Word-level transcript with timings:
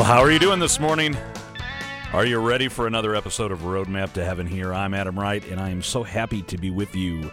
Well, 0.00 0.08
how 0.08 0.22
are 0.22 0.30
you 0.30 0.38
doing 0.38 0.60
this 0.60 0.80
morning? 0.80 1.14
Are 2.14 2.24
you 2.24 2.38
ready 2.38 2.68
for 2.68 2.86
another 2.86 3.14
episode 3.14 3.52
of 3.52 3.58
Roadmap 3.60 4.14
to 4.14 4.24
Heaven 4.24 4.46
here? 4.46 4.72
I'm 4.72 4.94
Adam 4.94 5.20
Wright, 5.20 5.46
and 5.50 5.60
I 5.60 5.68
am 5.68 5.82
so 5.82 6.02
happy 6.02 6.40
to 6.44 6.56
be 6.56 6.70
with 6.70 6.96
you 6.96 7.30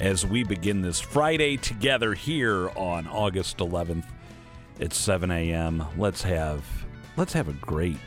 as 0.00 0.24
we 0.24 0.42
begin 0.42 0.80
this 0.80 0.98
Friday 1.00 1.58
together 1.58 2.14
here 2.14 2.70
on 2.70 3.06
August 3.08 3.58
11th 3.58 4.06
at 4.80 4.94
7 4.94 5.30
a.m. 5.30 5.84
Let's 5.98 6.22
have 6.22 6.64
let's 7.18 7.34
have 7.34 7.48
a 7.48 7.52
great, 7.52 7.98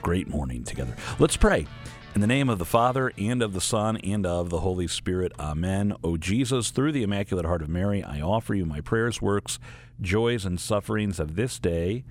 great 0.00 0.28
morning 0.28 0.64
together. 0.64 0.96
Let's 1.18 1.36
pray. 1.36 1.66
In 2.14 2.22
the 2.22 2.26
name 2.26 2.48
of 2.48 2.58
the 2.58 2.64
Father, 2.64 3.12
and 3.18 3.42
of 3.42 3.52
the 3.52 3.60
Son, 3.60 3.98
and 3.98 4.24
of 4.24 4.48
the 4.48 4.60
Holy 4.60 4.88
Spirit. 4.88 5.32
Amen. 5.38 5.94
O 6.02 6.16
Jesus, 6.16 6.70
through 6.70 6.92
the 6.92 7.02
Immaculate 7.02 7.44
Heart 7.44 7.60
of 7.60 7.68
Mary, 7.68 8.02
I 8.02 8.22
offer 8.22 8.54
you 8.54 8.64
my 8.64 8.80
prayers, 8.80 9.20
works, 9.20 9.58
joys, 10.00 10.46
and 10.46 10.58
sufferings 10.58 11.20
of 11.20 11.36
this 11.36 11.58
day 11.58 12.04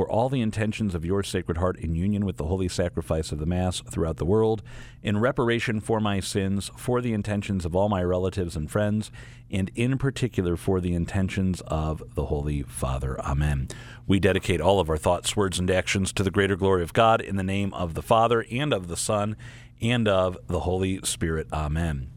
for 0.00 0.10
all 0.10 0.30
the 0.30 0.40
intentions 0.40 0.94
of 0.94 1.04
your 1.04 1.22
Sacred 1.22 1.58
Heart 1.58 1.76
in 1.78 1.94
union 1.94 2.24
with 2.24 2.38
the 2.38 2.46
holy 2.46 2.68
sacrifice 2.68 3.32
of 3.32 3.38
the 3.38 3.44
Mass 3.44 3.82
throughout 3.82 4.16
the 4.16 4.24
world, 4.24 4.62
in 5.02 5.18
reparation 5.18 5.78
for 5.78 6.00
my 6.00 6.20
sins, 6.20 6.70
for 6.74 7.02
the 7.02 7.12
intentions 7.12 7.66
of 7.66 7.76
all 7.76 7.90
my 7.90 8.02
relatives 8.02 8.56
and 8.56 8.70
friends, 8.70 9.10
and 9.50 9.70
in 9.74 9.98
particular 9.98 10.56
for 10.56 10.80
the 10.80 10.94
intentions 10.94 11.60
of 11.66 12.02
the 12.14 12.24
Holy 12.24 12.62
Father. 12.62 13.20
Amen. 13.20 13.68
We 14.06 14.18
dedicate 14.18 14.62
all 14.62 14.80
of 14.80 14.88
our 14.88 14.96
thoughts, 14.96 15.36
words, 15.36 15.58
and 15.58 15.70
actions 15.70 16.14
to 16.14 16.22
the 16.22 16.30
greater 16.30 16.56
glory 16.56 16.82
of 16.82 16.94
God 16.94 17.20
in 17.20 17.36
the 17.36 17.42
name 17.42 17.74
of 17.74 17.92
the 17.92 18.00
Father, 18.00 18.46
and 18.50 18.72
of 18.72 18.88
the 18.88 18.96
Son, 18.96 19.36
and 19.82 20.08
of 20.08 20.38
the 20.46 20.60
Holy 20.60 21.00
Spirit. 21.04 21.46
Amen. 21.52 22.10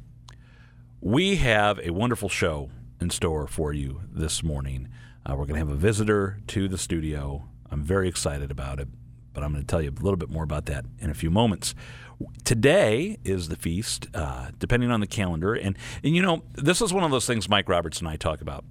We 1.01 1.35
have 1.35 1.81
a 1.83 1.89
wonderful 1.89 2.29
show 2.29 2.69
in 3.01 3.09
store 3.09 3.45
for 3.45 3.73
you 3.73 4.03
this 4.09 4.41
morning. 4.41 4.87
Uh, 5.25 5.31
we're 5.31 5.45
going 5.45 5.59
to 5.59 5.65
have 5.65 5.69
a 5.69 5.75
visitor 5.75 6.39
to 6.47 6.69
the 6.69 6.77
studio 6.77 7.49
I'm 7.73 7.83
very 7.83 8.07
excited 8.07 8.51
about 8.51 8.79
it, 8.79 8.87
but 9.33 9.43
I'm 9.43 9.51
going 9.51 9.63
to 9.63 9.67
tell 9.67 9.81
you 9.81 9.89
a 9.89 10.03
little 10.03 10.17
bit 10.17 10.29
more 10.29 10.43
about 10.43 10.67
that 10.67 10.85
in 10.99 11.09
a 11.09 11.13
few 11.13 11.31
moments. 11.31 11.73
Today 12.43 13.17
is 13.23 13.49
the 13.49 13.55
feast, 13.55 14.07
uh, 14.13 14.51
depending 14.59 14.91
on 14.91 14.99
the 14.99 15.07
calendar. 15.07 15.55
And, 15.55 15.77
and, 16.03 16.15
you 16.15 16.21
know, 16.21 16.43
this 16.53 16.81
is 16.81 16.93
one 16.93 17.03
of 17.03 17.11
those 17.11 17.25
things 17.25 17.49
Mike 17.49 17.67
Roberts 17.67 17.99
and 17.99 18.07
I 18.07 18.15
talk 18.15 18.41
about 18.41 18.63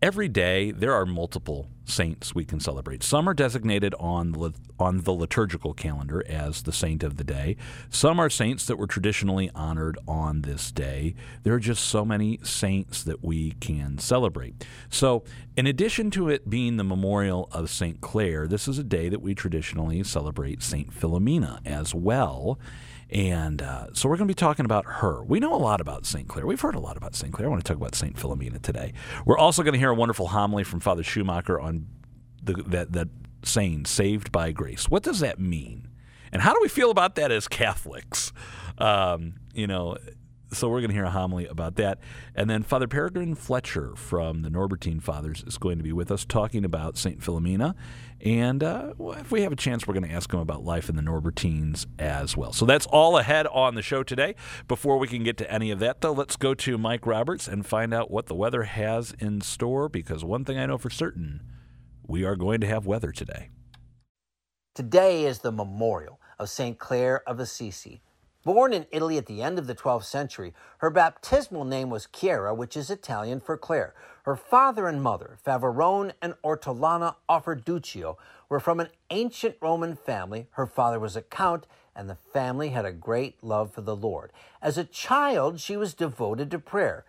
every 0.00 0.28
day 0.28 0.70
there 0.70 0.92
are 0.92 1.04
multiple 1.04 1.68
saints 1.84 2.34
we 2.34 2.44
can 2.44 2.60
celebrate. 2.60 3.02
Some 3.02 3.28
are 3.28 3.34
designated 3.34 3.94
on 3.98 4.32
the, 4.32 4.52
on 4.78 5.02
the 5.02 5.12
liturgical 5.12 5.74
calendar 5.74 6.22
as 6.28 6.62
the 6.62 6.72
saint 6.72 7.02
of 7.02 7.16
the 7.16 7.24
day. 7.24 7.56
Some 7.90 8.20
are 8.20 8.30
saints 8.30 8.66
that 8.66 8.76
were 8.76 8.86
traditionally 8.86 9.50
honored 9.54 9.98
on 10.06 10.42
this 10.42 10.70
day. 10.70 11.14
There 11.42 11.54
are 11.54 11.60
just 11.60 11.84
so 11.84 12.04
many 12.04 12.38
saints 12.42 13.02
that 13.04 13.24
we 13.24 13.52
can 13.52 13.98
celebrate. 13.98 14.64
So, 14.90 15.24
in 15.56 15.66
addition 15.66 16.10
to 16.12 16.28
it 16.28 16.48
being 16.48 16.76
the 16.76 16.84
memorial 16.84 17.48
of 17.50 17.70
St. 17.70 18.00
Clare, 18.00 18.46
this 18.46 18.68
is 18.68 18.78
a 18.78 18.84
day 18.84 19.08
that 19.08 19.20
we 19.20 19.34
traditionally 19.34 20.04
celebrate 20.04 20.62
St. 20.62 20.92
Philomena 20.92 21.58
as 21.66 21.94
well. 21.94 22.58
And 23.10 23.62
uh, 23.62 23.86
so 23.94 24.08
we're 24.08 24.16
going 24.16 24.28
to 24.28 24.34
be 24.34 24.38
talking 24.38 24.64
about 24.64 24.84
her. 24.86 25.24
We 25.24 25.40
know 25.40 25.54
a 25.54 25.56
lot 25.56 25.80
about 25.80 26.04
St. 26.04 26.28
Clare. 26.28 26.46
We've 26.46 26.60
heard 26.60 26.74
a 26.74 26.80
lot 26.80 26.96
about 26.96 27.14
St. 27.14 27.32
Clare. 27.32 27.48
I 27.48 27.50
want 27.50 27.64
to 27.64 27.68
talk 27.68 27.78
about 27.78 27.94
St. 27.94 28.16
Philomena 28.16 28.60
today. 28.60 28.92
We're 29.24 29.38
also 29.38 29.62
going 29.62 29.72
to 29.72 29.78
hear 29.78 29.90
a 29.90 29.94
wonderful 29.94 30.28
homily 30.28 30.64
from 30.64 30.80
Father 30.80 31.02
Schumacher 31.02 31.58
on 31.58 31.86
the, 32.42 32.54
that, 32.64 32.92
that 32.92 33.08
saying, 33.42 33.86
saved 33.86 34.30
by 34.30 34.52
grace. 34.52 34.90
What 34.90 35.02
does 35.02 35.20
that 35.20 35.38
mean? 35.38 35.88
And 36.32 36.42
how 36.42 36.52
do 36.52 36.60
we 36.60 36.68
feel 36.68 36.90
about 36.90 37.14
that 37.14 37.32
as 37.32 37.48
Catholics? 37.48 38.32
Um, 38.76 39.34
you 39.54 39.66
know, 39.66 39.96
so 40.52 40.68
we're 40.68 40.80
going 40.80 40.90
to 40.90 40.94
hear 40.94 41.04
a 41.04 41.10
homily 41.10 41.46
about 41.46 41.76
that. 41.76 41.98
And 42.34 42.48
then 42.48 42.62
Father 42.62 42.88
Peregrine 42.88 43.34
Fletcher 43.34 43.94
from 43.96 44.42
the 44.42 44.48
Norbertine 44.48 45.02
Fathers 45.02 45.44
is 45.46 45.58
going 45.58 45.78
to 45.78 45.84
be 45.84 45.92
with 45.92 46.10
us 46.10 46.24
talking 46.24 46.64
about 46.64 46.96
St. 46.96 47.20
Philomena. 47.20 47.74
And 48.20 48.64
uh, 48.64 48.94
if 48.98 49.30
we 49.30 49.42
have 49.42 49.52
a 49.52 49.56
chance, 49.56 49.86
we're 49.86 49.94
going 49.94 50.08
to 50.08 50.14
ask 50.14 50.32
him 50.32 50.40
about 50.40 50.64
life 50.64 50.88
in 50.88 50.96
the 50.96 51.02
Norbertines 51.02 51.86
as 51.98 52.36
well. 52.36 52.52
So 52.52 52.64
that's 52.64 52.86
all 52.86 53.18
ahead 53.18 53.46
on 53.48 53.74
the 53.74 53.82
show 53.82 54.02
today. 54.02 54.34
Before 54.66 54.98
we 54.98 55.06
can 55.06 55.22
get 55.22 55.36
to 55.38 55.52
any 55.52 55.70
of 55.70 55.78
that, 55.80 56.00
though, 56.00 56.12
let's 56.12 56.36
go 56.36 56.54
to 56.54 56.78
Mike 56.78 57.06
Roberts 57.06 57.46
and 57.46 57.64
find 57.64 57.92
out 57.92 58.10
what 58.10 58.26
the 58.26 58.34
weather 58.34 58.64
has 58.64 59.14
in 59.18 59.40
store 59.40 59.88
because 59.88 60.24
one 60.24 60.44
thing 60.44 60.58
I 60.58 60.66
know 60.66 60.78
for 60.78 60.90
certain 60.90 61.42
we 62.06 62.24
are 62.24 62.36
going 62.36 62.60
to 62.62 62.66
have 62.66 62.86
weather 62.86 63.12
today. 63.12 63.50
Today 64.74 65.26
is 65.26 65.40
the 65.40 65.52
memorial 65.52 66.20
of 66.38 66.48
St. 66.48 66.78
Clare 66.78 67.22
of 67.28 67.38
Assisi 67.38 68.00
Born 68.48 68.72
in 68.72 68.86
Italy 68.90 69.18
at 69.18 69.26
the 69.26 69.42
end 69.42 69.58
of 69.58 69.66
the 69.66 69.74
12th 69.74 70.04
century, 70.04 70.54
her 70.78 70.88
baptismal 70.88 71.66
name 71.66 71.90
was 71.90 72.08
Chiara, 72.10 72.54
which 72.54 72.78
is 72.78 72.88
Italian 72.88 73.40
for 73.40 73.58
Clare. 73.58 73.92
Her 74.22 74.36
father 74.36 74.88
and 74.88 75.02
mother, 75.02 75.36
Favarone 75.46 76.12
and 76.22 76.32
Ortolana 76.42 77.16
Offreduccio, 77.28 78.16
were 78.48 78.58
from 78.58 78.80
an 78.80 78.88
ancient 79.10 79.56
Roman 79.60 79.94
family. 79.96 80.46
Her 80.52 80.64
father 80.64 80.98
was 80.98 81.14
a 81.14 81.20
count, 81.20 81.66
and 81.94 82.08
the 82.08 82.16
family 82.32 82.70
had 82.70 82.86
a 82.86 82.90
great 82.90 83.36
love 83.44 83.74
for 83.74 83.82
the 83.82 83.94
Lord. 83.94 84.32
As 84.62 84.78
a 84.78 84.84
child, 84.84 85.60
she 85.60 85.76
was 85.76 85.92
devoted 85.92 86.50
to 86.50 86.58
prayer. 86.58 87.04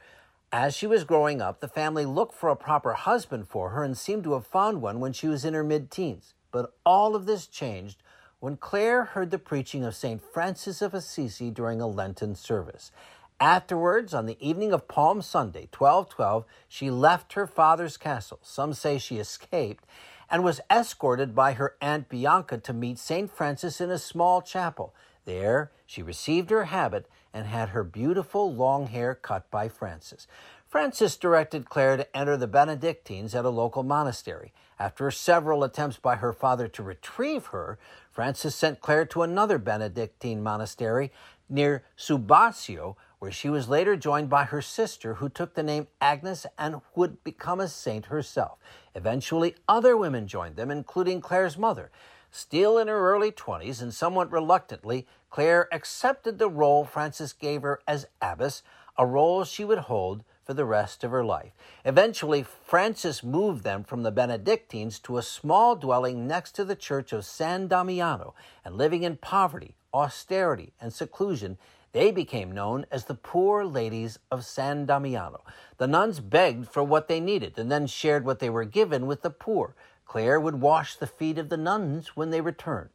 As 0.51 0.75
she 0.75 0.87
was 0.87 1.05
growing 1.05 1.41
up, 1.41 1.61
the 1.61 1.69
family 1.69 2.03
looked 2.03 2.35
for 2.35 2.49
a 2.49 2.55
proper 2.57 2.95
husband 2.95 3.47
for 3.47 3.69
her 3.69 3.85
and 3.85 3.97
seemed 3.97 4.25
to 4.25 4.33
have 4.33 4.45
found 4.45 4.81
one 4.81 4.99
when 4.99 5.13
she 5.13 5.29
was 5.29 5.45
in 5.45 5.53
her 5.53 5.63
mid 5.63 5.89
teens. 5.89 6.33
But 6.51 6.73
all 6.85 7.15
of 7.15 7.25
this 7.25 7.47
changed 7.47 8.03
when 8.39 8.55
Clare 8.55 9.03
heard 9.03 9.31
the 9.31 9.37
preaching 9.39 9.83
of 9.83 9.95
St. 9.95 10.21
Francis 10.21 10.81
of 10.81 10.93
Assisi 10.93 11.51
during 11.51 11.81
a 11.81 11.87
Lenten 11.87 12.35
service. 12.35 12.91
Afterwards, 13.39 14.13
on 14.13 14.25
the 14.25 14.37
evening 14.39 14.73
of 14.73 14.87
Palm 14.87 15.21
Sunday, 15.21 15.67
1212, 15.77 16.45
she 16.67 16.89
left 16.89 17.33
her 17.33 17.47
father's 17.47 17.97
castle. 17.97 18.39
Some 18.41 18.73
say 18.73 18.97
she 18.97 19.17
escaped 19.17 19.85
and 20.29 20.43
was 20.43 20.61
escorted 20.69 21.33
by 21.33 21.53
her 21.53 21.75
Aunt 21.81 22.07
Bianca 22.09 22.57
to 22.59 22.73
meet 22.73 22.99
St. 22.99 23.31
Francis 23.31 23.81
in 23.81 23.89
a 23.89 23.97
small 23.97 24.41
chapel. 24.41 24.93
There, 25.25 25.71
she 25.85 26.01
received 26.01 26.49
her 26.49 26.65
habit 26.65 27.07
and 27.33 27.45
had 27.45 27.69
her 27.69 27.83
beautiful 27.83 28.53
long 28.53 28.87
hair 28.87 29.15
cut 29.15 29.49
by 29.51 29.69
Francis. 29.69 30.27
Francis 30.67 31.17
directed 31.17 31.67
Clare 31.67 31.97
to 31.97 32.17
enter 32.17 32.37
the 32.37 32.47
Benedictines 32.47 33.33
at 33.33 33.45
a 33.45 33.49
local 33.49 33.83
monastery. 33.83 34.53
After 34.77 35.09
several 35.11 35.63
attempts 35.63 35.97
by 35.97 36.17
her 36.17 36.31
father 36.31 36.67
to 36.69 36.83
retrieve 36.83 37.47
her, 37.47 37.79
Francis 38.19 38.53
sent 38.53 38.81
Clare 38.81 39.05
to 39.05 39.21
another 39.21 39.57
Benedictine 39.57 40.43
monastery 40.43 41.09
near 41.47 41.85
Subasio, 41.97 42.97
where 43.19 43.31
she 43.31 43.49
was 43.49 43.69
later 43.69 43.95
joined 43.95 44.29
by 44.29 44.43
her 44.43 44.61
sister, 44.61 45.13
who 45.13 45.29
took 45.29 45.53
the 45.53 45.63
name 45.63 45.87
Agnes 46.01 46.45
and 46.57 46.81
would 46.95 47.23
become 47.23 47.61
a 47.61 47.69
saint 47.69 48.07
herself. 48.07 48.57
Eventually, 48.93 49.55
other 49.69 49.95
women 49.95 50.27
joined 50.27 50.57
them, 50.57 50.69
including 50.69 51.21
Clare's 51.21 51.57
mother. 51.57 51.91
Still 52.29 52.77
in 52.77 52.89
her 52.89 53.09
early 53.09 53.31
20s 53.31 53.81
and 53.81 53.93
somewhat 53.93 54.33
reluctantly, 54.33 55.07
Clare 55.29 55.73
accepted 55.73 56.39
the 56.39 56.49
role 56.49 56.83
Francis 56.83 57.31
gave 57.31 57.61
her 57.61 57.79
as 57.87 58.05
abbess, 58.21 58.63
a 58.97 59.05
role 59.05 59.45
she 59.45 59.63
would 59.63 59.79
hold 59.79 60.25
for 60.49 60.55
the 60.55 60.65
rest 60.65 61.03
of 61.03 61.11
her 61.11 61.23
life. 61.23 61.51
Eventually, 61.85 62.41
Francis 62.41 63.23
moved 63.23 63.63
them 63.63 63.83
from 63.83 64.01
the 64.01 64.09
Benedictines 64.09 64.97
to 64.97 65.19
a 65.19 65.21
small 65.21 65.75
dwelling 65.75 66.25
next 66.25 66.53
to 66.53 66.65
the 66.65 66.75
church 66.75 67.13
of 67.13 67.23
San 67.23 67.67
Damiano, 67.67 68.33
and 68.65 68.75
living 68.75 69.03
in 69.03 69.17
poverty, 69.17 69.75
austerity, 69.93 70.73
and 70.81 70.91
seclusion, 70.91 71.59
they 71.91 72.09
became 72.09 72.51
known 72.51 72.87
as 72.89 73.05
the 73.05 73.13
Poor 73.13 73.63
Ladies 73.63 74.17
of 74.31 74.43
San 74.43 74.87
Damiano. 74.87 75.43
The 75.77 75.85
nuns 75.85 76.19
begged 76.19 76.67
for 76.67 76.81
what 76.81 77.07
they 77.07 77.19
needed 77.19 77.59
and 77.59 77.71
then 77.71 77.85
shared 77.85 78.25
what 78.25 78.39
they 78.39 78.49
were 78.49 78.65
given 78.65 79.05
with 79.05 79.21
the 79.21 79.29
poor. 79.29 79.75
Clare 80.07 80.39
would 80.39 80.61
wash 80.61 80.95
the 80.95 81.05
feet 81.05 81.37
of 81.37 81.49
the 81.49 81.57
nuns 81.57 82.15
when 82.15 82.31
they 82.31 82.41
returned. 82.41 82.89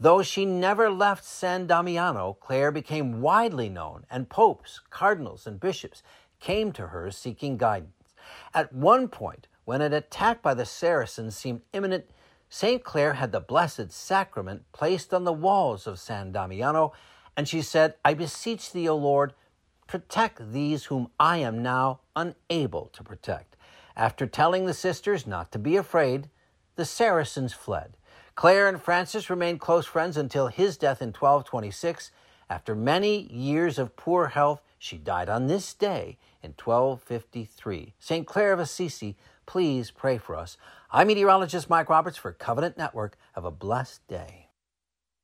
Though 0.00 0.22
she 0.22 0.44
never 0.44 0.90
left 0.90 1.24
San 1.24 1.68
Damiano, 1.68 2.36
Clare 2.40 2.70
became 2.72 3.20
widely 3.20 3.68
known, 3.68 4.04
and 4.10 4.28
popes, 4.28 4.80
cardinals, 4.90 5.44
and 5.44 5.58
bishops 5.58 6.02
came 6.40 6.72
to 6.72 6.88
her 6.88 7.10
seeking 7.10 7.56
guidance. 7.56 7.92
At 8.54 8.72
one 8.72 9.08
point, 9.08 9.46
when 9.64 9.80
an 9.80 9.92
attack 9.92 10.42
by 10.42 10.54
the 10.54 10.64
Saracens 10.64 11.36
seemed 11.36 11.62
imminent, 11.72 12.06
St. 12.48 12.82
Clare 12.82 13.14
had 13.14 13.32
the 13.32 13.40
Blessed 13.40 13.92
Sacrament 13.92 14.62
placed 14.72 15.12
on 15.12 15.24
the 15.24 15.32
walls 15.32 15.86
of 15.86 15.98
San 15.98 16.32
Damiano, 16.32 16.92
and 17.36 17.46
she 17.46 17.60
said, 17.60 17.94
I 18.04 18.14
beseech 18.14 18.72
thee, 18.72 18.88
O 18.88 18.96
Lord, 18.96 19.34
protect 19.86 20.52
these 20.52 20.86
whom 20.86 21.10
I 21.20 21.38
am 21.38 21.62
now 21.62 22.00
unable 22.16 22.86
to 22.94 23.02
protect. 23.04 23.56
After 23.96 24.26
telling 24.26 24.66
the 24.66 24.74
sisters 24.74 25.26
not 25.26 25.52
to 25.52 25.58
be 25.58 25.76
afraid, 25.76 26.30
the 26.76 26.84
Saracens 26.84 27.52
fled. 27.52 27.96
Clare 28.34 28.68
and 28.68 28.80
Francis 28.80 29.28
remained 29.28 29.60
close 29.60 29.84
friends 29.84 30.16
until 30.16 30.46
his 30.46 30.76
death 30.76 31.02
in 31.02 31.08
1226. 31.08 32.12
After 32.48 32.74
many 32.74 33.30
years 33.32 33.78
of 33.78 33.96
poor 33.96 34.28
health, 34.28 34.62
she 34.78 34.96
died 34.96 35.28
on 35.28 35.46
this 35.46 35.74
day 35.74 36.18
in 36.42 36.50
1253. 36.52 37.94
St. 37.98 38.26
Clare 38.26 38.52
of 38.52 38.60
Assisi, 38.60 39.16
please 39.46 39.90
pray 39.90 40.18
for 40.18 40.36
us. 40.36 40.56
I'm 40.90 41.08
meteorologist 41.08 41.68
Mike 41.68 41.88
Roberts 41.88 42.16
for 42.16 42.32
Covenant 42.32 42.78
Network. 42.78 43.16
Have 43.34 43.44
a 43.44 43.50
blessed 43.50 44.06
day. 44.08 44.48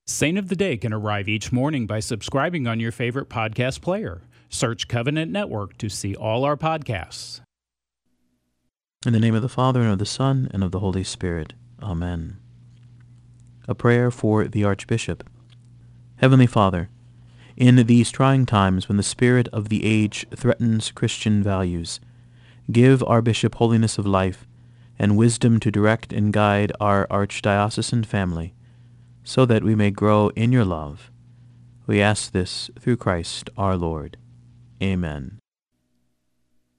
Saint 0.07 0.37
of 0.37 0.49
the 0.51 0.57
Day 0.57 0.77
can 0.77 0.93
arrive 0.93 1.29
each 1.29 1.51
morning 1.51 1.87
by 1.87 2.01
subscribing 2.01 2.67
on 2.67 2.79
your 2.79 2.93
favorite 2.93 3.31
podcast 3.31 3.81
player. 3.81 4.21
Search 4.51 4.87
Covenant 4.87 5.33
Network 5.33 5.79
to 5.79 5.89
see 5.89 6.15
all 6.15 6.45
our 6.45 6.57
podcasts. 6.57 7.41
In 9.07 9.13
the 9.13 9.21
name 9.21 9.35
of 9.35 9.43
the 9.43 9.49
Father, 9.49 9.81
and 9.81 9.93
of 9.93 9.99
the 9.99 10.07
Son, 10.07 10.49
and 10.53 10.63
of 10.63 10.73
the 10.73 10.81
Holy 10.81 11.05
Spirit. 11.05 11.55
Amen. 11.83 12.39
A 13.67 13.75
prayer 13.75 14.11
for 14.11 14.45
the 14.45 14.65
Archbishop. 14.65 15.29
Heavenly 16.17 16.47
Father, 16.47 16.91
in 17.57 17.77
these 17.87 18.11
trying 18.11 18.47
times 18.47 18.89
when 18.89 18.97
the 18.97 19.03
spirit 19.03 19.49
of 19.49 19.69
the 19.69 19.85
age 19.85 20.27
threatens 20.35 20.91
Christian 20.91 21.43
values, 21.43 22.01
give 22.71 23.03
our 23.05 23.23
bishop 23.23 23.57
holiness 23.57 23.99
of 23.99 24.07
life 24.07 24.47
and 24.99 25.17
wisdom 25.17 25.61
to 25.61 25.71
direct 25.71 26.13
and 26.13 26.33
guide 26.33 26.73
our 26.81 27.07
archdiocesan 27.09 28.05
family, 28.07 28.55
so 29.23 29.45
that 29.45 29.65
we 29.65 29.75
may 29.75 29.91
grow 29.91 30.29
in 30.31 30.53
your 30.53 30.65
love. 30.65 31.11
We 31.87 32.01
ask 32.01 32.33
this 32.33 32.71
through 32.79 32.97
Christ 32.97 33.51
our 33.57 33.77
Lord. 33.77 34.17
Amen. 34.83 35.39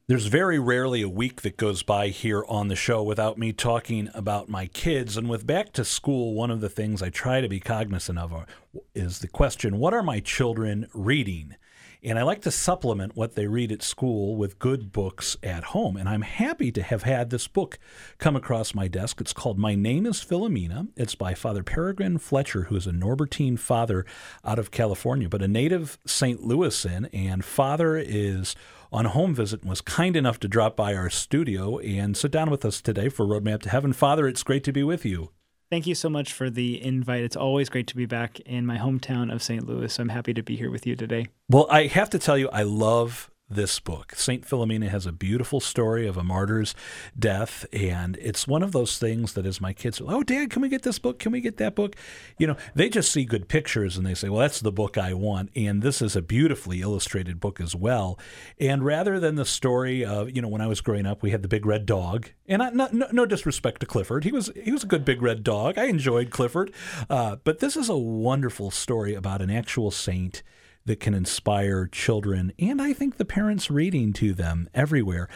There's 0.07 0.27
very 0.27 0.59
rarely 0.59 1.01
a 1.01 1.09
week 1.09 1.41
that 1.41 1.57
goes 1.57 1.81
by 1.81 2.09
here 2.09 2.45
on 2.47 2.67
the 2.67 2.75
show 2.75 3.01
without 3.01 3.39
me 3.39 3.51
talking 3.51 4.11
about 4.13 4.47
my 4.47 4.67
kids. 4.67 5.17
And 5.17 5.27
with 5.27 5.47
back 5.47 5.73
to 5.73 5.83
school, 5.83 6.35
one 6.35 6.51
of 6.51 6.61
the 6.61 6.69
things 6.69 7.01
I 7.01 7.09
try 7.09 7.41
to 7.41 7.49
be 7.49 7.59
cognizant 7.59 8.19
of 8.19 8.45
is 8.93 9.17
the 9.17 9.27
question 9.27 9.79
what 9.79 9.95
are 9.95 10.03
my 10.03 10.19
children 10.19 10.87
reading? 10.93 11.55
And 12.03 12.19
I 12.19 12.21
like 12.21 12.43
to 12.43 12.51
supplement 12.51 13.15
what 13.15 13.33
they 13.33 13.47
read 13.47 13.71
at 13.71 13.81
school 13.81 14.35
with 14.35 14.59
good 14.59 14.91
books 14.91 15.37
at 15.41 15.63
home. 15.63 15.97
And 15.97 16.07
I'm 16.07 16.21
happy 16.21 16.71
to 16.73 16.83
have 16.83 17.01
had 17.01 17.31
this 17.31 17.47
book 17.47 17.79
come 18.19 18.35
across 18.35 18.75
my 18.75 18.87
desk. 18.87 19.19
It's 19.19 19.33
called 19.33 19.57
My 19.57 19.73
Name 19.73 20.05
is 20.05 20.23
Philomena. 20.23 20.89
It's 20.95 21.15
by 21.15 21.33
Father 21.33 21.63
Peregrine 21.63 22.19
Fletcher, 22.19 22.65
who 22.65 22.75
is 22.75 22.85
a 22.85 22.91
Norbertine 22.91 23.57
father 23.57 24.05
out 24.43 24.59
of 24.59 24.69
California, 24.69 25.27
but 25.27 25.41
a 25.41 25.47
native 25.47 25.97
St. 26.05 26.41
Louisan. 26.41 27.09
And 27.11 27.43
father 27.43 27.97
is 27.97 28.55
on 28.95 29.05
a 29.05 29.09
home 29.09 29.35
visit 29.35 29.59
and 29.59 29.69
was 29.69 29.81
kind 29.81 30.15
enough 30.15 30.39
to 30.39 30.47
drop 30.47 30.77
by 30.77 30.95
our 30.95 31.09
studio 31.09 31.79
and 31.79 32.15
sit 32.15 32.31
down 32.31 32.49
with 32.49 32.63
us 32.63 32.79
today 32.81 33.09
for 33.09 33.25
Roadmap 33.25 33.61
to 33.63 33.69
Heaven. 33.69 33.91
Father, 33.91 34.25
it's 34.25 34.41
great 34.41 34.63
to 34.63 34.71
be 34.71 34.83
with 34.83 35.03
you. 35.03 35.31
Thank 35.69 35.85
you 35.85 35.95
so 35.95 36.09
much 36.09 36.31
for 36.31 36.49
the 36.49 36.81
invite. 36.81 37.23
It's 37.23 37.35
always 37.35 37.67
great 37.67 37.87
to 37.87 37.95
be 37.97 38.05
back 38.05 38.39
in 38.41 38.65
my 38.65 38.77
hometown 38.77 39.33
of 39.33 39.43
St. 39.43 39.67
Louis. 39.67 39.99
I'm 39.99 40.09
happy 40.09 40.33
to 40.33 40.41
be 40.41 40.55
here 40.55 40.71
with 40.71 40.87
you 40.87 40.95
today. 40.95 41.27
Well, 41.49 41.67
I 41.69 41.87
have 41.87 42.09
to 42.11 42.19
tell 42.19 42.37
you, 42.37 42.47
I 42.49 42.63
love 42.63 43.29
this 43.49 43.79
book. 43.79 44.13
St. 44.15 44.43
Philomena 44.43 44.89
has 44.89 45.05
a 45.05 45.11
beautiful 45.11 45.59
story 45.59 46.07
of 46.07 46.17
a 46.17 46.23
martyr's 46.23 46.73
death, 47.17 47.65
and 47.71 48.17
it's 48.17 48.47
one 48.47 48.63
of 48.63 48.71
those 48.71 48.97
things 48.97 49.33
that 49.33 49.45
as 49.45 49.61
my 49.61 49.71
kids, 49.71 50.01
oh, 50.05 50.23
Dad, 50.23 50.49
can 50.49 50.61
we 50.61 50.69
get 50.69 50.81
this 50.81 50.97
book? 50.97 51.19
Can 51.19 51.31
we 51.31 51.41
get 51.41 51.57
that 51.57 51.75
book? 51.75 51.95
You 52.37 52.47
know, 52.47 52.57
they 52.73 52.89
just 52.89 53.11
see 53.11 53.23
good 53.23 53.47
pictures 53.47 53.97
and 53.97 54.05
they 54.05 54.15
say, 54.15 54.29
well, 54.29 54.41
that's 54.41 54.61
the 54.61 54.71
book 54.71 54.97
I 54.97 55.13
want. 55.13 55.51
And 55.55 55.83
this 55.83 56.01
is 56.01 56.15
a 56.15 56.21
beautifully 56.21 56.81
illustrated 56.81 57.39
book 57.39 57.61
as 57.61 57.75
well. 57.75 58.17
And 58.59 58.83
rather 58.83 59.19
than 59.19 59.35
the 59.35 59.45
story 59.45 60.03
of, 60.03 60.35
you 60.35 60.41
know, 60.41 60.47
when 60.47 60.61
I 60.61 60.67
was 60.67 60.81
growing 60.81 61.05
up, 61.05 61.21
we 61.21 61.31
had 61.31 61.43
the 61.43 61.47
big 61.47 61.65
red 61.65 61.85
dog, 61.85 62.29
and 62.47 62.63
I, 62.63 62.69
no, 62.71 62.87
no, 62.91 63.25
disrespect 63.25 63.79
to 63.81 63.85
Clifford, 63.85 64.23
he 64.23 64.31
was 64.31 64.51
he 64.63 64.71
was 64.71 64.83
a 64.83 64.87
good 64.87 65.05
big 65.05 65.21
red 65.21 65.43
dog. 65.43 65.77
I 65.77 65.85
enjoyed 65.85 66.29
Clifford, 66.29 66.71
uh, 67.09 67.37
but 67.43 67.59
this 67.59 67.75
is 67.75 67.89
a 67.89 67.97
wonderful 67.97 68.71
story 68.71 69.13
about 69.13 69.41
an 69.41 69.49
actual 69.49 69.91
saint 69.91 70.43
that 70.85 70.99
can 70.99 71.13
inspire 71.13 71.87
children 71.87 72.53
and 72.59 72.81
I 72.81 72.93
think 72.93 73.17
the 73.17 73.25
parents 73.25 73.71
reading 73.71 74.13
to 74.13 74.33
them 74.33 74.69
everywhere. 74.73 75.27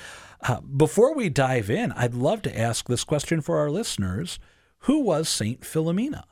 Uh, 0.41 0.61
before 0.61 1.13
we 1.15 1.29
dive 1.29 1.69
in, 1.69 1.91
I'd 1.93 2.13
love 2.13 2.41
to 2.43 2.57
ask 2.59 2.87
this 2.87 3.03
question 3.03 3.41
for 3.41 3.57
our 3.57 3.69
listeners 3.69 4.39
Who 4.79 4.99
was 4.99 5.27
St. 5.27 5.61
Philomena? 5.61 6.23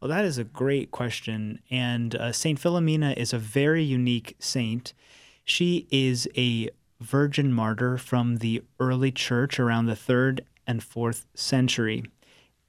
Well, 0.00 0.08
that 0.08 0.24
is 0.24 0.38
a 0.38 0.44
great 0.44 0.90
question. 0.90 1.60
And 1.70 2.14
uh, 2.14 2.32
St. 2.32 2.60
Philomena 2.60 3.16
is 3.16 3.32
a 3.32 3.38
very 3.38 3.82
unique 3.82 4.36
saint. 4.38 4.92
She 5.44 5.86
is 5.90 6.28
a 6.36 6.70
virgin 7.00 7.52
martyr 7.52 7.98
from 7.98 8.36
the 8.36 8.62
early 8.78 9.10
church 9.10 9.58
around 9.58 9.86
the 9.86 9.96
third 9.96 10.44
and 10.66 10.82
fourth 10.82 11.26
century. 11.34 12.04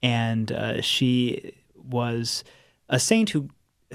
And 0.02 0.52
uh, 0.52 0.80
she 0.80 1.52
was 1.74 2.44
a 2.88 2.98
saint 2.98 3.30
who, 3.30 3.48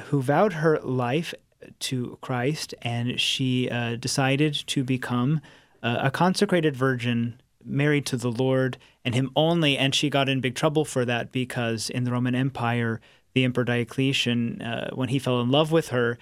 who 0.05 0.21
vowed 0.21 0.53
her 0.53 0.79
life 0.79 1.33
to 1.79 2.17
Christ, 2.21 2.73
and 2.81 3.19
she 3.19 3.69
uh, 3.69 3.95
decided 3.95 4.53
to 4.67 4.83
become 4.83 5.41
uh, 5.83 5.97
a 6.03 6.11
consecrated 6.11 6.75
virgin 6.75 7.41
married 7.63 8.05
to 8.07 8.17
the 8.17 8.31
Lord 8.31 8.77
and 9.05 9.15
Him 9.15 9.31
only. 9.35 9.77
And 9.77 9.93
she 9.93 10.09
got 10.09 10.29
in 10.29 10.41
big 10.41 10.55
trouble 10.55 10.85
for 10.85 11.05
that 11.05 11.31
because 11.31 11.89
in 11.89 12.03
the 12.03 12.11
Roman 12.11 12.35
Empire, 12.35 13.01
the 13.33 13.43
Emperor 13.43 13.63
Diocletian, 13.63 14.61
uh, 14.61 14.89
when 14.93 15.09
he 15.09 15.19
fell 15.19 15.41
in 15.41 15.49
love 15.49 15.71
with 15.71 15.89
her, 15.89 16.17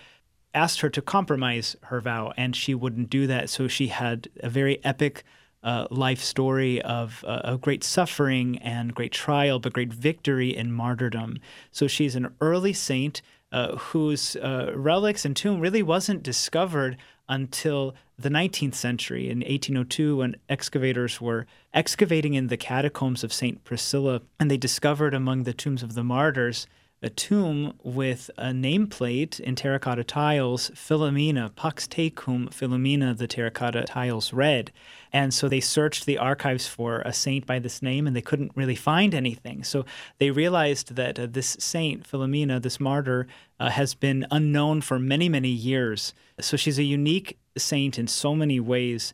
asked 0.54 0.82
her 0.82 0.90
to 0.90 1.02
compromise 1.02 1.76
her 1.84 2.02
vow, 2.02 2.34
and 2.36 2.56
she 2.56 2.74
wouldn't 2.74 3.10
do 3.10 3.28
that. 3.28 3.50
So 3.50 3.68
she 3.68 3.88
had 3.88 4.28
a 4.42 4.50
very 4.50 4.84
epic 4.84 5.24
uh, 5.62 5.88
life 5.92 6.22
story 6.22 6.82
of, 6.82 7.24
uh, 7.28 7.42
of 7.44 7.62
great 7.62 7.84
suffering 7.84 8.58
and 8.60 8.96
great 8.96 9.12
trial, 9.12 9.60
but 9.60 9.74
great 9.74 9.94
victory 9.94 10.56
in 10.56 10.72
martyrdom. 10.72 11.38
So 11.72 11.88
she's 11.88 12.16
an 12.16 12.34
early 12.40 12.74
saint 12.74 13.22
uh, 13.52 13.76
whose 13.78 14.36
uh, 14.36 14.72
relics 14.76 15.26
and 15.26 15.36
tomb 15.36 15.60
really 15.60 15.84
wasn't 15.84 16.24
discovered 16.24 16.98
until 17.28 17.96
the 18.18 18.30
19th 18.30 18.76
century 18.76 19.30
in 19.30 19.40
1802 19.40 20.18
when 20.18 20.36
excavators 20.50 21.22
were 21.22 21.46
excavating 21.74 22.34
in 22.34 22.48
the 22.48 22.58
catacombs 22.58 23.24
of 23.24 23.32
St. 23.32 23.64
Priscilla 23.64 24.22
and 24.40 24.50
they 24.50 24.58
discovered 24.58 25.14
among 25.14 25.44
the 25.44 25.54
tombs 25.54 25.84
of 25.84 25.94
the 25.94 26.04
martyrs 26.04 26.68
a 27.02 27.10
tomb 27.10 27.74
with 27.84 28.30
a 28.38 28.48
nameplate 28.48 29.40
in 29.40 29.56
terracotta 29.56 30.04
tiles, 30.04 30.70
Philomena, 30.72 31.56
Pax 31.56 31.88
Tecum 31.88 32.50
Philomena, 32.50 33.18
the 33.18 33.28
terracotta 33.28 33.84
tiles 33.84 34.34
read. 34.34 34.72
And 35.14 35.34
so 35.34 35.48
they 35.48 35.62
searched 35.62 36.06
the 36.06 36.18
archives 36.18 36.68
for 36.68 37.00
a 37.02 37.14
saint 37.14 37.46
by 37.46 37.60
this 37.60 37.82
name 37.82 38.06
and 38.06 38.16
they 38.16 38.22
couldn't 38.22 38.52
really 38.56 38.76
find 38.76 39.16
anything. 39.16 39.64
So 39.64 39.86
they 40.18 40.32
realized 40.32 40.96
that 40.96 41.18
uh, 41.18 41.28
this 41.30 41.56
saint, 41.60 42.10
Philomena, 42.10 42.62
this 42.62 42.80
martyr, 42.80 43.28
uh, 43.60 43.70
has 43.70 43.94
been 43.96 44.28
unknown 44.30 44.82
for 44.82 45.00
many, 45.00 45.30
many 45.30 45.50
years. 45.50 46.14
So 46.40 46.58
she's 46.58 46.80
a 46.80 46.84
unique 46.84 47.40
saint 47.58 47.98
in 47.98 48.08
so 48.08 48.36
many 48.36 48.60
ways 48.60 49.14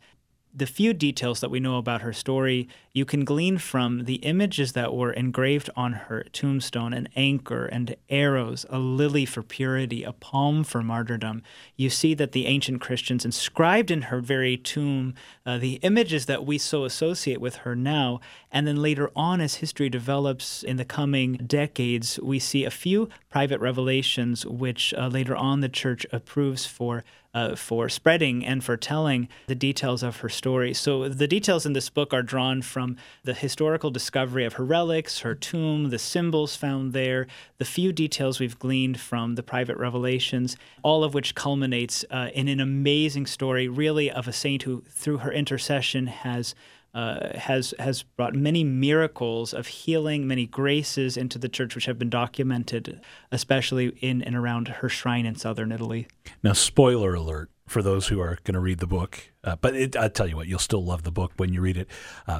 the 0.56 0.66
few 0.66 0.94
details 0.94 1.42
that 1.42 1.52
we 1.52 1.60
know 1.60 1.78
about 1.78 2.02
her 2.02 2.14
story, 2.14 2.70
you 2.94 3.04
can 3.04 3.26
glean 3.26 3.58
from 3.58 4.06
the 4.06 4.16
images 4.16 4.72
that 4.72 4.94
were 4.96 5.12
engraved 5.12 5.70
on 5.76 5.92
her 5.92 6.24
tombstone 6.32 6.94
an 6.94 7.10
anchor 7.16 7.66
and 7.66 7.98
arrows, 8.10 8.66
a 8.70 8.80
lily 8.80 9.26
for 9.26 9.44
purity, 9.44 10.04
a 10.04 10.14
palm 10.14 10.64
for 10.64 10.82
martyrdom. 10.82 11.42
You 11.76 11.90
see 11.90 12.14
that 12.14 12.32
the 12.32 12.46
ancient 12.46 12.80
Christians 12.80 13.26
inscribed 13.26 13.92
in 13.92 14.04
her 14.04 14.22
very 14.22 14.56
tomb 14.56 15.14
uh, 15.46 15.58
the 15.58 15.74
images 15.84 16.26
that 16.28 16.46
we 16.46 16.58
so 16.58 16.86
associate 16.86 17.42
with 17.42 17.58
her 17.58 17.76
now. 17.76 18.22
And 18.50 18.66
then 18.66 18.82
later 18.82 19.12
on, 19.14 19.42
as 19.42 19.56
history 19.56 19.90
develops 19.90 20.64
in 20.64 20.78
the 20.78 20.86
coming 20.86 21.34
decades, 21.34 22.18
we 22.24 22.40
see 22.40 22.64
a 22.64 22.72
few 22.72 23.10
private 23.30 23.60
revelations 23.60 24.46
which 24.46 24.94
uh, 24.94 25.08
later 25.08 25.36
on 25.36 25.60
the 25.60 25.68
church 25.68 26.06
approves 26.14 26.66
for 26.66 27.04
uh, 27.36 27.54
for 27.54 27.90
spreading 27.90 28.46
and 28.46 28.64
for 28.64 28.78
telling 28.78 29.28
the 29.48 29.54
details 29.54 30.02
of 30.02 30.18
her 30.18 30.30
story. 30.30 30.74
So 30.74 31.10
the 31.10 31.28
details 31.28 31.66
in 31.66 31.74
this 31.74 31.90
book 31.90 32.14
are 32.14 32.24
drawn 32.24 32.62
from 32.62 32.96
the 33.26 33.34
historical 33.34 33.92
discovery 33.92 34.46
of 34.46 34.54
her 34.54 34.64
relics, 34.64 35.20
her 35.20 35.36
tomb, 35.36 35.90
the 35.90 36.00
symbols 36.00 36.56
found 36.56 36.94
there, 36.94 37.28
the 37.58 37.66
few 37.66 37.92
details 37.92 38.40
we've 38.40 38.58
gleaned 38.58 39.00
from 39.00 39.36
the 39.36 39.44
private 39.44 39.78
revelations, 39.78 40.56
all 40.82 41.04
of 41.04 41.14
which 41.14 41.36
culminates 41.36 42.06
uh, 42.10 42.30
in 42.34 42.48
an 42.48 42.62
amazing 42.62 43.26
story, 43.26 43.68
really, 43.68 44.10
of 44.10 44.28
a 44.28 44.34
saint 44.34 44.64
who, 44.64 44.82
through 44.90 45.18
her 45.18 45.32
intercession, 45.32 46.08
has. 46.08 46.56
Uh, 46.96 47.38
has 47.38 47.74
has 47.78 48.04
brought 48.04 48.34
many 48.34 48.64
miracles 48.64 49.54
of 49.54 49.68
healing, 49.68 50.26
many 50.26 50.46
graces 50.46 51.18
into 51.18 51.38
the 51.38 51.50
church, 51.50 51.76
which 51.76 51.88
have 51.88 52.00
been 52.00 52.10
documented, 52.10 53.02
especially 53.34 53.88
in 54.00 54.22
and 54.22 54.34
around 54.34 54.70
her 54.70 54.88
shrine 54.88 55.26
in 55.26 55.36
southern 55.36 55.74
Italy. 55.74 56.08
Now, 56.42 56.54
spoiler 56.54 57.14
alert 57.14 57.50
for 57.68 57.82
those 57.82 58.08
who 58.08 58.22
are 58.22 58.40
going 58.46 58.54
to 58.54 58.62
read 58.62 58.80
the 58.80 58.88
book, 58.88 59.34
uh, 59.44 59.58
but 59.58 59.76
it, 59.76 59.98
I 59.98 60.08
tell 60.08 60.26
you 60.26 60.38
what, 60.38 60.48
you'll 60.48 60.58
still 60.58 60.86
love 60.86 61.04
the 61.04 61.12
book 61.12 61.34
when 61.36 61.52
you 61.52 61.60
read 61.60 61.76
it. 61.76 61.90
Uh, 62.28 62.40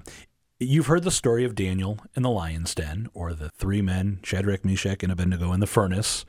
you've 0.58 0.88
heard 0.88 1.04
the 1.04 1.12
story 1.12 1.44
of 1.44 1.54
Daniel 1.54 2.00
in 2.16 2.24
the 2.24 2.30
lion's 2.30 2.74
den, 2.74 3.10
or 3.14 3.34
the 3.34 3.50
three 3.50 3.82
men, 3.82 4.22
Shadrach, 4.24 4.64
Meshach, 4.64 5.04
and 5.04 5.12
Abednego, 5.12 5.52
in 5.52 5.60
the 5.60 5.68
furnace. 5.68 6.24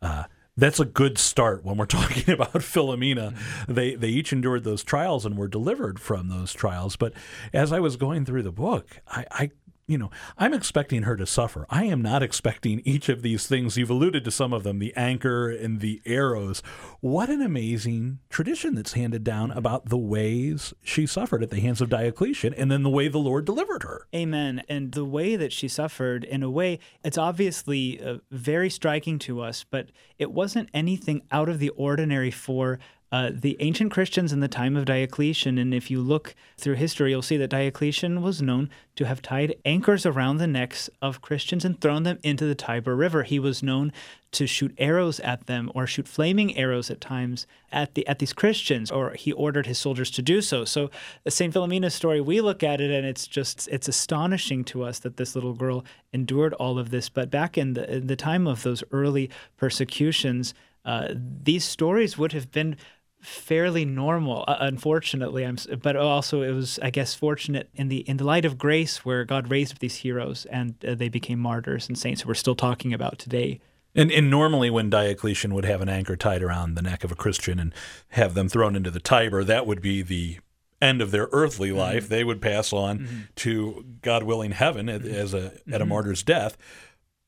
Uh, 0.00 0.24
that's 0.56 0.80
a 0.80 0.84
good 0.84 1.18
start 1.18 1.64
when 1.64 1.76
we're 1.76 1.86
talking 1.86 2.32
about 2.32 2.52
Philomena. 2.52 3.32
Mm-hmm. 3.32 3.74
They 3.74 3.94
they 3.94 4.08
each 4.08 4.32
endured 4.32 4.64
those 4.64 4.84
trials 4.84 5.26
and 5.26 5.36
were 5.36 5.48
delivered 5.48 5.98
from 5.98 6.28
those 6.28 6.52
trials. 6.52 6.96
But 6.96 7.12
as 7.52 7.72
I 7.72 7.80
was 7.80 7.96
going 7.96 8.24
through 8.24 8.42
the 8.42 8.52
book, 8.52 9.00
I, 9.08 9.26
I 9.30 9.50
you 9.86 9.98
know, 9.98 10.10
I'm 10.38 10.54
expecting 10.54 11.02
her 11.02 11.16
to 11.16 11.26
suffer. 11.26 11.66
I 11.68 11.84
am 11.84 12.00
not 12.00 12.22
expecting 12.22 12.80
each 12.84 13.08
of 13.08 13.22
these 13.22 13.46
things. 13.46 13.76
You've 13.76 13.90
alluded 13.90 14.24
to 14.24 14.30
some 14.30 14.52
of 14.52 14.62
them, 14.62 14.78
the 14.78 14.94
anchor 14.96 15.50
and 15.50 15.80
the 15.80 16.00
arrows. 16.06 16.62
What 17.00 17.28
an 17.28 17.42
amazing 17.42 18.20
tradition 18.30 18.74
that's 18.74 18.94
handed 18.94 19.24
down 19.24 19.50
about 19.50 19.90
the 19.90 19.98
ways 19.98 20.72
she 20.82 21.06
suffered 21.06 21.42
at 21.42 21.50
the 21.50 21.60
hands 21.60 21.82
of 21.82 21.90
Diocletian 21.90 22.54
and 22.54 22.70
then 22.70 22.82
the 22.82 22.90
way 22.90 23.08
the 23.08 23.18
Lord 23.18 23.44
delivered 23.44 23.82
her. 23.82 24.06
Amen. 24.14 24.62
And 24.68 24.92
the 24.92 25.04
way 25.04 25.36
that 25.36 25.52
she 25.52 25.68
suffered, 25.68 26.24
in 26.24 26.42
a 26.42 26.50
way, 26.50 26.78
it's 27.04 27.18
obviously 27.18 28.00
uh, 28.02 28.18
very 28.30 28.70
striking 28.70 29.18
to 29.20 29.42
us, 29.42 29.64
but 29.68 29.90
it 30.18 30.32
wasn't 30.32 30.70
anything 30.72 31.22
out 31.30 31.50
of 31.50 31.58
the 31.58 31.70
ordinary 31.70 32.30
for 32.30 32.78
uh, 33.14 33.30
the 33.32 33.56
ancient 33.60 33.92
Christians 33.92 34.32
in 34.32 34.40
the 34.40 34.48
time 34.48 34.74
of 34.76 34.86
Diocletian, 34.86 35.56
and 35.56 35.72
if 35.72 35.88
you 35.88 36.00
look 36.00 36.34
through 36.58 36.74
history, 36.74 37.10
you'll 37.10 37.22
see 37.22 37.36
that 37.36 37.50
Diocletian 37.50 38.22
was 38.22 38.42
known 38.42 38.68
to 38.96 39.06
have 39.06 39.22
tied 39.22 39.54
anchors 39.64 40.04
around 40.04 40.38
the 40.38 40.48
necks 40.48 40.90
of 41.00 41.20
Christians 41.20 41.64
and 41.64 41.80
thrown 41.80 42.02
them 42.02 42.18
into 42.24 42.44
the 42.44 42.56
Tiber 42.56 42.96
River. 42.96 43.22
He 43.22 43.38
was 43.38 43.62
known 43.62 43.92
to 44.32 44.48
shoot 44.48 44.74
arrows 44.78 45.20
at 45.20 45.46
them 45.46 45.70
or 45.76 45.86
shoot 45.86 46.08
flaming 46.08 46.56
arrows 46.56 46.90
at 46.90 47.00
times 47.00 47.46
at 47.70 47.94
the 47.94 48.04
at 48.08 48.18
these 48.18 48.32
Christians, 48.32 48.90
or 48.90 49.12
he 49.12 49.30
ordered 49.30 49.66
his 49.66 49.78
soldiers 49.78 50.10
to 50.10 50.20
do 50.20 50.42
so. 50.42 50.64
So, 50.64 50.90
the 51.22 51.30
Saint 51.30 51.52
Philomena's 51.52 51.94
story, 51.94 52.20
we 52.20 52.40
look 52.40 52.64
at 52.64 52.80
it 52.80 52.90
and 52.90 53.06
it's 53.06 53.28
just 53.28 53.68
it's 53.70 53.86
astonishing 53.86 54.64
to 54.64 54.82
us 54.82 54.98
that 54.98 55.18
this 55.18 55.36
little 55.36 55.54
girl 55.54 55.84
endured 56.12 56.52
all 56.54 56.80
of 56.80 56.90
this. 56.90 57.08
But 57.10 57.30
back 57.30 57.56
in 57.56 57.74
the 57.74 57.98
in 57.98 58.08
the 58.08 58.16
time 58.16 58.48
of 58.48 58.64
those 58.64 58.82
early 58.90 59.30
persecutions, 59.56 60.52
uh, 60.84 61.08
these 61.14 61.64
stories 61.64 62.18
would 62.18 62.32
have 62.32 62.50
been 62.50 62.76
fairly 63.24 63.84
normal. 63.84 64.44
Uh, 64.46 64.56
unfortunately, 64.60 65.44
I'm, 65.44 65.56
but 65.82 65.96
also 65.96 66.42
it 66.42 66.52
was, 66.52 66.78
I 66.82 66.90
guess, 66.90 67.14
fortunate 67.14 67.70
in 67.74 67.88
the 67.88 67.98
in 68.08 68.18
the 68.18 68.24
light 68.24 68.44
of 68.44 68.58
grace, 68.58 69.04
where 69.04 69.24
God 69.24 69.50
raised 69.50 69.72
up 69.72 69.78
these 69.78 69.96
heroes 69.96 70.46
and 70.46 70.74
uh, 70.84 70.94
they 70.94 71.08
became 71.08 71.38
martyrs 71.38 71.88
and 71.88 71.98
saints 71.98 72.22
who 72.22 72.28
we're 72.28 72.34
still 72.34 72.54
talking 72.54 72.92
about 72.92 73.18
today. 73.18 73.60
And, 73.96 74.10
and 74.10 74.28
normally, 74.28 74.70
when 74.70 74.90
Diocletian 74.90 75.54
would 75.54 75.64
have 75.64 75.80
an 75.80 75.88
anchor 75.88 76.16
tied 76.16 76.42
around 76.42 76.74
the 76.74 76.82
neck 76.82 77.04
of 77.04 77.12
a 77.12 77.14
Christian 77.14 77.58
and 77.60 77.72
have 78.08 78.34
them 78.34 78.48
thrown 78.48 78.74
into 78.74 78.90
the 78.90 79.00
Tiber, 79.00 79.44
that 79.44 79.66
would 79.66 79.80
be 79.80 80.02
the 80.02 80.38
end 80.82 81.00
of 81.00 81.12
their 81.12 81.28
earthly 81.32 81.68
mm-hmm. 81.68 81.78
life. 81.78 82.08
They 82.08 82.24
would 82.24 82.42
pass 82.42 82.72
on 82.72 82.98
mm-hmm. 82.98 83.20
to 83.36 83.84
God 84.02 84.24
willing 84.24 84.50
heaven 84.50 84.88
as 84.88 85.32
a 85.32 85.38
at 85.46 85.52
a 85.52 85.78
mm-hmm. 85.78 85.88
martyr's 85.88 86.22
death, 86.22 86.56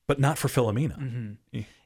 but 0.07 0.19
not 0.19 0.37
for 0.37 0.49
Philomena. 0.49 1.37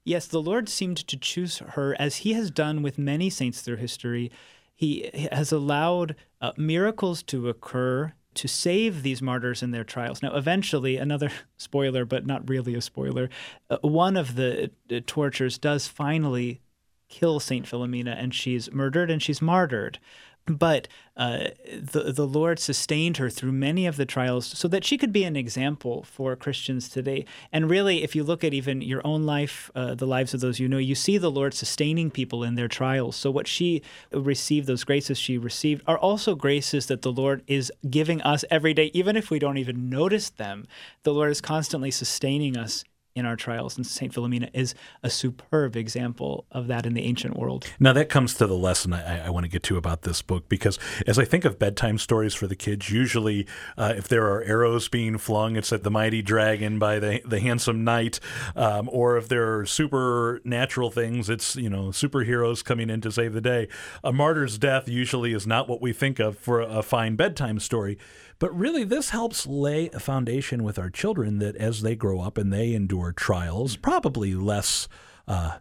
Yes, 0.03 0.25
the 0.27 0.41
Lord 0.41 0.67
seemed 0.67 0.97
to 1.07 1.17
choose 1.17 1.59
her 1.59 1.95
as 1.99 2.17
he 2.17 2.33
has 2.33 2.49
done 2.49 2.81
with 2.81 2.97
many 2.97 3.29
saints 3.29 3.61
through 3.61 3.77
history. 3.77 4.31
He 4.75 5.09
has 5.31 5.51
allowed 5.51 6.15
uh, 6.39 6.53
miracles 6.57 7.21
to 7.23 7.49
occur 7.49 8.13
to 8.33 8.47
save 8.47 9.03
these 9.03 9.21
martyrs 9.21 9.61
in 9.61 9.71
their 9.71 9.83
trials. 9.83 10.21
Now, 10.21 10.35
eventually, 10.35 10.97
another 10.97 11.31
spoiler, 11.57 12.05
but 12.05 12.25
not 12.25 12.49
really 12.49 12.75
a 12.75 12.81
spoiler, 12.81 13.29
uh, 13.69 13.77
one 13.81 14.17
of 14.17 14.35
the 14.35 14.71
uh, 14.91 14.99
tortures 15.05 15.57
does 15.57 15.87
finally 15.87 16.61
kill 17.09 17.39
Saint 17.39 17.65
Philomena, 17.65 18.15
and 18.17 18.33
she's 18.33 18.71
murdered 18.71 19.11
and 19.11 19.21
she's 19.21 19.41
martyred. 19.41 19.99
But 20.45 20.87
uh, 21.15 21.49
the 21.71 22.11
the 22.15 22.25
Lord 22.25 22.57
sustained 22.59 23.17
her 23.17 23.29
through 23.29 23.51
many 23.51 23.85
of 23.85 23.95
the 23.95 24.05
trials, 24.05 24.45
so 24.45 24.67
that 24.69 24.83
she 24.83 24.97
could 24.97 25.13
be 25.13 25.23
an 25.23 25.35
example 25.35 26.03
for 26.03 26.35
Christians 26.35 26.89
today. 26.89 27.25
And 27.51 27.69
really, 27.69 28.03
if 28.03 28.15
you 28.15 28.23
look 28.23 28.43
at 28.43 28.53
even 28.53 28.81
your 28.81 29.05
own 29.05 29.23
life, 29.23 29.69
uh, 29.75 29.93
the 29.93 30.07
lives 30.07 30.33
of 30.33 30.39
those 30.39 30.59
you 30.59 30.67
know, 30.67 30.79
you 30.79 30.95
see 30.95 31.17
the 31.17 31.29
Lord 31.29 31.53
sustaining 31.53 32.09
people 32.09 32.43
in 32.43 32.55
their 32.55 32.67
trials. 32.67 33.15
So 33.15 33.29
what 33.29 33.47
she 33.47 33.83
received, 34.11 34.67
those 34.67 34.83
graces 34.83 35.19
she 35.19 35.37
received, 35.37 35.83
are 35.85 35.97
also 35.97 36.33
graces 36.33 36.87
that 36.87 37.03
the 37.03 37.11
Lord 37.11 37.43
is 37.45 37.71
giving 37.89 38.21
us 38.21 38.43
every 38.49 38.73
day, 38.73 38.89
even 38.93 39.15
if 39.15 39.29
we 39.29 39.39
don't 39.39 39.57
even 39.57 39.89
notice 39.89 40.29
them. 40.29 40.65
The 41.03 41.13
Lord 41.13 41.31
is 41.31 41.41
constantly 41.41 41.91
sustaining 41.91 42.57
us 42.57 42.83
in 43.15 43.25
our 43.25 43.35
trials. 43.35 43.77
And 43.77 43.85
St. 43.85 44.13
Philomena 44.13 44.49
is 44.53 44.73
a 45.03 45.09
superb 45.09 45.75
example 45.75 46.45
of 46.51 46.67
that 46.67 46.85
in 46.85 46.93
the 46.93 47.03
ancient 47.03 47.37
world. 47.37 47.67
Now, 47.79 47.93
that 47.93 48.09
comes 48.09 48.33
to 48.35 48.47
the 48.47 48.55
lesson 48.55 48.93
I, 48.93 49.27
I 49.27 49.29
want 49.29 49.45
to 49.45 49.49
get 49.49 49.63
to 49.63 49.77
about 49.77 50.03
this 50.03 50.21
book 50.21 50.47
because 50.47 50.79
as 51.07 51.19
I 51.19 51.25
think 51.25 51.45
of 51.45 51.59
bedtime 51.59 51.97
stories 51.97 52.33
for 52.33 52.47
the 52.47 52.55
kids, 52.55 52.89
usually 52.89 53.47
uh, 53.77 53.93
if 53.97 54.07
there 54.07 54.25
are 54.31 54.43
arrows 54.43 54.87
being 54.87 55.17
flung, 55.17 55.55
it's 55.55 55.73
at 55.73 55.83
the 55.83 55.91
mighty 55.91 56.21
dragon 56.21 56.79
by 56.79 56.99
the, 56.99 57.21
the 57.25 57.39
handsome 57.39 57.83
knight. 57.83 58.19
Um, 58.55 58.89
or 58.91 59.17
if 59.17 59.27
there 59.27 59.59
are 59.59 59.65
supernatural 59.65 60.91
things, 60.91 61.29
it's, 61.29 61.55
you 61.55 61.69
know, 61.69 61.87
superheroes 61.87 62.63
coming 62.63 62.89
in 62.89 63.01
to 63.01 63.11
save 63.11 63.33
the 63.33 63.41
day. 63.41 63.67
A 64.03 64.13
martyr's 64.13 64.57
death 64.57 64.87
usually 64.87 65.33
is 65.33 65.45
not 65.45 65.67
what 65.67 65.81
we 65.81 65.93
think 65.93 66.19
of 66.19 66.37
for 66.37 66.61
a 66.61 66.81
fine 66.81 67.15
bedtime 67.15 67.59
story. 67.59 67.97
But 68.41 68.57
really, 68.57 68.83
this 68.83 69.11
helps 69.11 69.45
lay 69.45 69.89
a 69.89 69.99
foundation 69.99 70.63
with 70.63 70.79
our 70.79 70.89
children 70.89 71.37
that 71.37 71.55
as 71.57 71.83
they 71.83 71.95
grow 71.95 72.21
up 72.21 72.39
and 72.39 72.51
they 72.51 72.73
endure 72.73 73.11
trials, 73.11 73.75
probably 73.77 74.33
less. 74.33 74.89
Uh, 75.27 75.59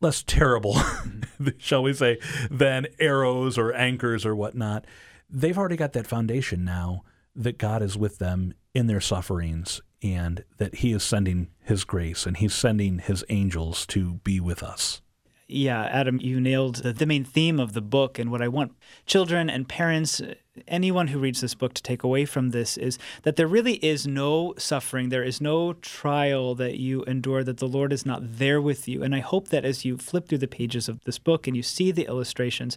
less 0.00 0.22
terrible, 0.24 0.76
shall 1.58 1.82
we 1.82 1.92
say, 1.92 2.18
than 2.50 2.86
arrows 2.98 3.56
or 3.56 3.72
anchors 3.72 4.26
or 4.26 4.34
whatnot. 4.34 4.84
They've 5.30 5.56
already 5.56 5.76
got 5.76 5.94
that 5.94 6.06
foundation 6.06 6.64
now 6.64 7.02
that 7.34 7.56
God 7.56 7.80
is 7.80 7.96
with 7.96 8.18
them 8.18 8.52
in 8.74 8.88
their 8.88 9.00
sufferings 9.00 9.80
and 10.02 10.44
that 10.58 10.76
He 10.76 10.92
is 10.92 11.02
sending 11.02 11.48
His 11.60 11.84
grace 11.84 12.26
and 12.26 12.36
He's 12.36 12.54
sending 12.54 12.98
His 12.98 13.24
angels 13.30 13.86
to 13.86 14.14
be 14.16 14.38
with 14.38 14.62
us. 14.62 15.00
Yeah, 15.48 15.84
Adam, 15.84 16.18
you 16.20 16.40
nailed 16.40 16.76
the, 16.76 16.92
the 16.92 17.06
main 17.06 17.24
theme 17.24 17.60
of 17.60 17.72
the 17.72 17.80
book. 17.80 18.18
And 18.18 18.30
what 18.30 18.42
I 18.42 18.48
want 18.48 18.72
children 19.06 19.48
and 19.48 19.68
parents, 19.68 20.20
anyone 20.66 21.08
who 21.08 21.18
reads 21.18 21.40
this 21.40 21.54
book 21.54 21.74
to 21.74 21.82
take 21.82 22.02
away 22.02 22.24
from 22.24 22.50
this 22.50 22.76
is 22.76 22.98
that 23.22 23.36
there 23.36 23.46
really 23.46 23.74
is 23.84 24.06
no 24.06 24.54
suffering, 24.58 25.08
there 25.08 25.24
is 25.24 25.40
no 25.40 25.74
trial 25.74 26.54
that 26.56 26.78
you 26.78 27.02
endure, 27.04 27.44
that 27.44 27.58
the 27.58 27.68
Lord 27.68 27.92
is 27.92 28.06
not 28.06 28.20
there 28.22 28.60
with 28.60 28.88
you. 28.88 29.02
And 29.02 29.14
I 29.14 29.20
hope 29.20 29.48
that 29.48 29.64
as 29.64 29.84
you 29.84 29.96
flip 29.96 30.28
through 30.28 30.38
the 30.38 30.48
pages 30.48 30.88
of 30.88 31.02
this 31.04 31.18
book 31.18 31.46
and 31.46 31.56
you 31.56 31.62
see 31.62 31.90
the 31.90 32.06
illustrations, 32.06 32.76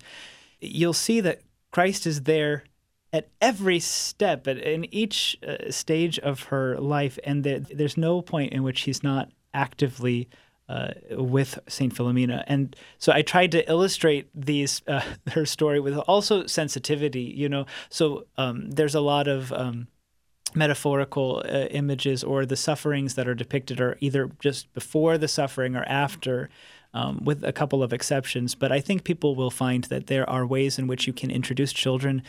you'll 0.59 0.93
see 0.93 1.21
that 1.21 1.41
Christ 1.71 2.07
is 2.07 2.23
there 2.23 2.63
at 3.11 3.29
every 3.41 3.79
step, 3.79 4.47
at, 4.47 4.57
in 4.57 4.93
each 4.93 5.37
uh, 5.47 5.71
stage 5.71 6.19
of 6.19 6.43
her 6.43 6.77
life. 6.77 7.17
And 7.23 7.43
that 7.43 7.77
there's 7.77 7.97
no 7.97 8.21
point 8.21 8.53
in 8.53 8.63
which 8.63 8.81
he's 8.81 9.03
not 9.03 9.31
actively 9.53 10.29
uh, 10.69 10.91
with 11.11 11.59
Saint 11.67 11.93
Philomena, 11.93 12.43
and 12.47 12.75
so 12.99 13.11
I 13.11 13.23
tried 13.23 13.51
to 13.53 13.69
illustrate 13.69 14.29
these 14.33 14.81
uh, 14.87 15.01
her 15.31 15.45
story 15.45 15.79
with 15.79 15.97
also 15.97 16.45
sensitivity. 16.45 17.23
You 17.23 17.49
know, 17.49 17.65
so 17.89 18.25
um, 18.37 18.69
there's 18.71 18.95
a 18.95 19.01
lot 19.01 19.27
of 19.27 19.51
um, 19.51 19.87
metaphorical 20.53 21.43
uh, 21.45 21.65
images 21.71 22.23
or 22.23 22.45
the 22.45 22.55
sufferings 22.55 23.15
that 23.15 23.27
are 23.27 23.35
depicted 23.35 23.81
are 23.81 23.97
either 23.99 24.29
just 24.39 24.71
before 24.73 25.17
the 25.17 25.27
suffering 25.27 25.75
or 25.75 25.83
after. 25.83 26.49
Um, 26.91 27.23
with 27.23 27.43
a 27.43 27.53
couple 27.53 27.83
of 27.83 27.93
exceptions, 27.93 28.55
but 28.55 28.71
I 28.71 28.79
think 28.79 29.03
people 29.03 29.35
will 29.35 29.51
find 29.51 29.83
that 29.83 30.07
there 30.07 30.27
are 30.27 30.43
ways 30.43 30.79
in 30.79 30.87
which 30.87 31.05
you 31.05 31.13
can 31.13 31.29
introduce 31.29 31.71
children 31.71 32.23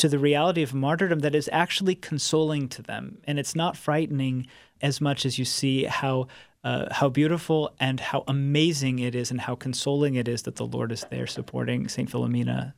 to 0.00 0.08
the 0.08 0.18
reality 0.18 0.62
of 0.62 0.72
martyrdom 0.72 1.18
that 1.18 1.34
is 1.34 1.50
actually 1.52 1.94
consoling 1.94 2.68
to 2.68 2.82
them. 2.82 3.18
And 3.24 3.38
it's 3.38 3.54
not 3.54 3.76
frightening 3.76 4.46
as 4.80 4.98
much 4.98 5.26
as 5.26 5.38
you 5.38 5.44
see 5.44 5.84
how 5.84 6.26
uh, 6.62 6.92
how 6.92 7.08
beautiful 7.08 7.74
and 7.80 8.00
how 8.00 8.24
amazing 8.28 8.98
it 8.98 9.14
is 9.14 9.30
and 9.30 9.42
how 9.42 9.54
consoling 9.54 10.14
it 10.14 10.28
is 10.28 10.42
that 10.42 10.56
the 10.56 10.66
Lord 10.66 10.92
is 10.92 11.06
there 11.10 11.26
supporting 11.26 11.88
St. 11.88 12.10
Philomena. 12.10 12.74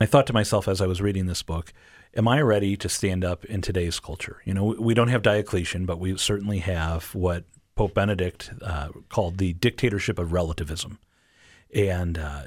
I 0.00 0.06
thought 0.06 0.26
to 0.26 0.32
myself 0.32 0.66
as 0.66 0.80
I 0.80 0.86
was 0.86 1.00
reading 1.00 1.26
this 1.26 1.42
book, 1.42 1.72
am 2.16 2.26
I 2.26 2.40
ready 2.40 2.76
to 2.76 2.88
stand 2.88 3.24
up 3.24 3.44
in 3.44 3.60
today's 3.60 4.00
culture? 4.00 4.40
You 4.44 4.54
know, 4.54 4.74
we 4.78 4.94
don't 4.94 5.08
have 5.08 5.22
Diocletian, 5.22 5.86
but 5.86 5.98
we 5.98 6.16
certainly 6.16 6.58
have 6.58 7.14
what 7.14 7.44
Pope 7.76 7.94
Benedict 7.94 8.52
uh, 8.62 8.88
called 9.08 9.38
the 9.38 9.52
dictatorship 9.52 10.18
of 10.18 10.32
relativism. 10.32 10.98
And 11.74 12.18
uh, 12.18 12.42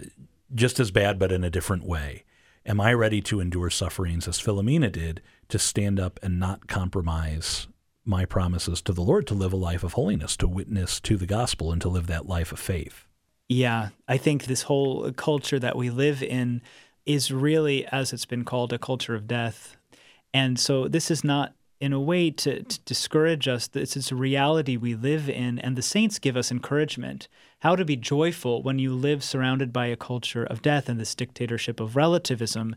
just 0.54 0.80
as 0.80 0.92
bad, 0.92 1.20
but 1.20 1.32
in 1.32 1.44
a 1.44 1.50
different 1.50 1.86
way. 1.86 2.24
Am 2.66 2.82
I 2.82 2.94
ready 2.94 3.22
to 3.22 3.40
endure 3.40 3.70
sufferings 3.70 4.28
as 4.28 4.40
Philomena 4.40 4.92
did 4.92 5.22
to 5.48 5.58
stand 5.58 6.00
up 6.00 6.20
and 6.22 6.40
not 6.40 6.68
compromise 6.68 7.68
my 8.08 8.26
promises 8.26 8.82
to 8.84 8.94
the 8.94 9.02
Lord 9.02 9.28
to 9.28 9.34
live 9.34 9.54
a 9.54 9.58
life 9.58 9.84
of 9.84 9.94
holiness, 9.94 10.38
to 10.38 10.48
witness 10.48 11.00
to 11.02 11.18
the 11.18 11.26
gospel, 11.26 11.72
and 11.72 11.82
to 11.82 11.90
live 11.90 12.08
that 12.08 12.28
life 12.28 12.52
of 12.52 12.60
faith. 12.60 13.06
Yeah, 13.50 13.90
I 14.08 14.18
think 14.18 14.46
this 14.46 14.64
whole 14.64 15.12
culture 15.14 15.60
that 15.60 15.76
we 15.76 15.90
live 15.90 16.22
in 16.22 16.62
is 17.06 17.32
really, 17.32 17.86
as 17.88 18.12
it's 18.12 18.26
been 18.26 18.44
called, 18.44 18.74
a 18.74 18.78
culture 18.78 19.16
of 19.16 19.28
death. 19.28 19.78
And 20.34 20.60
so 20.60 20.88
this 20.88 21.10
is 21.10 21.24
not 21.24 21.54
in 21.80 21.94
a 21.94 22.00
way 22.00 22.32
to, 22.32 22.64
to 22.64 22.80
discourage 22.82 23.48
us. 23.48 23.68
This 23.68 23.96
is 23.96 24.12
a 24.12 24.16
reality 24.16 24.78
we 24.78 24.96
live 24.96 25.30
in, 25.30 25.60
and 25.60 25.76
the 25.76 25.82
saints 25.82 26.20
give 26.20 26.36
us 26.36 26.52
encouragement 26.52 27.28
how 27.60 27.76
to 27.76 27.86
be 27.86 27.96
joyful 27.96 28.62
when 28.62 28.80
you 28.80 28.94
live 28.94 29.24
surrounded 29.24 29.72
by 29.72 29.88
a 29.88 29.96
culture 29.96 30.44
of 30.44 30.62
death 30.62 30.90
and 30.90 31.00
this 31.00 31.16
dictatorship 31.16 31.80
of 31.80 31.96
relativism 31.96 32.76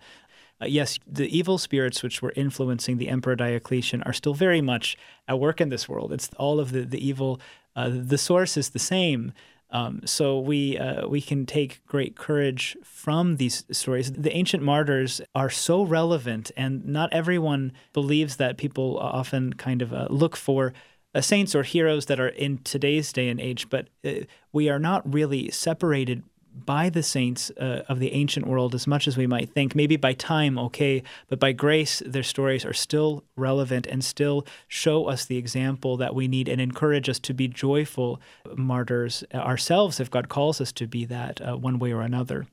uh, 0.60 0.66
yes, 0.66 0.98
the 1.06 1.36
evil 1.36 1.58
spirits 1.58 2.02
which 2.02 2.20
were 2.22 2.32
influencing 2.36 2.98
the 2.98 3.08
Emperor 3.08 3.36
Diocletian 3.36 4.02
are 4.02 4.12
still 4.12 4.34
very 4.34 4.60
much 4.60 4.96
at 5.26 5.40
work 5.40 5.60
in 5.60 5.70
this 5.70 5.88
world. 5.88 6.12
It's 6.12 6.30
all 6.36 6.60
of 6.60 6.72
the, 6.72 6.82
the 6.82 7.04
evil, 7.04 7.40
uh, 7.74 7.90
the 7.92 8.18
source 8.18 8.56
is 8.56 8.70
the 8.70 8.78
same. 8.78 9.32
Um, 9.72 10.00
so 10.04 10.38
we 10.40 10.76
uh, 10.76 11.06
we 11.06 11.20
can 11.20 11.46
take 11.46 11.86
great 11.86 12.16
courage 12.16 12.76
from 12.82 13.36
these 13.36 13.64
stories. 13.70 14.10
The 14.10 14.36
ancient 14.36 14.64
martyrs 14.64 15.20
are 15.32 15.48
so 15.48 15.82
relevant, 15.84 16.50
and 16.56 16.84
not 16.84 17.12
everyone 17.12 17.72
believes 17.92 18.36
that. 18.36 18.56
People 18.56 18.98
often 18.98 19.52
kind 19.52 19.80
of 19.80 19.92
uh, 19.92 20.08
look 20.10 20.36
for 20.36 20.72
uh, 21.14 21.20
saints 21.20 21.54
or 21.54 21.62
heroes 21.62 22.06
that 22.06 22.18
are 22.18 22.28
in 22.28 22.58
today's 22.58 23.12
day 23.12 23.28
and 23.28 23.40
age, 23.40 23.68
but 23.70 23.88
uh, 24.04 24.24
we 24.52 24.68
are 24.68 24.80
not 24.80 25.14
really 25.14 25.52
separated 25.52 26.24
by 26.66 26.88
the 26.88 27.02
saints 27.02 27.50
uh, 27.58 27.82
of 27.88 27.98
the 27.98 28.12
ancient 28.12 28.46
world 28.46 28.74
as 28.74 28.86
much 28.86 29.08
as 29.08 29.16
we 29.16 29.26
might 29.26 29.50
think. 29.50 29.74
Maybe 29.74 29.96
by 29.96 30.12
time, 30.12 30.58
okay, 30.58 31.02
but 31.28 31.38
by 31.38 31.52
grace, 31.52 32.02
their 32.06 32.22
stories 32.22 32.64
are 32.64 32.72
still 32.72 33.24
relevant 33.36 33.86
and 33.86 34.04
still 34.04 34.46
show 34.68 35.06
us 35.06 35.24
the 35.24 35.36
example 35.36 35.96
that 35.96 36.14
we 36.14 36.28
need 36.28 36.48
and 36.48 36.60
encourage 36.60 37.08
us 37.08 37.18
to 37.20 37.34
be 37.34 37.48
joyful 37.48 38.20
martyrs 38.56 39.24
ourselves 39.34 40.00
if 40.00 40.10
God 40.10 40.28
calls 40.28 40.60
us 40.60 40.72
to 40.72 40.86
be 40.86 41.04
that 41.06 41.40
uh, 41.40 41.56
one 41.56 41.78
way 41.78 41.92
or 41.92 42.02
another. 42.02 42.46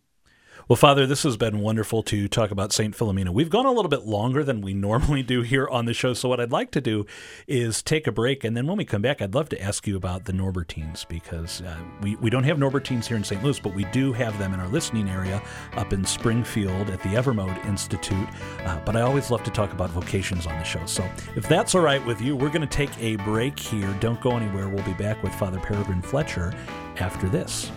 Well, 0.70 0.76
Father, 0.76 1.08
this 1.08 1.24
has 1.24 1.38
been 1.38 1.62
wonderful 1.62 2.04
to 2.04 2.28
talk 2.28 2.52
about 2.52 2.74
St. 2.74 2.94
Philomena. 2.94 3.30
We've 3.30 3.50
gone 3.50 3.66
a 3.66 3.72
little 3.72 3.88
bit 3.88 4.02
longer 4.02 4.44
than 4.44 4.60
we 4.60 4.74
normally 4.88 5.24
do 5.24 5.42
here 5.42 5.66
on 5.66 5.86
the 5.86 5.94
show. 5.94 6.14
So, 6.14 6.28
what 6.28 6.42
I'd 6.42 6.52
like 6.52 6.72
to 6.72 6.82
do 6.82 7.06
is 7.48 7.82
take 7.82 8.06
a 8.06 8.12
break. 8.12 8.44
And 8.44 8.58
then 8.58 8.68
when 8.68 8.76
we 8.76 8.84
come 8.84 9.02
back, 9.02 9.22
I'd 9.22 9.34
love 9.34 9.48
to 9.50 9.62
ask 9.62 9.88
you 9.88 9.96
about 9.96 10.26
the 10.26 10.34
Norbertines 10.34 11.08
because 11.08 11.62
uh, 11.62 11.78
we, 12.02 12.18
we 12.18 12.30
don't 12.30 12.44
have 12.44 12.58
Norbertines 12.58 13.06
here 13.06 13.16
in 13.16 13.24
St. 13.24 13.42
Louis, 13.42 13.62
but 13.62 13.76
we 13.76 13.86
do 13.86 14.12
have 14.12 14.38
them 14.40 14.54
in 14.54 14.60
our 14.60 14.68
listening 14.68 15.10
area 15.10 15.42
up 15.78 15.94
in 15.94 16.04
Springfield 16.04 16.90
at 16.90 17.02
the 17.02 17.10
Evermode 17.10 17.66
Institute. 17.66 18.28
Uh, 18.66 18.78
but 18.84 18.98
I 18.98 19.02
always 19.02 19.32
love 19.32 19.44
to 19.44 19.52
talk 19.52 19.72
about 19.72 19.90
vocations 19.92 20.48
on 20.48 20.58
the 20.60 20.66
show. 20.66 20.86
So, 20.86 21.10
if 21.38 21.48
that's 21.48 21.76
all 21.76 21.82
right 21.82 22.06
with 22.06 22.20
you, 22.20 22.36
we're 22.36 22.50
going 22.50 22.60
to 22.60 22.68
take 22.68 22.92
a 23.00 23.16
break 23.24 23.58
here. 23.58 23.96
Don't 24.02 24.20
go 24.20 24.32
anywhere. 24.32 24.68
We'll 24.68 24.84
be 24.84 24.94
back 24.96 25.24
with 25.24 25.34
Father 25.36 25.62
Peregrine 25.62 26.02
Fletcher 26.02 26.54
after 26.98 27.30
this. 27.30 27.72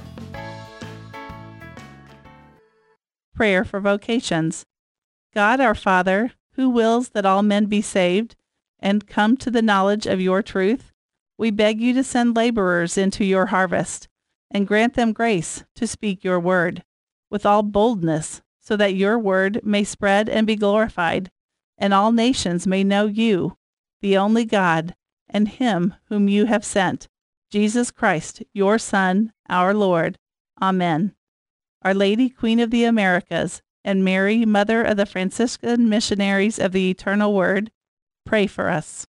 Prayer 3.40 3.64
for 3.64 3.80
Vocations. 3.80 4.66
God 5.32 5.60
our 5.60 5.74
Father, 5.74 6.32
who 6.56 6.68
wills 6.68 7.08
that 7.08 7.24
all 7.24 7.42
men 7.42 7.64
be 7.64 7.80
saved 7.80 8.36
and 8.78 9.06
come 9.06 9.34
to 9.38 9.50
the 9.50 9.62
knowledge 9.62 10.04
of 10.04 10.20
your 10.20 10.42
truth, 10.42 10.92
we 11.38 11.50
beg 11.50 11.80
you 11.80 11.94
to 11.94 12.04
send 12.04 12.36
laborers 12.36 12.98
into 12.98 13.24
your 13.24 13.46
harvest 13.46 14.08
and 14.50 14.66
grant 14.66 14.92
them 14.92 15.14
grace 15.14 15.64
to 15.76 15.86
speak 15.86 16.22
your 16.22 16.38
word 16.38 16.84
with 17.30 17.46
all 17.46 17.62
boldness, 17.62 18.42
so 18.60 18.76
that 18.76 18.94
your 18.94 19.18
word 19.18 19.62
may 19.64 19.84
spread 19.84 20.28
and 20.28 20.46
be 20.46 20.54
glorified, 20.54 21.30
and 21.78 21.94
all 21.94 22.12
nations 22.12 22.66
may 22.66 22.84
know 22.84 23.06
you, 23.06 23.56
the 24.02 24.18
only 24.18 24.44
God, 24.44 24.94
and 25.30 25.48
him 25.48 25.94
whom 26.10 26.28
you 26.28 26.44
have 26.44 26.62
sent, 26.62 27.08
Jesus 27.50 27.90
Christ, 27.90 28.42
your 28.52 28.78
Son, 28.78 29.32
our 29.48 29.72
Lord. 29.72 30.18
Amen. 30.60 31.14
Our 31.82 31.94
Lady, 31.94 32.28
Queen 32.28 32.60
of 32.60 32.70
the 32.70 32.84
Americas, 32.84 33.62
and 33.84 34.04
Mary, 34.04 34.44
Mother 34.44 34.82
of 34.82 34.96
the 34.96 35.06
Franciscan 35.06 35.88
Missionaries 35.88 36.58
of 36.58 36.72
the 36.72 36.90
Eternal 36.90 37.34
Word, 37.34 37.70
pray 38.26 38.46
for 38.46 38.68
us. 38.68 39.06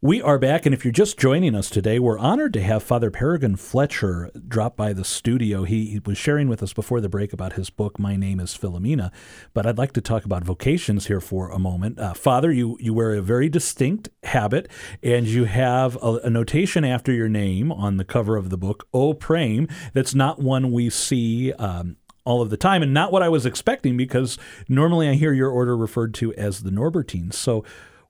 We 0.00 0.22
are 0.22 0.38
back, 0.38 0.64
and 0.64 0.72
if 0.72 0.84
you're 0.84 0.92
just 0.92 1.18
joining 1.18 1.56
us 1.56 1.68
today, 1.68 1.98
we're 1.98 2.20
honored 2.20 2.52
to 2.52 2.62
have 2.62 2.84
Father 2.84 3.10
Peregrine 3.10 3.56
Fletcher 3.56 4.30
drop 4.46 4.76
by 4.76 4.92
the 4.92 5.04
studio. 5.04 5.64
He, 5.64 5.86
he, 5.86 5.98
was 5.98 6.16
sharing 6.16 6.48
with 6.48 6.62
us 6.62 6.72
before 6.72 7.00
the 7.00 7.08
break 7.08 7.32
about 7.32 7.54
his 7.54 7.68
book, 7.68 7.98
My 7.98 8.14
Name 8.14 8.38
is 8.38 8.56
Philomena, 8.56 9.10
but 9.54 9.66
I'd 9.66 9.76
like 9.76 9.92
to 9.94 10.00
talk 10.00 10.24
about 10.24 10.44
vocations 10.44 11.08
here 11.08 11.20
for 11.20 11.50
a 11.50 11.58
moment. 11.58 11.98
Uh, 11.98 12.14
Father, 12.14 12.52
you, 12.52 12.76
you 12.78 12.94
wear 12.94 13.12
a 13.12 13.20
very 13.20 13.48
distinct 13.48 14.08
habit, 14.22 14.68
and 15.02 15.26
you 15.26 15.46
have 15.46 15.96
a, 16.00 16.20
a, 16.22 16.30
notation 16.30 16.84
after 16.84 17.10
your 17.10 17.28
name 17.28 17.72
on 17.72 17.96
the 17.96 18.04
cover 18.04 18.36
of 18.36 18.50
the 18.50 18.56
book, 18.56 18.86
O 18.94 19.14
Praem. 19.14 19.68
That's 19.94 20.14
not 20.14 20.38
one 20.38 20.70
we 20.70 20.90
see. 20.90 21.52
Um, 21.54 21.96
all 22.24 22.42
of 22.42 22.50
the 22.50 22.58
time, 22.58 22.82
and 22.82 22.92
not 22.92 23.10
what 23.10 23.22
I 23.22 23.30
was 23.30 23.46
expecting 23.46 23.96
because 23.96 24.36
normally 24.68 25.08
I 25.08 25.14
hear 25.14 25.32
your 25.32 25.48
order 25.48 25.74
referred 25.74 26.12
to 26.14 26.34
as 26.34 26.62
the 26.62 26.68
Norbertines. 26.68 27.32
So, 27.32 27.64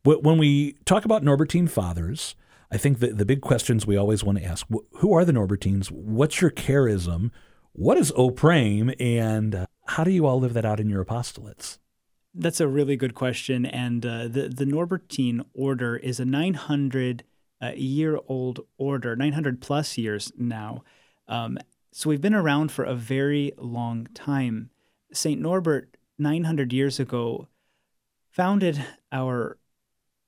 when 0.04 0.38
we 0.38 0.72
talk 0.84 1.04
about 1.04 1.22
Norbertine 1.22 1.68
fathers, 1.68 2.34
I 2.70 2.76
think 2.76 2.98
the, 3.00 3.08
the 3.08 3.24
big 3.24 3.40
questions 3.40 3.86
we 3.86 3.96
always 3.96 4.22
want 4.22 4.38
to 4.38 4.44
ask 4.44 4.66
who 4.92 5.12
are 5.12 5.24
the 5.24 5.32
Norbertines? 5.32 5.90
What's 5.90 6.40
your 6.40 6.50
charism? 6.50 7.30
What 7.72 7.96
is 7.96 8.12
O 8.16 8.30
Praem? 8.30 8.94
And 9.00 9.54
uh, 9.54 9.66
how 9.86 10.04
do 10.04 10.10
you 10.10 10.26
all 10.26 10.38
live 10.38 10.54
that 10.54 10.64
out 10.64 10.80
in 10.80 10.88
your 10.88 11.04
apostolates? 11.04 11.78
That's 12.34 12.60
a 12.60 12.68
really 12.68 12.96
good 12.96 13.14
question. 13.14 13.64
And 13.64 14.04
uh, 14.04 14.28
the, 14.28 14.48
the 14.48 14.64
Norbertine 14.64 15.44
order 15.54 15.96
is 15.96 16.20
a 16.20 16.24
900 16.24 17.24
uh, 17.60 17.72
year 17.74 18.18
old 18.28 18.60
order, 18.76 19.16
900 19.16 19.60
plus 19.60 19.96
years 19.96 20.32
now. 20.36 20.84
Um, 21.26 21.58
so 21.92 22.10
we've 22.10 22.20
been 22.20 22.34
around 22.34 22.70
for 22.70 22.84
a 22.84 22.94
very 22.94 23.52
long 23.56 24.08
time. 24.14 24.70
St. 25.12 25.40
Norbert, 25.40 25.96
900 26.18 26.72
years 26.72 27.00
ago, 27.00 27.48
founded 28.30 28.84
our 29.10 29.58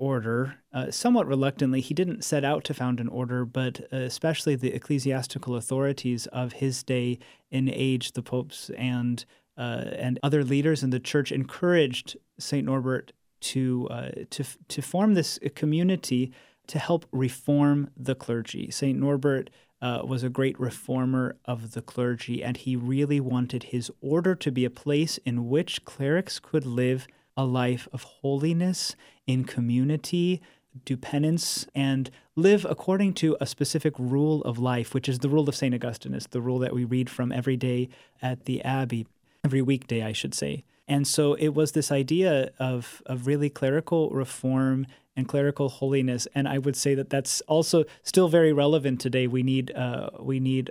order. 0.00 0.56
Uh, 0.72 0.90
somewhat 0.90 1.26
reluctantly, 1.26 1.80
he 1.80 1.94
didn't 1.94 2.24
set 2.24 2.44
out 2.44 2.64
to 2.64 2.74
found 2.74 2.98
an 2.98 3.08
order, 3.08 3.44
but 3.44 3.82
uh, 3.92 3.98
especially 3.98 4.56
the 4.56 4.74
ecclesiastical 4.74 5.54
authorities 5.54 6.26
of 6.28 6.54
his 6.54 6.82
day 6.82 7.18
and 7.52 7.68
age, 7.68 8.12
the 8.12 8.22
popes 8.22 8.70
and 8.70 9.24
uh, 9.56 9.84
and 9.92 10.18
other 10.22 10.42
leaders 10.42 10.82
in 10.82 10.88
the 10.88 10.98
church, 10.98 11.30
encouraged 11.30 12.16
Saint 12.38 12.66
Norbert 12.66 13.12
to 13.40 13.86
uh, 13.90 14.10
to 14.30 14.44
to 14.68 14.82
form 14.82 15.14
this 15.14 15.38
community 15.54 16.32
to 16.66 16.78
help 16.78 17.06
reform 17.12 17.90
the 17.96 18.16
clergy. 18.16 18.70
Saint 18.70 18.98
Norbert. 18.98 19.50
Uh, 19.82 20.02
was 20.04 20.22
a 20.22 20.28
great 20.28 20.60
reformer 20.60 21.36
of 21.46 21.72
the 21.72 21.80
clergy, 21.80 22.44
and 22.44 22.58
he 22.58 22.76
really 22.76 23.18
wanted 23.18 23.62
his 23.62 23.90
order 24.02 24.34
to 24.34 24.52
be 24.52 24.66
a 24.66 24.68
place 24.68 25.16
in 25.24 25.48
which 25.48 25.86
clerics 25.86 26.38
could 26.38 26.66
live 26.66 27.06
a 27.34 27.44
life 27.44 27.88
of 27.90 28.02
holiness 28.02 28.94
in 29.30 29.44
community, 29.44 30.42
do 30.84 30.96
penance, 30.96 31.66
and 31.74 32.10
live 32.36 32.66
according 32.68 33.14
to 33.14 33.36
a 33.40 33.46
specific 33.46 33.94
rule 33.98 34.42
of 34.42 34.58
life, 34.58 34.94
which 34.94 35.08
is 35.08 35.20
the 35.20 35.28
rule 35.28 35.48
of 35.48 35.54
St. 35.54 35.74
Augustine. 35.74 36.14
It's 36.14 36.26
the 36.26 36.40
rule 36.40 36.58
that 36.58 36.74
we 36.74 36.84
read 36.84 37.08
from 37.08 37.32
every 37.32 37.56
day 37.56 37.88
at 38.20 38.44
the 38.44 38.62
Abbey, 38.62 39.06
every 39.44 39.62
weekday, 39.62 40.02
I 40.02 40.12
should 40.12 40.34
say. 40.34 40.64
And 40.88 41.06
so 41.06 41.34
it 41.34 41.50
was 41.50 41.72
this 41.72 41.92
idea 41.92 42.50
of, 42.58 43.02
of 43.06 43.26
really 43.26 43.48
clerical 43.48 44.10
reform 44.10 44.86
and 45.14 45.28
clerical 45.28 45.68
holiness. 45.68 46.26
And 46.34 46.48
I 46.48 46.58
would 46.58 46.76
say 46.76 46.94
that 46.96 47.10
that's 47.10 47.40
also 47.42 47.84
still 48.02 48.28
very 48.28 48.52
relevant 48.52 49.00
today. 49.00 49.26
We 49.26 49.42
need, 49.42 49.72
uh, 49.76 50.10
we 50.18 50.40
need 50.40 50.70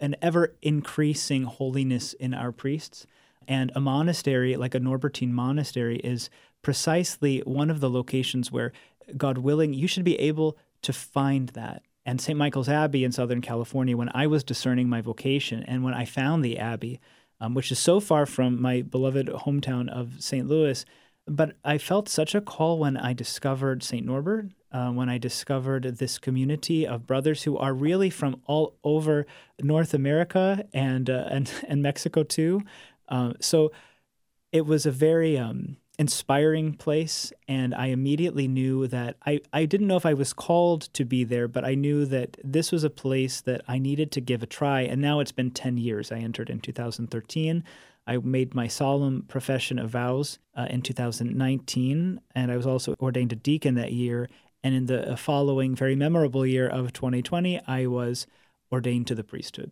an 0.00 0.16
ever 0.20 0.54
increasing 0.60 1.44
holiness 1.44 2.12
in 2.12 2.34
our 2.34 2.52
priests. 2.52 3.06
And 3.48 3.72
a 3.74 3.80
monastery, 3.80 4.56
like 4.56 4.74
a 4.74 4.80
Norbertine 4.80 5.30
monastery, 5.30 5.96
is 5.98 6.28
precisely 6.64 7.40
one 7.40 7.70
of 7.70 7.80
the 7.80 7.90
locations 7.90 8.50
where, 8.50 8.72
God 9.16 9.38
willing, 9.38 9.72
you 9.74 9.86
should 9.86 10.04
be 10.04 10.18
able 10.18 10.56
to 10.82 10.92
find 10.92 11.50
that. 11.50 11.82
And 12.06 12.20
St. 12.20 12.38
Michael's 12.38 12.68
Abbey 12.68 13.04
in 13.04 13.12
Southern 13.12 13.40
California, 13.40 13.96
when 13.96 14.10
I 14.14 14.26
was 14.26 14.44
discerning 14.44 14.88
my 14.88 15.00
vocation 15.00 15.62
and 15.62 15.84
when 15.84 15.94
I 15.94 16.04
found 16.04 16.44
the 16.44 16.58
Abbey, 16.58 17.00
um, 17.40 17.54
which 17.54 17.70
is 17.70 17.78
so 17.78 18.00
far 18.00 18.26
from 18.26 18.60
my 18.60 18.82
beloved 18.82 19.28
hometown 19.28 19.88
of 19.88 20.20
St. 20.20 20.46
Louis, 20.46 20.84
but 21.26 21.56
I 21.64 21.78
felt 21.78 22.08
such 22.08 22.34
a 22.34 22.40
call 22.40 22.78
when 22.78 22.96
I 22.96 23.14
discovered 23.14 23.82
St. 23.82 24.04
Norbert, 24.04 24.50
uh, 24.72 24.90
when 24.90 25.08
I 25.08 25.18
discovered 25.18 25.84
this 25.84 26.18
community 26.18 26.86
of 26.86 27.06
brothers 27.06 27.44
who 27.44 27.56
are 27.56 27.72
really 27.72 28.10
from 28.10 28.40
all 28.46 28.74
over 28.84 29.26
North 29.62 29.94
America 29.94 30.66
and 30.74 31.08
uh, 31.08 31.28
and 31.30 31.50
and 31.68 31.82
Mexico 31.82 32.24
too, 32.24 32.62
um, 33.08 33.34
so 33.40 33.72
it 34.52 34.66
was 34.66 34.84
a 34.84 34.90
very 34.90 35.38
um, 35.38 35.76
inspiring 35.98 36.74
place, 36.74 37.32
and 37.46 37.74
I 37.74 37.86
immediately 37.86 38.48
knew 38.48 38.86
that 38.88 39.16
I, 39.24 39.40
I 39.52 39.64
didn't 39.64 39.86
know 39.86 39.96
if 39.96 40.06
I 40.06 40.14
was 40.14 40.32
called 40.32 40.82
to 40.94 41.04
be 41.04 41.24
there, 41.24 41.46
but 41.46 41.64
I 41.64 41.74
knew 41.74 42.04
that 42.06 42.36
this 42.42 42.72
was 42.72 42.84
a 42.84 42.90
place 42.90 43.40
that 43.42 43.62
I 43.68 43.78
needed 43.78 44.10
to 44.12 44.20
give 44.20 44.42
a 44.42 44.46
try. 44.46 44.82
And 44.82 45.00
now 45.00 45.20
it's 45.20 45.32
been 45.32 45.50
10 45.50 45.78
years. 45.78 46.10
I 46.10 46.18
entered 46.18 46.50
in 46.50 46.60
2013. 46.60 47.64
I 48.06 48.18
made 48.18 48.54
my 48.54 48.66
solemn 48.66 49.22
profession 49.28 49.78
of 49.78 49.90
vows 49.90 50.38
uh, 50.56 50.66
in 50.68 50.82
2019, 50.82 52.20
and 52.34 52.52
I 52.52 52.56
was 52.56 52.66
also 52.66 52.94
ordained 53.00 53.32
a 53.32 53.36
deacon 53.36 53.76
that 53.76 53.92
year. 53.92 54.28
And 54.62 54.74
in 54.74 54.86
the 54.86 55.16
following 55.16 55.74
very 55.74 55.94
memorable 55.94 56.44
year 56.44 56.68
of 56.68 56.92
2020, 56.92 57.60
I 57.66 57.86
was 57.86 58.26
ordained 58.72 59.06
to 59.06 59.14
the 59.14 59.24
priesthood. 59.24 59.70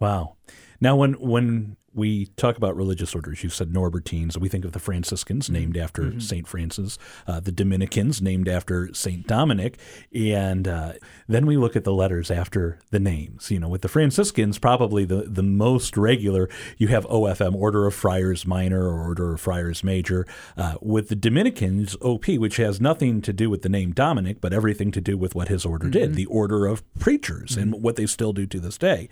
Wow. 0.00 0.36
Now, 0.80 0.96
when 0.96 1.14
when 1.14 1.76
we 1.98 2.26
talk 2.36 2.56
about 2.56 2.76
religious 2.76 3.14
orders, 3.14 3.42
you 3.42 3.50
said 3.50 3.72
Norbertines. 3.72 4.36
We 4.36 4.48
think 4.48 4.64
of 4.64 4.72
the 4.72 4.78
Franciscans, 4.78 5.46
mm-hmm. 5.46 5.54
named 5.54 5.76
after 5.76 6.02
mm-hmm. 6.02 6.20
Saint 6.20 6.46
Francis, 6.46 6.96
uh, 7.26 7.40
the 7.40 7.50
Dominicans, 7.50 8.22
named 8.22 8.48
after 8.48 8.92
Saint 8.94 9.26
Dominic, 9.26 9.78
and 10.14 10.68
uh, 10.68 10.92
then 11.26 11.44
we 11.44 11.56
look 11.56 11.74
at 11.74 11.84
the 11.84 11.92
letters 11.92 12.30
after 12.30 12.78
the 12.90 13.00
names. 13.00 13.50
You 13.50 13.58
know, 13.58 13.68
with 13.68 13.82
the 13.82 13.88
Franciscans, 13.88 14.58
probably 14.58 15.04
the 15.04 15.24
the 15.26 15.42
most 15.42 15.96
regular. 15.96 16.48
You 16.76 16.88
have 16.88 17.04
OFM, 17.06 17.54
Order 17.54 17.86
of 17.86 17.94
Friars 17.94 18.46
Minor 18.46 18.84
or 18.84 19.02
Order 19.02 19.34
of 19.34 19.40
Friars 19.40 19.82
Major. 19.82 20.26
Uh, 20.56 20.76
with 20.80 21.08
the 21.08 21.16
Dominicans, 21.16 21.96
OP, 22.00 22.26
which 22.26 22.56
has 22.58 22.80
nothing 22.80 23.20
to 23.22 23.32
do 23.32 23.50
with 23.50 23.62
the 23.62 23.68
name 23.68 23.92
Dominic, 23.92 24.40
but 24.40 24.52
everything 24.52 24.92
to 24.92 25.00
do 25.00 25.18
with 25.18 25.34
what 25.34 25.48
his 25.48 25.66
order 25.66 25.86
mm-hmm. 25.86 25.92
did, 25.92 26.14
the 26.14 26.26
Order 26.26 26.66
of 26.66 26.82
Preachers, 26.98 27.56
and 27.56 27.72
mm-hmm. 27.72 27.82
what 27.82 27.96
they 27.96 28.06
still 28.06 28.32
do 28.32 28.46
to 28.46 28.60
this 28.60 28.78
day. 28.78 29.08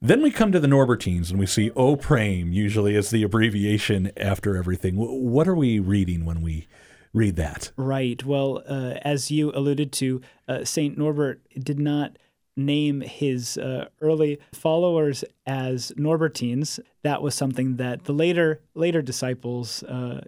Then 0.00 0.22
we 0.22 0.30
come 0.30 0.52
to 0.52 0.60
the 0.60 0.66
Norbertines 0.66 1.30
and 1.30 1.38
we 1.38 1.46
see 1.46 1.70
O 1.70 1.96
Praem 1.96 2.52
usually 2.52 2.94
as 2.96 3.10
the 3.10 3.22
abbreviation 3.22 4.12
after 4.16 4.56
everything. 4.56 4.94
What 4.96 5.48
are 5.48 5.54
we 5.54 5.78
reading 5.78 6.24
when 6.24 6.42
we 6.42 6.68
read 7.14 7.36
that? 7.36 7.72
Right. 7.76 8.22
Well, 8.22 8.62
uh, 8.68 8.94
as 9.02 9.30
you 9.30 9.50
alluded 9.52 9.92
to, 9.92 10.20
uh, 10.46 10.64
Saint 10.64 10.98
Norbert 10.98 11.40
did 11.58 11.78
not 11.78 12.18
name 12.56 13.00
his 13.02 13.58
uh, 13.58 13.86
early 14.00 14.38
followers 14.52 15.24
as 15.46 15.92
Norbertines. 15.92 16.78
That 17.02 17.22
was 17.22 17.34
something 17.34 17.76
that 17.76 18.04
the 18.04 18.12
later 18.12 18.60
later 18.74 19.02
disciples 19.02 19.82
uh, 19.82 20.20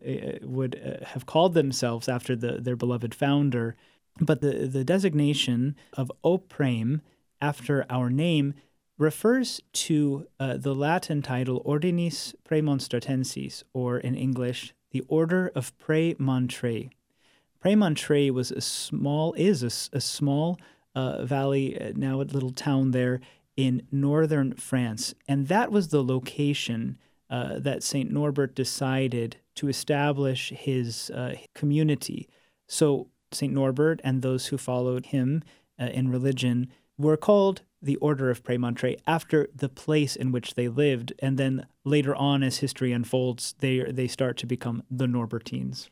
would 0.42 0.80
uh, 0.80 1.04
have 1.06 1.26
called 1.26 1.54
themselves 1.54 2.08
after 2.08 2.36
the, 2.36 2.52
their 2.52 2.76
beloved 2.76 3.14
founder. 3.14 3.76
But 4.20 4.40
the 4.40 4.66
the 4.66 4.84
designation 4.84 5.76
of 5.94 6.12
O 6.24 6.38
Praem 6.38 7.00
after 7.40 7.86
our 7.88 8.10
name 8.10 8.54
refers 8.98 9.60
to 9.72 10.26
uh, 10.40 10.56
the 10.56 10.74
Latin 10.74 11.22
title 11.22 11.62
Ordinis 11.64 12.34
Praemonstratensis, 12.44 13.62
or 13.72 13.98
in 13.98 14.14
English, 14.14 14.74
the 14.90 15.04
Order 15.08 15.52
of 15.54 15.76
Premontre. 15.78 16.90
Premontre 17.60 18.30
was 18.30 18.50
a 18.50 18.60
small, 18.60 19.32
is 19.34 19.62
a, 19.62 19.96
a 19.96 20.00
small 20.00 20.58
uh, 20.94 21.24
valley, 21.24 21.80
uh, 21.80 21.92
now 21.94 22.20
a 22.20 22.22
little 22.22 22.50
town 22.50 22.90
there 22.90 23.20
in 23.56 23.86
northern 23.92 24.52
France, 24.54 25.14
and 25.28 25.48
that 25.48 25.70
was 25.70 25.88
the 25.88 26.02
location 26.02 26.98
uh, 27.30 27.58
that 27.58 27.82
Saint 27.82 28.10
Norbert 28.10 28.54
decided 28.54 29.36
to 29.56 29.68
establish 29.68 30.50
his 30.50 31.10
uh, 31.10 31.34
community. 31.54 32.28
So 32.66 33.08
Saint 33.32 33.52
Norbert 33.52 34.00
and 34.02 34.22
those 34.22 34.46
who 34.46 34.58
followed 34.58 35.06
him 35.06 35.42
uh, 35.78 35.86
in 35.86 36.10
religion 36.10 36.68
were 36.96 37.16
called 37.16 37.62
the 37.80 37.96
Order 37.96 38.30
of 38.30 38.42
Premontre 38.42 38.96
after 39.06 39.48
the 39.54 39.68
place 39.68 40.16
in 40.16 40.32
which 40.32 40.54
they 40.54 40.68
lived, 40.68 41.12
and 41.20 41.38
then 41.38 41.66
later 41.84 42.14
on, 42.14 42.42
as 42.42 42.58
history 42.58 42.92
unfolds, 42.92 43.54
they 43.60 43.80
they 43.90 44.08
start 44.08 44.36
to 44.38 44.46
become 44.46 44.82
the 44.90 45.06
Norbertines. 45.06 45.88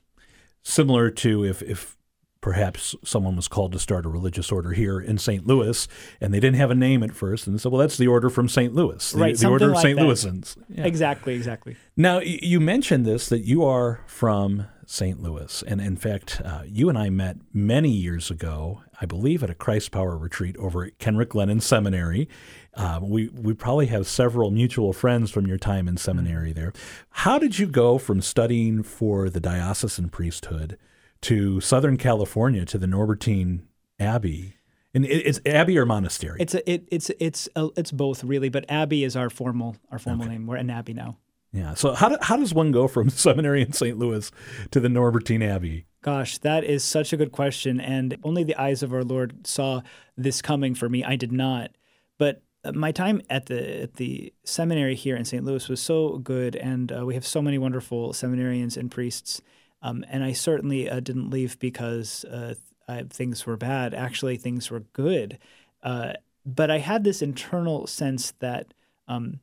Similar 0.62 1.10
to 1.10 1.44
if 1.44 1.62
if 1.62 1.96
perhaps 2.40 2.94
someone 3.04 3.34
was 3.34 3.48
called 3.48 3.72
to 3.72 3.78
start 3.78 4.06
a 4.06 4.08
religious 4.08 4.52
order 4.52 4.70
here 4.70 5.00
in 5.00 5.18
St. 5.18 5.46
Louis, 5.46 5.88
and 6.20 6.32
they 6.32 6.38
didn't 6.38 6.56
have 6.56 6.70
a 6.70 6.76
name 6.76 7.02
at 7.02 7.12
first, 7.12 7.46
and 7.46 7.56
they 7.56 7.58
said, 7.60 7.72
"Well, 7.72 7.80
that's 7.80 7.96
the 7.96 8.06
order 8.06 8.30
from 8.30 8.48
St. 8.48 8.74
Louis, 8.74 9.12
the, 9.12 9.18
right? 9.18 9.36
the 9.36 9.48
order 9.48 9.66
of 9.66 9.72
like 9.72 9.82
St. 9.82 9.98
Louisans." 9.98 10.56
Yeah. 10.68 10.84
Exactly, 10.86 11.34
exactly. 11.34 11.76
Now, 11.96 12.20
you 12.20 12.60
mentioned 12.60 13.04
this 13.04 13.28
that 13.28 13.40
you 13.40 13.64
are 13.64 14.00
from 14.06 14.66
St. 14.86 15.22
Louis, 15.22 15.62
and 15.66 15.80
in 15.80 15.96
fact, 15.96 16.40
uh, 16.44 16.62
you 16.66 16.88
and 16.88 16.96
I 16.96 17.10
met 17.10 17.36
many 17.52 17.90
years 17.90 18.30
ago, 18.30 18.82
I 19.00 19.06
believe, 19.06 19.42
at 19.42 19.50
a 19.50 19.54
Christ 19.54 19.90
Power 19.90 20.16
retreat 20.16 20.56
over 20.58 20.84
at 20.84 20.98
Kenrick 20.98 21.30
Glennon 21.30 21.60
Seminary. 21.60 22.28
Uh, 22.74 23.00
we 23.02 23.28
we 23.28 23.52
probably 23.52 23.86
have 23.86 24.06
several 24.06 24.50
mutual 24.50 24.92
friends 24.92 25.30
from 25.30 25.46
your 25.46 25.58
time 25.58 25.88
in 25.88 25.96
seminary 25.96 26.52
there. 26.52 26.72
How 27.10 27.38
did 27.38 27.58
you 27.58 27.66
go 27.66 27.98
from 27.98 28.22
studying 28.22 28.82
for 28.82 29.28
the 29.28 29.40
diocesan 29.40 30.08
priesthood? 30.08 30.78
to 31.22 31.60
Southern 31.60 31.96
California 31.96 32.64
to 32.64 32.78
the 32.78 32.86
Norbertine 32.86 33.62
Abbey. 33.98 34.56
And 34.94 35.04
it's 35.04 35.40
abbey 35.44 35.76
or 35.76 35.84
monastery. 35.84 36.38
It's 36.40 36.54
a, 36.54 36.70
it, 36.70 36.88
it's 36.90 37.10
it's 37.20 37.50
a, 37.54 37.68
it's 37.76 37.92
both 37.92 38.24
really, 38.24 38.48
but 38.48 38.64
abbey 38.70 39.04
is 39.04 39.14
our 39.14 39.28
formal 39.28 39.76
our 39.90 39.98
formal 39.98 40.24
okay. 40.24 40.32
name. 40.32 40.46
We're 40.46 40.56
an 40.56 40.70
abbey 40.70 40.94
now. 40.94 41.18
Yeah. 41.56 41.74
So 41.74 41.94
how 41.94 42.10
do, 42.10 42.18
how 42.20 42.36
does 42.36 42.52
one 42.52 42.70
go 42.70 42.86
from 42.86 43.08
seminary 43.10 43.62
in 43.62 43.72
St. 43.72 43.98
Louis 43.98 44.30
to 44.70 44.80
the 44.80 44.88
Norbertine 44.88 45.42
Abbey? 45.42 45.86
Gosh, 46.02 46.38
that 46.38 46.62
is 46.62 46.84
such 46.84 47.12
a 47.12 47.16
good 47.16 47.32
question, 47.32 47.80
and 47.80 48.16
only 48.22 48.44
the 48.44 48.54
eyes 48.54 48.82
of 48.82 48.92
our 48.92 49.02
Lord 49.02 49.46
saw 49.46 49.80
this 50.16 50.40
coming 50.40 50.74
for 50.74 50.88
me. 50.88 51.02
I 51.02 51.16
did 51.16 51.32
not, 51.32 51.70
but 52.18 52.42
uh, 52.62 52.72
my 52.72 52.92
time 52.92 53.22
at 53.28 53.46
the 53.46 53.82
at 53.82 53.94
the 53.94 54.32
seminary 54.44 54.94
here 54.94 55.16
in 55.16 55.24
St. 55.24 55.44
Louis 55.44 55.68
was 55.68 55.80
so 55.80 56.18
good, 56.18 56.54
and 56.54 56.92
uh, 56.92 57.04
we 57.04 57.14
have 57.14 57.26
so 57.26 57.42
many 57.42 57.58
wonderful 57.58 58.12
seminarians 58.12 58.76
and 58.76 58.90
priests. 58.90 59.40
Um, 59.82 60.04
and 60.08 60.22
I 60.24 60.32
certainly 60.32 60.88
uh, 60.88 61.00
didn't 61.00 61.30
leave 61.30 61.58
because 61.58 62.24
uh, 62.24 62.54
I, 62.88 63.04
things 63.04 63.46
were 63.46 63.56
bad. 63.56 63.94
Actually, 63.94 64.36
things 64.36 64.70
were 64.70 64.80
good. 64.80 65.38
Uh, 65.82 66.14
but 66.44 66.70
I 66.70 66.78
had 66.78 67.04
this 67.04 67.22
internal 67.22 67.86
sense 67.86 68.32
that 68.38 68.72
um, 69.08 69.40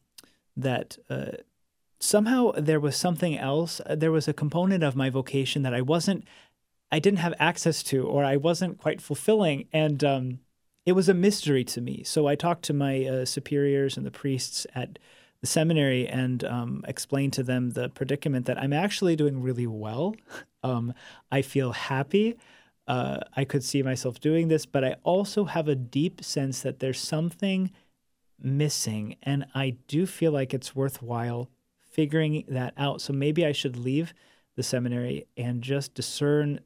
that 0.56 0.98
uh, 1.10 1.32
somehow 2.04 2.52
there 2.52 2.80
was 2.80 2.96
something 2.96 3.38
else. 3.38 3.82
Uh, 3.86 3.96
there 3.96 4.12
was 4.12 4.28
a 4.28 4.34
component 4.34 4.84
of 4.84 4.96
my 4.96 5.10
vocation 5.10 5.64
that 5.64 5.74
I 5.74 5.82
wasn't, 5.82 6.26
I 6.92 7.00
didn't 7.00 7.20
have 7.20 7.34
access 7.40 7.82
to, 7.84 8.06
or 8.06 8.24
I 8.24 8.36
wasn't 8.36 8.78
quite 8.78 9.02
fulfilling, 9.02 9.68
and 9.72 10.04
um, 10.04 10.40
it 10.86 10.92
was 10.92 11.08
a 11.08 11.14
mystery 11.14 11.64
to 11.66 11.82
me. 11.82 12.04
So 12.04 12.28
I 12.28 12.36
talked 12.36 12.64
to 12.66 12.74
my 12.74 13.06
uh, 13.06 13.26
superiors 13.26 13.96
and 13.96 14.06
the 14.06 14.12
priests 14.12 14.68
at 14.76 15.00
the 15.42 15.48
seminary 15.48 16.08
and 16.08 16.44
um, 16.44 16.86
explain 16.88 17.32
to 17.32 17.44
them 17.44 17.72
the 17.72 17.90
predicament 17.90 18.46
that 18.46 18.58
I'm 18.58 18.74
actually 18.74 19.16
doing 19.16 19.42
really 19.42 19.68
well. 19.68 20.16
Um, 20.62 20.94
I 21.32 21.42
feel 21.42 21.72
happy. 21.72 22.38
Uh, 22.88 23.20
I 23.36 23.46
could 23.46 23.64
see 23.64 23.82
myself 23.82 24.20
doing 24.20 24.50
this, 24.50 24.66
but 24.66 24.84
I 24.84 24.96
also 25.04 25.46
have 25.46 25.68
a 25.70 25.76
deep 25.76 26.24
sense 26.24 26.62
that 26.62 26.80
there's 26.80 27.00
something 27.00 27.72
missing, 28.42 29.16
and 29.24 29.46
I 29.56 29.78
do 29.88 30.06
feel 30.06 30.34
like 30.34 30.54
it's 30.54 30.76
worthwhile 30.76 31.50
figuring 31.94 32.44
that 32.48 32.74
out. 32.78 33.02
So 33.02 33.14
maybe 33.14 33.46
I 33.46 33.52
should 33.52 33.78
leave 33.78 34.14
the 34.56 34.64
seminary 34.64 35.28
and 35.38 35.62
just 35.62 35.94
discern 35.94 36.60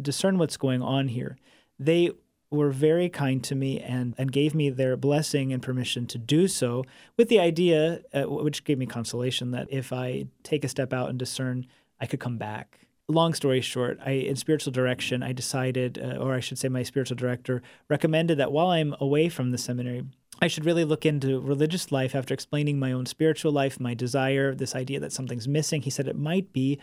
discern 0.00 0.38
what's 0.38 0.56
going 0.56 0.82
on 0.82 1.08
here. 1.08 1.36
They 1.78 2.12
were 2.50 2.70
very 2.70 3.08
kind 3.08 3.42
to 3.44 3.54
me 3.54 3.80
and, 3.80 4.14
and 4.16 4.30
gave 4.30 4.54
me 4.54 4.70
their 4.70 4.96
blessing 4.96 5.52
and 5.52 5.62
permission 5.62 6.06
to 6.06 6.18
do 6.18 6.46
so, 6.46 6.84
with 7.16 7.28
the 7.28 7.40
idea, 7.40 8.00
uh, 8.12 8.22
which 8.22 8.64
gave 8.64 8.78
me 8.78 8.86
consolation, 8.86 9.50
that 9.50 9.66
if 9.70 9.92
I 9.92 10.26
take 10.44 10.64
a 10.64 10.68
step 10.68 10.92
out 10.92 11.10
and 11.10 11.18
discern, 11.18 11.66
I 12.00 12.06
could 12.06 12.20
come 12.20 12.38
back. 12.38 12.86
Long 13.08 13.34
story 13.34 13.60
short, 13.60 13.98
I 14.04 14.12
in 14.12 14.36
spiritual 14.36 14.72
direction, 14.72 15.22
I 15.22 15.32
decided, 15.32 15.98
uh, 15.98 16.16
or 16.16 16.34
I 16.34 16.40
should 16.40 16.58
say, 16.58 16.68
my 16.68 16.84
spiritual 16.84 17.16
director 17.16 17.60
recommended 17.88 18.38
that 18.38 18.52
while 18.52 18.68
I'm 18.68 18.94
away 19.00 19.28
from 19.28 19.50
the 19.50 19.58
seminary, 19.58 20.04
I 20.42 20.48
should 20.48 20.64
really 20.64 20.84
look 20.84 21.06
into 21.06 21.40
religious 21.40 21.92
life 21.92 22.14
after 22.14 22.34
explaining 22.34 22.78
my 22.78 22.92
own 22.92 23.06
spiritual 23.06 23.52
life, 23.52 23.80
my 23.80 23.94
desire, 23.94 24.54
this 24.54 24.74
idea 24.74 25.00
that 25.00 25.12
something's 25.12 25.48
missing. 25.48 25.82
He 25.82 25.90
said 25.90 26.08
it 26.08 26.18
might 26.18 26.52
be 26.52 26.78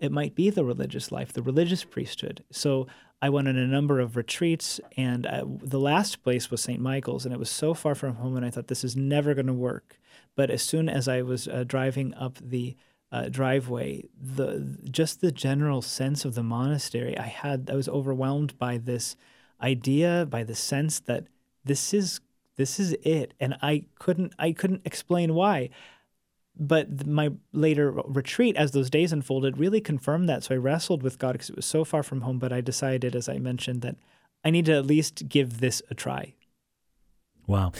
it 0.00 0.12
might 0.12 0.34
be 0.34 0.50
the 0.50 0.64
religious 0.64 1.12
life, 1.12 1.32
the 1.32 1.42
religious 1.42 1.84
priesthood. 1.84 2.44
So 2.50 2.86
I 3.22 3.30
went 3.30 3.48
on 3.48 3.56
a 3.56 3.66
number 3.66 4.00
of 4.00 4.16
retreats, 4.16 4.80
and 4.96 5.24
uh, 5.24 5.44
the 5.46 5.78
last 5.78 6.22
place 6.22 6.50
was 6.50 6.60
St. 6.60 6.80
Michael's, 6.80 7.24
and 7.24 7.32
it 7.32 7.38
was 7.38 7.48
so 7.48 7.74
far 7.74 7.94
from 7.94 8.16
home, 8.16 8.36
and 8.36 8.44
I 8.44 8.50
thought 8.50 8.66
this 8.66 8.84
is 8.84 8.96
never 8.96 9.34
going 9.34 9.46
to 9.46 9.52
work. 9.52 9.98
But 10.36 10.50
as 10.50 10.62
soon 10.62 10.88
as 10.88 11.08
I 11.08 11.22
was 11.22 11.48
uh, 11.48 11.64
driving 11.64 12.12
up 12.14 12.38
the 12.42 12.76
uh, 13.12 13.28
driveway, 13.28 14.02
the 14.20 14.78
just 14.90 15.20
the 15.20 15.32
general 15.32 15.80
sense 15.80 16.24
of 16.24 16.34
the 16.34 16.42
monastery, 16.42 17.16
I 17.16 17.26
had 17.28 17.70
I 17.72 17.76
was 17.76 17.88
overwhelmed 17.88 18.58
by 18.58 18.76
this 18.78 19.16
idea, 19.62 20.26
by 20.28 20.42
the 20.42 20.56
sense 20.56 20.98
that 21.00 21.28
this 21.64 21.94
is 21.94 22.20
this 22.56 22.78
is 22.78 22.92
it, 23.02 23.34
and 23.40 23.56
I 23.62 23.84
couldn't 23.98 24.34
I 24.38 24.52
couldn't 24.52 24.82
explain 24.84 25.34
why 25.34 25.70
but 26.56 27.06
my 27.06 27.32
later 27.52 27.90
retreat, 27.90 28.56
as 28.56 28.72
those 28.72 28.90
days 28.90 29.12
unfolded, 29.12 29.58
really 29.58 29.80
confirmed 29.80 30.28
that. 30.28 30.44
So 30.44 30.54
I 30.54 30.58
wrestled 30.58 31.02
with 31.02 31.18
God 31.18 31.32
because 31.32 31.50
it 31.50 31.56
was 31.56 31.66
so 31.66 31.84
far 31.84 32.02
from 32.02 32.20
home. 32.20 32.38
But 32.38 32.52
I 32.52 32.60
decided, 32.60 33.16
as 33.16 33.28
I 33.28 33.38
mentioned, 33.38 33.82
that 33.82 33.96
I 34.44 34.50
need 34.50 34.66
to 34.66 34.74
at 34.74 34.86
least 34.86 35.28
give 35.28 35.60
this 35.60 35.82
a 35.90 35.94
try. 35.94 36.34
Wow. 37.46 37.72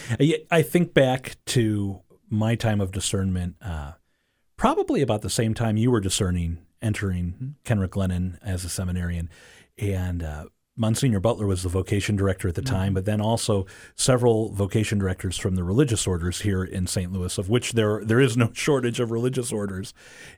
I 0.50 0.62
think 0.62 0.92
back 0.92 1.36
to 1.46 2.00
my 2.28 2.54
time 2.54 2.80
of 2.80 2.90
discernment, 2.92 3.56
uh, 3.62 3.92
probably 4.56 5.00
about 5.02 5.22
the 5.22 5.30
same 5.30 5.54
time 5.54 5.76
you 5.76 5.90
were 5.90 6.00
discerning 6.00 6.58
entering 6.82 7.32
mm-hmm. 7.32 7.48
Kenrick 7.64 7.92
Glennon 7.92 8.38
as 8.42 8.64
a 8.64 8.68
seminarian. 8.68 9.30
And 9.78 10.22
uh, 10.22 10.46
Monsignor 10.76 11.20
Butler 11.20 11.46
was 11.46 11.62
the 11.62 11.68
vocation 11.68 12.16
director 12.16 12.48
at 12.48 12.56
the 12.56 12.62
time, 12.62 12.88
mm-hmm. 12.88 12.94
but 12.94 13.04
then 13.04 13.20
also 13.20 13.64
several 13.94 14.50
vocation 14.50 14.98
directors 14.98 15.36
from 15.36 15.54
the 15.54 15.62
religious 15.62 16.04
orders 16.04 16.40
here 16.40 16.64
in 16.64 16.88
St. 16.88 17.12
Louis, 17.12 17.38
of 17.38 17.48
which 17.48 17.72
there 17.72 18.04
there 18.04 18.20
is 18.20 18.36
no 18.36 18.50
shortage 18.54 18.98
of 18.98 19.12
religious 19.12 19.52
orders, 19.52 19.94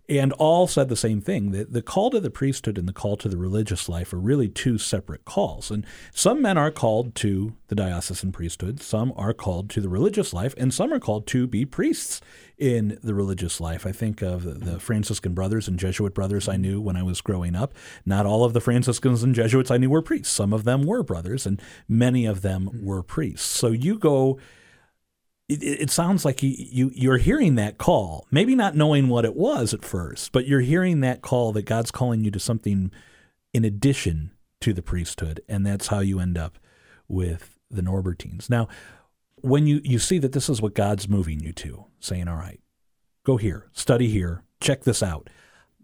and 0.09 0.33
all 0.35 0.67
said 0.67 0.89
the 0.89 0.97
same 0.97 1.23
thing: 1.23 1.53
that 1.53 1.73
the 1.73 1.81
call 1.81 2.11
to 2.11 2.21
the 2.21 2.31
priesthood 2.31 2.77
and 2.77 2.87
the 2.87 2.93
call 2.93 3.17
to 3.17 3.29
the 3.29 3.39
religious 3.39 3.89
life 3.89 4.13
are 4.13 4.19
really 4.19 4.49
two 4.49 4.77
separate 4.77 5.25
calls. 5.25 5.71
And 5.71 5.87
some 6.13 6.43
men 6.43 6.59
are 6.59 6.71
called 6.71 7.15
to 7.17 7.55
the 7.69 7.75
diocesan 7.75 8.31
priesthood, 8.33 8.83
some 8.83 9.15
are 9.17 9.33
called 9.33 9.71
to 9.71 9.81
the 9.81 9.89
religious 9.89 10.35
life, 10.35 10.55
and 10.59 10.73
some 10.73 10.93
are 10.93 11.01
called 11.01 11.27
to 11.29 11.47
be 11.47 11.65
priests 11.65 12.21
in 12.59 12.99
the 13.03 13.15
religious 13.15 13.61
life. 13.61 13.87
I 13.87 13.93
think 13.93 14.23
of 14.23 14.65
the 14.65 14.81
Franciscan 14.81 15.35
brothers 15.35 15.69
and 15.69 15.79
Jesuit 15.79 16.15
brothers 16.15 16.49
I 16.49 16.57
knew 16.57 16.81
when 16.81 16.97
I 16.97 17.03
was 17.03 17.21
growing 17.21 17.55
up. 17.55 17.75
Not 18.07 18.25
all 18.25 18.45
of 18.45 18.55
the 18.55 18.61
Franciscans 18.61 19.23
and 19.23 19.35
Jesuits 19.35 19.71
I 19.71 19.77
knew 19.77 19.91
were 19.91 20.03
priests. 20.03 20.26
Some 20.29 20.53
of 20.53 20.65
them 20.65 20.85
were 20.85 21.03
brothers, 21.03 21.47
and 21.47 21.61
many 21.89 22.27
of 22.27 22.43
them 22.43 22.67
hmm. 22.67 22.85
were 22.85 23.03
priests. 23.03 23.47
So 23.47 23.69
you 23.69 23.99
go. 23.99 24.39
It, 25.49 25.63
it 25.63 25.91
sounds 25.91 26.25
like 26.25 26.43
you, 26.43 26.53
you 26.57 26.91
you're 26.93 27.19
hearing 27.19 27.55
that 27.55 27.79
call, 27.79 28.27
maybe 28.33 28.57
not 28.57 28.75
knowing 28.75 29.09
what 29.09 29.25
it 29.25 29.37
was 29.37 29.73
at 29.73 29.85
first, 29.85 30.33
but 30.33 30.49
you're 30.49 30.61
hearing 30.61 31.03
that 31.03 31.23
call 31.23 31.53
that 31.53 31.67
God's 31.67 31.93
calling 31.93 32.25
you 32.25 32.33
to 32.33 32.41
something 32.41 32.91
in 33.55 33.65
addition 33.65 34.33
to 34.61 34.73
the 34.73 34.83
priesthood, 34.83 35.41
and 35.49 35.65
that's 35.65 35.87
how 35.87 36.01
you 36.01 36.19
end 36.19 36.37
up 36.37 36.59
with 37.07 37.59
the 37.71 37.83
Norbertines. 37.83 38.51
Now, 38.51 38.69
when 39.37 39.67
you, 39.67 39.81
you 39.85 39.99
see 39.99 40.19
that 40.19 40.33
this 40.33 40.49
is 40.49 40.61
what 40.61 40.75
God's 40.75 41.09
moving 41.09 41.41
you 41.41 41.53
to, 41.55 41.87
saying, 42.01 42.29
all 42.29 42.37
right, 42.37 42.61
go 43.25 43.37
here, 43.37 43.69
study 43.73 44.09
here, 44.09 44.43
check 44.61 44.83
this 44.83 45.03
out. 45.03 45.29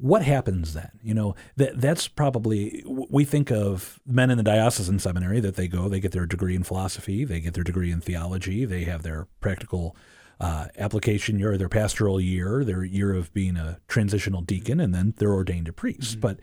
What 0.03 0.23
happens 0.23 0.75
then? 0.75 0.91
You 1.01 1.15
know, 1.15 1.37
that 1.57 1.81
that's 1.81 2.09
probably 2.09 2.83
we 2.87 3.25
think 3.25 3.53
of 3.53 4.01
men 4.05 4.31
in 4.31 4.37
the 4.37 4.43
diocesan 4.43 4.99
seminary 4.99 5.38
that 5.38 5.55
they 5.55 5.69
go, 5.69 5.88
they 5.88 6.01
get 6.01 6.11
their 6.11 6.27
degree 6.27 6.57
in 6.57 6.65
philosophy, 6.65 7.25
they 7.25 7.38
get 7.38 7.55
their 7.55 7.62
degree 7.62 7.93
in 7.93 8.01
theology, 8.01 8.65
they 8.65 8.83
have 8.83 9.05
their 9.05 9.29
practical 9.41 9.97
uh, 10.41 10.67
application 10.77 11.38
year, 11.38 11.57
their 11.57 11.69
pastoral 11.69 12.21
year, 12.21 12.65
their 12.65 12.83
year 12.83 13.15
of 13.15 13.33
being 13.33 13.57
a 13.57 13.79
transitional 13.87 14.43
deacon, 14.43 14.81
and 14.81 14.93
then 14.93 15.15
they're 15.19 15.33
ordained 15.33 15.69
a 15.69 15.73
priest. 15.73 16.12
Mm-hmm. 16.12 16.21
But 16.21 16.41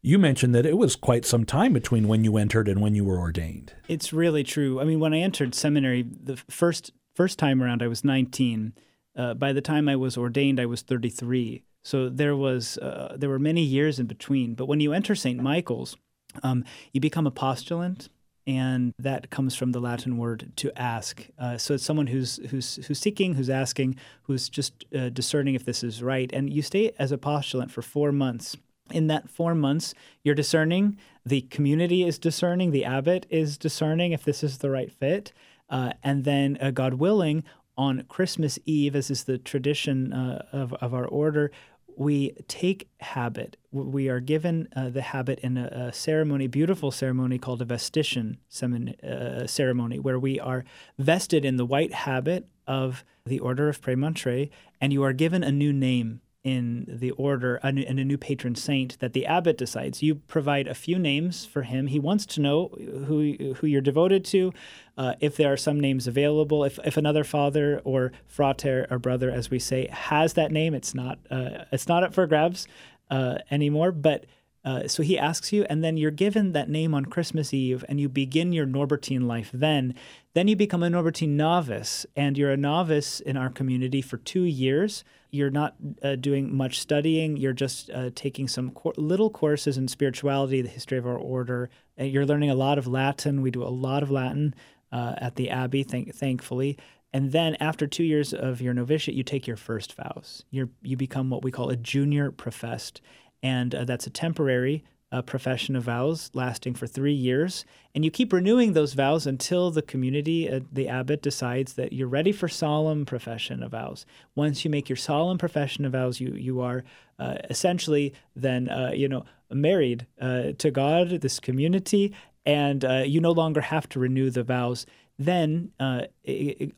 you 0.00 0.18
mentioned 0.18 0.54
that 0.54 0.64
it 0.64 0.78
was 0.78 0.96
quite 0.96 1.26
some 1.26 1.44
time 1.44 1.74
between 1.74 2.08
when 2.08 2.24
you 2.24 2.38
entered 2.38 2.68
and 2.68 2.80
when 2.80 2.94
you 2.94 3.04
were 3.04 3.18
ordained. 3.18 3.74
It's 3.86 4.14
really 4.14 4.44
true. 4.44 4.80
I 4.80 4.84
mean, 4.84 4.98
when 4.98 5.12
I 5.12 5.18
entered 5.18 5.54
seminary, 5.54 6.02
the 6.02 6.36
first 6.48 6.92
first 7.14 7.38
time 7.38 7.62
around, 7.62 7.82
I 7.82 7.86
was 7.86 8.02
19. 8.02 8.72
Uh, 9.14 9.34
by 9.34 9.52
the 9.52 9.60
time 9.60 9.88
I 9.88 9.96
was 9.96 10.16
ordained, 10.16 10.58
I 10.58 10.66
was 10.66 10.80
33. 10.80 11.64
So 11.84 12.08
there 12.08 12.34
was 12.34 12.78
uh, 12.78 13.14
there 13.16 13.28
were 13.28 13.38
many 13.38 13.62
years 13.62 14.00
in 14.00 14.06
between. 14.06 14.54
But 14.54 14.66
when 14.66 14.80
you 14.80 14.92
enter 14.92 15.14
St. 15.14 15.40
Michael's, 15.40 15.96
um, 16.42 16.64
you 16.92 17.00
become 17.00 17.26
a 17.26 17.30
postulant, 17.30 18.08
and 18.46 18.94
that 18.98 19.30
comes 19.30 19.54
from 19.54 19.72
the 19.72 19.80
Latin 19.80 20.16
word 20.16 20.52
to 20.56 20.76
ask. 20.80 21.28
Uh, 21.38 21.58
so 21.58 21.74
it's 21.74 21.84
someone 21.84 22.08
who's 22.08 22.40
who's 22.50 22.76
who's 22.86 22.98
seeking, 22.98 23.34
who's 23.34 23.50
asking, 23.50 23.96
who's 24.22 24.48
just 24.48 24.84
uh, 24.94 25.10
discerning 25.10 25.54
if 25.54 25.66
this 25.66 25.84
is 25.84 26.02
right. 26.02 26.30
And 26.32 26.52
you 26.52 26.62
stay 26.62 26.92
as 26.98 27.12
a 27.12 27.18
postulant 27.18 27.70
for 27.70 27.82
four 27.82 28.10
months. 28.12 28.56
In 28.90 29.06
that 29.06 29.30
four 29.30 29.54
months, 29.54 29.94
you're 30.22 30.34
discerning. 30.34 30.98
The 31.24 31.42
community 31.42 32.04
is 32.04 32.18
discerning. 32.18 32.70
The 32.70 32.84
abbot 32.84 33.26
is 33.30 33.56
discerning 33.56 34.12
if 34.12 34.24
this 34.24 34.42
is 34.42 34.58
the 34.58 34.70
right 34.70 34.92
fit. 34.92 35.32
Uh, 35.70 35.92
and 36.02 36.24
then, 36.24 36.58
uh, 36.60 36.70
God 36.70 36.94
willing, 36.94 37.44
on 37.76 38.04
Christmas 38.08 38.58
Eve, 38.66 38.94
as 38.94 39.10
is 39.10 39.24
the 39.24 39.38
tradition 39.38 40.12
uh, 40.12 40.44
of, 40.52 40.72
of 40.74 40.94
our 40.94 41.06
order, 41.06 41.50
we 41.96 42.32
take 42.48 42.88
habit. 43.00 43.56
We 43.70 44.08
are 44.08 44.20
given 44.20 44.68
uh, 44.74 44.90
the 44.90 45.02
habit 45.02 45.38
in 45.40 45.56
a, 45.56 45.66
a, 45.88 45.92
ceremony, 45.92 46.46
beautiful 46.46 46.90
ceremony 46.90 47.38
called 47.38 47.62
a 47.62 47.64
vestition 47.64 48.38
uh, 48.62 49.46
ceremony, 49.46 49.98
where 49.98 50.18
we 50.18 50.38
are 50.40 50.64
vested 50.98 51.44
in 51.44 51.56
the 51.56 51.66
white 51.66 51.92
habit 51.92 52.48
of 52.66 53.04
the 53.26 53.38
Order 53.38 53.68
of 53.68 53.80
Premontre, 53.80 54.50
and 54.80 54.92
you 54.92 55.02
are 55.02 55.12
given 55.12 55.42
a 55.42 55.52
new 55.52 55.72
name 55.72 56.20
in 56.44 56.84
the 56.86 57.10
order 57.12 57.56
and 57.62 57.78
a 57.78 58.04
new 58.04 58.18
patron 58.18 58.54
saint 58.54 59.00
that 59.00 59.14
the 59.14 59.24
abbot 59.24 59.56
decides. 59.56 60.02
You 60.02 60.16
provide 60.16 60.68
a 60.68 60.74
few 60.74 60.98
names 60.98 61.46
for 61.46 61.62
him. 61.62 61.86
He 61.86 61.98
wants 61.98 62.26
to 62.26 62.40
know 62.40 62.68
who 63.06 63.54
who 63.56 63.66
you're 63.66 63.80
devoted 63.80 64.26
to, 64.26 64.52
uh, 64.98 65.14
if 65.20 65.36
there 65.36 65.50
are 65.50 65.56
some 65.56 65.80
names 65.80 66.06
available. 66.06 66.62
If, 66.62 66.78
if 66.84 66.98
another 66.98 67.24
father 67.24 67.80
or 67.84 68.12
frater 68.26 68.86
or 68.90 68.98
brother, 68.98 69.30
as 69.30 69.50
we 69.50 69.58
say, 69.58 69.88
has 69.88 70.34
that 70.34 70.52
name, 70.52 70.74
it's 70.74 70.94
not 70.94 71.18
uh, 71.30 71.64
it's 71.72 71.88
not 71.88 72.04
up 72.04 72.12
for 72.12 72.26
grabs 72.26 72.68
uh, 73.10 73.38
anymore. 73.50 73.90
But 73.90 74.26
uh, 74.64 74.88
so 74.88 75.02
he 75.02 75.18
asks 75.18 75.52
you, 75.52 75.66
and 75.68 75.84
then 75.84 75.96
you're 75.96 76.10
given 76.10 76.52
that 76.52 76.70
name 76.70 76.94
on 76.94 77.04
Christmas 77.04 77.52
Eve, 77.52 77.84
and 77.88 78.00
you 78.00 78.08
begin 78.08 78.52
your 78.52 78.66
Norbertine 78.66 79.26
life 79.26 79.50
then. 79.52 79.94
Then 80.32 80.48
you 80.48 80.56
become 80.56 80.82
a 80.82 80.88
Norbertine 80.88 81.30
novice, 81.30 82.06
and 82.16 82.38
you're 82.38 82.50
a 82.50 82.56
novice 82.56 83.20
in 83.20 83.36
our 83.36 83.50
community 83.50 84.00
for 84.00 84.16
two 84.16 84.44
years. 84.44 85.04
You're 85.30 85.50
not 85.50 85.74
uh, 86.02 86.16
doing 86.16 86.56
much 86.56 86.80
studying, 86.80 87.36
you're 87.36 87.52
just 87.52 87.90
uh, 87.90 88.10
taking 88.14 88.48
some 88.48 88.72
little 88.96 89.30
courses 89.30 89.76
in 89.76 89.86
spirituality, 89.88 90.62
the 90.62 90.68
history 90.68 90.96
of 90.96 91.06
our 91.06 91.18
order. 91.18 91.68
you're 91.98 92.26
learning 92.26 92.50
a 92.50 92.54
lot 92.54 92.78
of 92.78 92.86
Latin. 92.86 93.42
We 93.42 93.50
do 93.50 93.62
a 93.62 93.68
lot 93.68 94.02
of 94.02 94.10
Latin 94.10 94.54
uh, 94.92 95.14
at 95.18 95.36
the 95.36 95.50
Abbey, 95.50 95.82
thank- 95.82 96.14
thankfully. 96.14 96.78
And 97.12 97.30
then 97.30 97.56
after 97.60 97.86
two 97.86 98.02
years 98.02 98.34
of 98.34 98.60
your 98.60 98.74
novitiate, 98.74 99.16
you 99.16 99.22
take 99.22 99.46
your 99.46 99.56
first 99.56 99.94
vows. 99.94 100.44
you 100.50 100.70
you 100.82 100.96
become 100.96 101.30
what 101.30 101.44
we 101.44 101.52
call 101.52 101.70
a 101.70 101.76
junior 101.76 102.32
professed 102.32 103.00
and 103.44 103.74
uh, 103.74 103.84
that's 103.84 104.06
a 104.06 104.10
temporary 104.10 104.82
uh, 105.12 105.20
profession 105.22 105.76
of 105.76 105.84
vows 105.84 106.30
lasting 106.32 106.74
for 106.74 106.88
three 106.88 107.12
years. 107.12 107.64
And 107.94 108.04
you 108.04 108.10
keep 108.10 108.32
renewing 108.32 108.72
those 108.72 108.94
vows 108.94 109.26
until 109.26 109.70
the 109.70 109.82
community, 109.82 110.50
uh, 110.50 110.60
the 110.72 110.88
abbot, 110.88 111.22
decides 111.22 111.74
that 111.74 111.92
you're 111.92 112.08
ready 112.08 112.32
for 112.32 112.48
solemn 112.48 113.04
profession 113.04 113.62
of 113.62 113.72
vows. 113.72 114.06
Once 114.34 114.64
you 114.64 114.70
make 114.70 114.88
your 114.88 114.96
solemn 114.96 115.38
profession 115.38 115.84
of 115.84 115.92
vows, 115.92 116.18
you 116.20 116.32
you 116.32 116.62
are 116.62 116.84
uh, 117.20 117.36
essentially 117.50 118.14
then 118.34 118.68
uh, 118.68 118.90
you 118.92 119.08
know 119.08 119.24
married 119.52 120.06
uh, 120.20 120.52
to 120.58 120.70
God, 120.70 121.10
this 121.20 121.38
community, 121.38 122.14
and 122.46 122.82
you 123.06 123.20
no 123.20 123.30
longer 123.30 123.60
have 123.60 123.88
to 123.90 124.00
renew 124.00 124.30
the 124.30 124.42
vows 124.42 124.86
then 125.18 125.70
uh, 125.78 126.02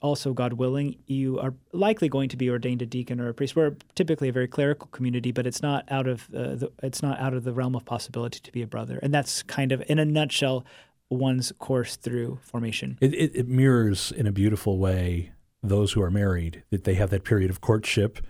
also 0.03 0.33
god 0.33 0.55
willing 0.55 0.97
you 1.07 1.39
are 1.39 1.55
likely 1.73 2.09
going 2.09 2.29
to 2.29 2.37
be 2.37 2.51
ordained 2.51 2.83
a 2.83 2.87
deacon 2.87 3.21
or 3.21 3.29
a 3.29 3.35
priest. 3.35 3.57
We're 3.57 3.77
typically 3.95 4.29
a 4.29 4.33
very 4.33 4.49
clerical 4.49 4.89
community 4.89 5.33
but 5.33 5.47
it's 5.47 5.63
not 5.63 5.85
out 5.91 6.07
of 6.07 6.29
uh, 6.35 6.57
the, 6.57 6.73
it's 6.83 7.03
not 7.03 7.19
out 7.19 7.35
of 7.35 7.45
the 7.45 7.53
realm 7.53 7.75
of 7.75 7.85
possibility 7.85 8.41
to 8.41 8.53
be 8.53 8.63
a 8.63 8.67
brother. 8.67 8.99
And 9.03 9.13
that's 9.13 9.43
kind 9.43 9.73
of 9.73 9.83
in 9.89 9.99
a 9.99 10.05
nutshell 10.05 10.65
one's 11.09 11.53
course 11.59 11.97
through 11.97 12.39
formation. 12.43 12.99
It, 13.01 13.15
it, 13.15 13.33
it 13.35 13.49
mirrors 13.49 14.13
in 14.13 14.27
a 14.27 14.33
beautiful 14.33 14.79
way 14.79 15.33
those 15.63 15.93
who 15.93 16.03
are 16.03 16.11
married 16.11 16.63
that 16.71 16.85
they 16.85 16.95
have 16.95 17.11
that 17.11 17.25
period 17.25 17.51
of 17.51 17.61
courtship 17.61 18.21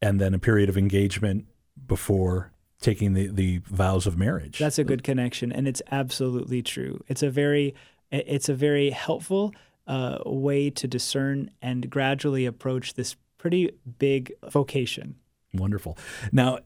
and 0.00 0.20
then 0.20 0.34
a 0.34 0.38
period 0.38 0.68
of 0.68 0.76
engagement 0.76 1.46
before 1.86 2.52
taking 2.80 3.14
the, 3.14 3.28
the 3.28 3.58
vows 3.66 4.06
of 4.06 4.18
marriage. 4.18 4.58
That's 4.58 4.78
a 4.78 4.84
good 4.84 5.02
connection 5.02 5.52
and 5.52 5.66
it's 5.66 5.82
absolutely 5.90 6.62
true. 6.62 7.02
It's 7.08 7.22
a 7.22 7.30
very 7.30 7.74
it's 8.26 8.48
a 8.48 8.54
very 8.54 8.90
helpful 8.90 9.54
uh, 9.86 10.18
way 10.24 10.70
to 10.70 10.88
discern 10.88 11.50
and 11.60 11.90
gradually 11.90 12.46
approach 12.46 12.94
this 12.94 13.16
pretty 13.38 13.70
big 13.98 14.32
vocation. 14.50 15.16
Wonderful. 15.52 15.98
Now, 16.32 16.60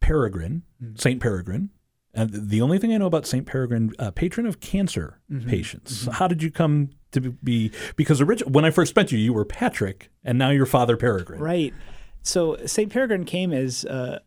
Peregrine, 0.00 0.62
mm-hmm. 0.82 0.96
Saint 0.96 1.20
Peregrine, 1.20 1.70
and 2.14 2.30
the 2.30 2.60
only 2.60 2.78
thing 2.78 2.92
I 2.92 2.98
know 2.98 3.06
about 3.06 3.26
Saint 3.26 3.46
Peregrine, 3.46 3.92
uh, 3.98 4.10
patron 4.10 4.46
of 4.46 4.60
cancer 4.60 5.20
mm-hmm. 5.30 5.48
patients. 5.48 6.02
Mm-hmm. 6.02 6.10
How 6.12 6.28
did 6.28 6.42
you 6.42 6.50
come 6.50 6.90
to 7.12 7.20
be? 7.20 7.72
Because 7.96 8.20
originally, 8.20 8.52
when 8.52 8.64
I 8.64 8.70
first 8.70 8.94
met 8.94 9.10
you, 9.12 9.18
you 9.18 9.32
were 9.32 9.44
Patrick, 9.44 10.10
and 10.22 10.38
now 10.38 10.50
you're 10.50 10.66
Father 10.66 10.96
Peregrine. 10.96 11.40
Right. 11.40 11.74
So 12.22 12.56
Saint 12.66 12.92
Peregrine 12.92 13.24
came 13.24 13.52
as 13.52 13.84
uh, 13.84 14.20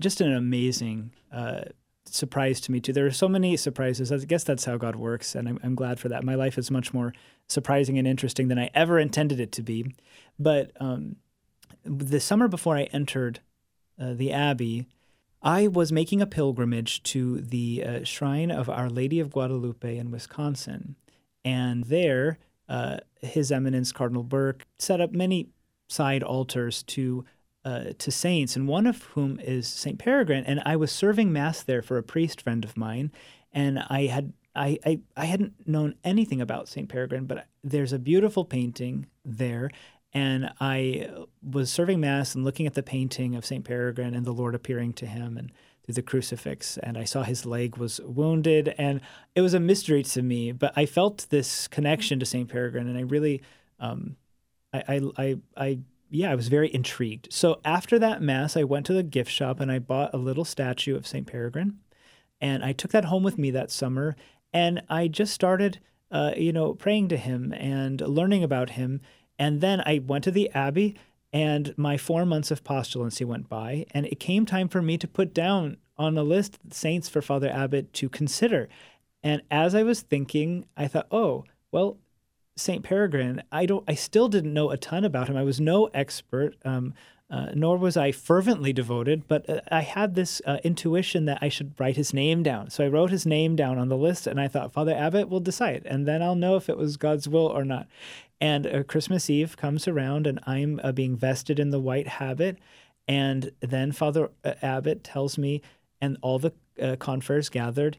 just 0.00 0.20
an 0.20 0.34
amazing 0.34 1.12
uh, 1.32 1.62
surprise 2.08 2.60
to 2.62 2.72
me 2.72 2.80
too. 2.80 2.92
There 2.92 3.06
are 3.06 3.10
so 3.10 3.28
many 3.28 3.56
surprises. 3.56 4.12
I 4.12 4.18
guess 4.18 4.44
that's 4.44 4.64
how 4.64 4.76
God 4.76 4.96
works, 4.96 5.34
and 5.34 5.48
I'm, 5.48 5.58
I'm, 5.62 5.74
glad 5.74 5.98
for 5.98 6.08
that. 6.08 6.24
My 6.24 6.34
life 6.34 6.58
is 6.58 6.70
much 6.70 6.94
more 6.94 7.12
surprising 7.46 7.98
and 7.98 8.06
interesting 8.06 8.48
than 8.48 8.58
I 8.58 8.70
ever 8.74 8.98
intended 8.98 9.40
it 9.40 9.52
to 9.52 9.62
be. 9.62 9.94
But 10.38 10.72
um, 10.80 11.16
the 11.84 12.20
summer 12.20 12.48
before 12.48 12.76
I 12.76 12.84
entered 12.84 13.40
uh, 14.00 14.14
the 14.14 14.32
Abbey, 14.32 14.86
I 15.42 15.66
was 15.66 15.92
making 15.92 16.20
a 16.20 16.26
pilgrimage 16.26 17.02
to 17.04 17.40
the 17.40 17.84
uh, 17.86 18.04
shrine 18.04 18.50
of 18.50 18.68
Our 18.68 18.88
Lady 18.88 19.20
of 19.20 19.30
Guadalupe 19.30 19.96
in 19.96 20.10
Wisconsin, 20.10 20.96
and 21.44 21.84
there, 21.84 22.38
uh, 22.68 22.98
His 23.20 23.52
Eminence 23.52 23.92
Cardinal 23.92 24.24
Burke 24.24 24.66
set 24.78 25.00
up 25.00 25.12
many 25.12 25.48
side 25.88 26.22
altars 26.22 26.82
to 26.82 27.24
uh, 27.66 27.92
to 27.98 28.10
saints, 28.12 28.54
and 28.54 28.68
one 28.68 28.86
of 28.86 29.02
whom 29.14 29.40
is 29.40 29.66
Saint 29.66 29.98
Peregrine. 29.98 30.44
And 30.44 30.62
I 30.64 30.76
was 30.76 30.92
serving 30.92 31.32
mass 31.32 31.64
there 31.64 31.82
for 31.82 31.98
a 31.98 32.02
priest 32.02 32.40
friend 32.40 32.64
of 32.64 32.76
mine, 32.76 33.10
and 33.52 33.80
I 33.90 34.06
had 34.06 34.32
I, 34.54 34.78
I, 34.86 35.00
I 35.16 35.24
hadn't 35.26 35.66
known 35.66 35.96
anything 36.02 36.40
about 36.40 36.68
Saint 36.68 36.88
Peregrine, 36.88 37.26
but 37.26 37.46
there's 37.62 37.92
a 37.92 37.98
beautiful 37.98 38.44
painting 38.44 39.06
there, 39.24 39.70
and 40.14 40.50
I 40.60 41.10
was 41.42 41.68
serving 41.70 42.00
mass 42.00 42.34
and 42.34 42.44
looking 42.44 42.66
at 42.66 42.74
the 42.74 42.82
painting 42.82 43.34
of 43.34 43.44
Saint 43.44 43.64
Peregrine 43.64 44.14
and 44.14 44.24
the 44.24 44.32
Lord 44.32 44.54
appearing 44.54 44.94
to 44.94 45.06
him 45.06 45.36
and 45.36 45.52
through 45.84 45.94
the 45.94 46.02
crucifix, 46.02 46.78
and 46.78 46.96
I 46.96 47.04
saw 47.04 47.22
his 47.22 47.44
leg 47.44 47.76
was 47.76 48.00
wounded, 48.00 48.74
and 48.78 49.00
it 49.34 49.40
was 49.40 49.54
a 49.54 49.60
mystery 49.60 50.02
to 50.04 50.22
me. 50.22 50.52
But 50.52 50.72
I 50.76 50.86
felt 50.86 51.26
this 51.30 51.68
connection 51.68 52.18
to 52.20 52.26
Saint 52.26 52.48
Peregrine, 52.48 52.88
and 52.88 52.96
I 52.96 53.02
really, 53.02 53.42
um, 53.78 54.16
I, 54.72 54.82
I, 54.88 55.00
I, 55.18 55.36
I 55.56 55.78
yeah, 56.10 56.30
I 56.30 56.34
was 56.34 56.48
very 56.48 56.72
intrigued. 56.72 57.32
So 57.32 57.60
after 57.64 57.98
that 57.98 58.22
mass, 58.22 58.56
I 58.56 58.64
went 58.64 58.86
to 58.86 58.92
the 58.92 59.02
gift 59.02 59.30
shop 59.30 59.60
and 59.60 59.70
I 59.70 59.78
bought 59.78 60.14
a 60.14 60.18
little 60.18 60.44
statue 60.44 60.96
of 60.96 61.06
St. 61.06 61.26
Peregrine. 61.26 61.78
And 62.40 62.64
I 62.64 62.72
took 62.72 62.92
that 62.92 63.06
home 63.06 63.22
with 63.22 63.38
me 63.38 63.50
that 63.52 63.70
summer. 63.70 64.16
And 64.52 64.82
I 64.88 65.08
just 65.08 65.32
started, 65.32 65.80
uh, 66.10 66.32
you 66.36 66.52
know, 66.52 66.74
praying 66.74 67.08
to 67.08 67.16
him 67.16 67.52
and 67.52 68.00
learning 68.00 68.44
about 68.44 68.70
him. 68.70 69.00
And 69.38 69.60
then 69.60 69.82
I 69.84 70.00
went 70.06 70.24
to 70.24 70.30
the 70.30 70.50
Abbey 70.52 70.96
and 71.32 71.74
my 71.76 71.96
four 71.96 72.24
months 72.24 72.50
of 72.50 72.64
postulancy 72.64 73.24
went 73.24 73.48
by. 73.48 73.86
And 73.90 74.06
it 74.06 74.20
came 74.20 74.46
time 74.46 74.68
for 74.68 74.82
me 74.82 74.96
to 74.98 75.08
put 75.08 75.34
down 75.34 75.76
on 75.98 76.16
a 76.16 76.22
list 76.22 76.58
saints 76.70 77.08
for 77.08 77.22
Father 77.22 77.50
Abbot 77.50 77.92
to 77.94 78.08
consider. 78.08 78.68
And 79.22 79.42
as 79.50 79.74
I 79.74 79.82
was 79.82 80.02
thinking, 80.02 80.66
I 80.76 80.88
thought, 80.88 81.08
oh, 81.10 81.44
well, 81.72 81.98
Saint 82.56 82.82
Peregrine, 82.82 83.42
I 83.52 83.66
don't, 83.66 83.84
I 83.86 83.94
still 83.94 84.28
didn't 84.28 84.54
know 84.54 84.70
a 84.70 84.78
ton 84.78 85.04
about 85.04 85.28
him. 85.28 85.36
I 85.36 85.42
was 85.42 85.60
no 85.60 85.86
expert, 85.92 86.56
um, 86.64 86.94
uh, 87.28 87.50
nor 87.54 87.76
was 87.76 87.96
I 87.96 88.12
fervently 88.12 88.72
devoted, 88.72 89.28
but 89.28 89.48
uh, 89.50 89.60
I 89.70 89.80
had 89.82 90.14
this 90.14 90.40
uh, 90.46 90.58
intuition 90.64 91.26
that 91.26 91.38
I 91.42 91.48
should 91.48 91.74
write 91.78 91.96
his 91.96 92.14
name 92.14 92.42
down. 92.42 92.70
So 92.70 92.84
I 92.84 92.88
wrote 92.88 93.10
his 93.10 93.26
name 93.26 93.56
down 93.56 93.78
on 93.78 93.88
the 93.88 93.96
list, 93.96 94.26
and 94.26 94.40
I 94.40 94.48
thought 94.48 94.72
Father 94.72 94.94
Abbot 94.94 95.28
will 95.28 95.40
decide, 95.40 95.82
and 95.84 96.06
then 96.06 96.22
I'll 96.22 96.34
know 96.34 96.56
if 96.56 96.68
it 96.68 96.78
was 96.78 96.96
God's 96.96 97.28
will 97.28 97.46
or 97.46 97.64
not. 97.64 97.88
And 98.40 98.66
uh, 98.66 98.82
Christmas 98.84 99.28
Eve 99.28 99.56
comes 99.56 99.86
around, 99.86 100.26
and 100.26 100.40
I'm 100.46 100.80
uh, 100.82 100.92
being 100.92 101.16
vested 101.16 101.58
in 101.58 101.70
the 101.70 101.80
white 101.80 102.08
habit, 102.08 102.58
and 103.06 103.50
then 103.60 103.92
Father 103.92 104.30
uh, 104.44 104.54
Abbot 104.62 105.04
tells 105.04 105.36
me, 105.36 105.62
and 106.00 106.16
all 106.22 106.38
the 106.38 106.52
confreres 106.98 107.48
gathered, 107.48 107.98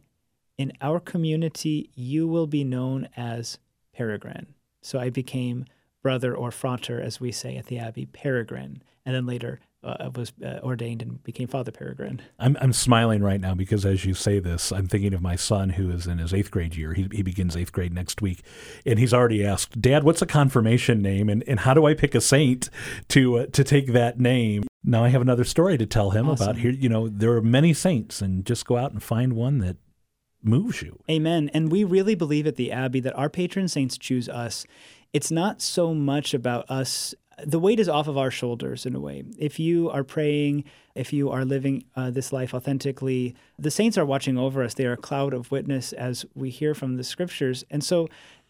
in 0.58 0.72
our 0.82 1.00
community, 1.00 1.90
you 1.96 2.28
will 2.28 2.48
be 2.48 2.64
known 2.64 3.10
as 3.18 3.58
Peregrine. 3.98 4.48
So 4.82 5.00
I 5.00 5.10
became 5.10 5.66
brother 6.04 6.36
or 6.36 6.52
frater, 6.52 7.02
as 7.02 7.20
we 7.20 7.32
say 7.32 7.58
at 7.58 7.66
the 7.66 7.80
Abbey, 7.80 8.06
Peregrine, 8.06 8.84
and 9.06 9.16
then 9.16 9.26
later 9.26 9.60
uh, 9.84 10.10
was 10.16 10.32
uh, 10.46 10.60
ordained 10.64 11.02
and 11.02 11.24
became 11.24 11.48
Father 11.48 11.72
Peregrine. 11.72 12.22
I'm, 12.40 12.58
I'm 12.62 12.74
smiling 12.74 13.22
right 13.24 13.42
now 13.42 13.56
because 13.56 13.86
as 13.86 14.06
you 14.06 14.14
say 14.14 14.40
this, 14.40 14.72
I'm 14.72 14.88
thinking 14.88 15.14
of 15.14 15.22
my 15.22 15.36
son 15.36 15.72
who 15.72 15.90
is 15.90 16.08
in 16.08 16.18
his 16.20 16.34
eighth 16.34 16.52
grade 16.52 16.76
year. 16.76 16.94
He, 16.94 17.08
he 17.12 17.24
begins 17.24 17.56
eighth 17.56 17.72
grade 17.72 17.94
next 17.94 18.22
week. 18.22 18.44
And 18.86 19.00
he's 19.00 19.14
already 19.14 19.46
asked, 19.46 19.82
Dad, 19.82 20.04
what's 20.04 20.22
a 20.22 20.26
confirmation 20.26 21.02
name? 21.02 21.30
And, 21.30 21.44
and 21.48 21.62
how 21.62 21.74
do 21.74 21.86
I 21.86 21.94
pick 21.94 22.16
a 22.16 22.22
saint 22.22 22.70
to, 23.10 23.40
uh, 23.40 23.46
to 23.48 23.64
take 23.64 23.94
that 23.94 24.20
name? 24.20 24.64
Now 24.84 25.04
I 25.04 25.10
have 25.10 25.22
another 25.22 25.44
story 25.44 25.78
to 25.78 25.86
tell 25.86 26.12
him 26.12 26.30
Awesome. 26.30 26.44
about 26.50 26.62
here. 26.62 26.72
You 26.72 26.90
know, 26.90 27.08
there 27.08 27.34
are 27.34 27.42
many 27.42 27.74
saints, 27.74 28.22
and 28.22 28.46
just 28.46 28.66
go 28.66 28.78
out 28.78 28.92
and 28.92 29.02
find 29.04 29.34
one 29.34 29.60
that 29.60 29.78
moves 30.44 30.82
you. 30.82 31.00
Amen. 31.10 31.50
And 31.54 31.72
we 31.72 31.84
really 31.84 32.16
believe 32.16 32.48
at 32.48 32.56
the 32.56 32.72
Abbey 32.72 33.00
that 33.02 33.16
our 33.16 33.30
patron 33.30 33.68
saints 33.68 33.98
choose 33.98 34.30
us. 34.30 34.66
It's 35.14 35.32
not 35.32 35.62
so 35.62 35.94
much 35.94 36.34
about 36.34 36.70
us. 36.70 37.16
The 37.46 37.60
weight 37.60 37.80
is 37.80 37.88
off 37.88 38.08
of 38.08 38.18
our 38.18 38.32
shoulders 38.32 38.86
in 38.86 38.96
a 38.96 39.00
way. 39.00 39.24
If 39.38 39.60
you 39.60 39.90
are 39.92 40.04
praying, 40.04 40.64
if 40.96 41.14
you 41.14 41.30
are 41.30 41.46
living 41.46 41.84
uh, 41.96 42.10
this 42.10 42.34
life 42.34 42.54
authentically, 42.54 43.36
the 43.60 43.70
saints 43.70 43.98
are 43.98 44.06
watching 44.06 44.38
over 44.38 44.64
us. 44.64 44.74
They 44.74 44.86
are 44.86 44.94
a 44.94 44.98
cloud 44.98 45.34
of 45.34 45.52
witness 45.52 45.94
as 45.94 46.26
we 46.34 46.50
hear 46.50 46.74
from 46.74 46.96
the 46.96 47.04
scriptures. 47.04 47.64
And 47.70 47.84
so, 47.84 48.08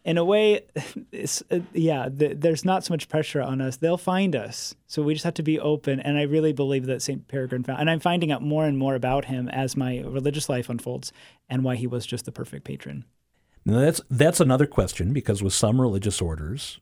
in 0.08 0.16
a 0.16 0.24
way, 0.24 0.62
it's, 1.12 1.42
uh, 1.50 1.60
yeah, 1.74 2.08
th- 2.08 2.38
there's 2.38 2.64
not 2.64 2.82
so 2.82 2.94
much 2.94 3.10
pressure 3.10 3.42
on 3.42 3.60
us. 3.60 3.76
They'll 3.76 3.98
find 3.98 4.34
us. 4.34 4.74
So 4.86 5.02
we 5.02 5.12
just 5.12 5.24
have 5.24 5.34
to 5.34 5.42
be 5.42 5.60
open. 5.60 6.00
And 6.00 6.16
I 6.16 6.22
really 6.22 6.54
believe 6.54 6.86
that 6.86 7.02
St. 7.02 7.28
Peregrine 7.28 7.62
found, 7.62 7.80
and 7.80 7.90
I'm 7.90 8.00
finding 8.00 8.32
out 8.32 8.40
more 8.40 8.64
and 8.64 8.78
more 8.78 8.94
about 8.94 9.26
him 9.26 9.50
as 9.50 9.76
my 9.76 9.98
religious 9.98 10.48
life 10.48 10.70
unfolds 10.70 11.12
and 11.50 11.62
why 11.62 11.76
he 11.76 11.86
was 11.86 12.06
just 12.06 12.24
the 12.24 12.32
perfect 12.32 12.64
patron. 12.64 13.04
Now 13.66 13.80
that's 13.80 14.00
that's 14.08 14.40
another 14.40 14.66
question 14.66 15.12
because 15.12 15.42
with 15.42 15.52
some 15.52 15.78
religious 15.78 16.22
orders, 16.22 16.80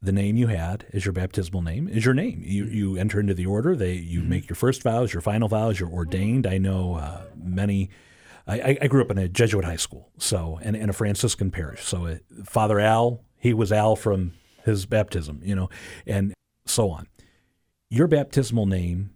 the 0.00 0.12
name 0.12 0.36
you 0.36 0.46
had 0.46 0.86
as 0.92 1.04
your 1.04 1.12
baptismal 1.12 1.62
name 1.62 1.88
is 1.88 2.04
your 2.04 2.14
name. 2.14 2.40
You 2.44 2.66
you 2.66 2.96
enter 2.96 3.18
into 3.18 3.34
the 3.34 3.46
order. 3.46 3.74
They 3.74 3.94
you 3.94 4.20
make 4.20 4.48
your 4.48 4.54
first 4.54 4.84
vows, 4.84 5.12
your 5.12 5.22
final 5.22 5.48
vows. 5.48 5.80
You're 5.80 5.90
ordained. 5.90 6.46
I 6.46 6.58
know 6.58 6.94
uh, 6.94 7.22
many. 7.36 7.90
I, 8.46 8.78
I 8.82 8.86
grew 8.86 9.02
up 9.02 9.10
in 9.10 9.18
a 9.18 9.28
Jesuit 9.28 9.64
high 9.64 9.76
school, 9.76 10.10
so 10.18 10.58
and, 10.62 10.76
and 10.76 10.90
a 10.90 10.92
Franciscan 10.92 11.50
parish. 11.50 11.84
So 11.84 12.06
uh, 12.06 12.16
Father 12.44 12.80
Al, 12.80 13.24
he 13.36 13.54
was 13.54 13.72
Al 13.72 13.96
from 13.96 14.32
his 14.64 14.86
baptism, 14.86 15.40
you 15.44 15.54
know, 15.54 15.68
and 16.06 16.34
so 16.66 16.90
on. 16.90 17.06
Your 17.88 18.06
baptismal 18.06 18.66
name 18.66 19.10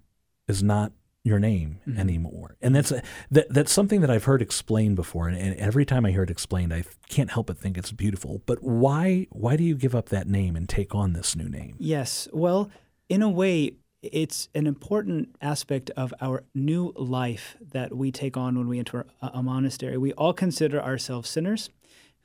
is 0.48 0.62
not 0.62 0.92
your 1.22 1.38
name 1.38 1.80
anymore, 1.96 2.56
and 2.60 2.74
that's 2.76 2.92
a, 2.92 3.02
that, 3.30 3.48
that's 3.48 3.72
something 3.72 4.02
that 4.02 4.10
I've 4.10 4.24
heard 4.24 4.42
explained 4.42 4.96
before. 4.96 5.26
And, 5.28 5.36
and 5.36 5.56
every 5.56 5.86
time 5.86 6.04
I 6.04 6.10
hear 6.10 6.22
it 6.22 6.30
explained, 6.30 6.72
I 6.72 6.84
can't 7.08 7.30
help 7.30 7.46
but 7.46 7.58
think 7.58 7.78
it's 7.78 7.92
beautiful. 7.92 8.42
But 8.46 8.62
why 8.62 9.26
why 9.30 9.56
do 9.56 9.64
you 9.64 9.74
give 9.74 9.94
up 9.94 10.10
that 10.10 10.28
name 10.28 10.54
and 10.54 10.68
take 10.68 10.94
on 10.94 11.12
this 11.14 11.34
new 11.34 11.48
name? 11.48 11.76
Yes. 11.78 12.28
Well, 12.32 12.70
in 13.08 13.22
a 13.22 13.30
way, 13.30 13.76
it's 14.12 14.48
an 14.54 14.66
important 14.66 15.34
aspect 15.40 15.90
of 15.96 16.12
our 16.20 16.44
new 16.54 16.92
life 16.96 17.56
that 17.72 17.96
we 17.96 18.10
take 18.10 18.36
on 18.36 18.56
when 18.56 18.68
we 18.68 18.78
enter 18.78 19.06
a, 19.20 19.42
monastery. 19.42 19.96
We 19.96 20.12
all 20.12 20.32
consider 20.32 20.80
ourselves 20.80 21.30
sinners 21.30 21.70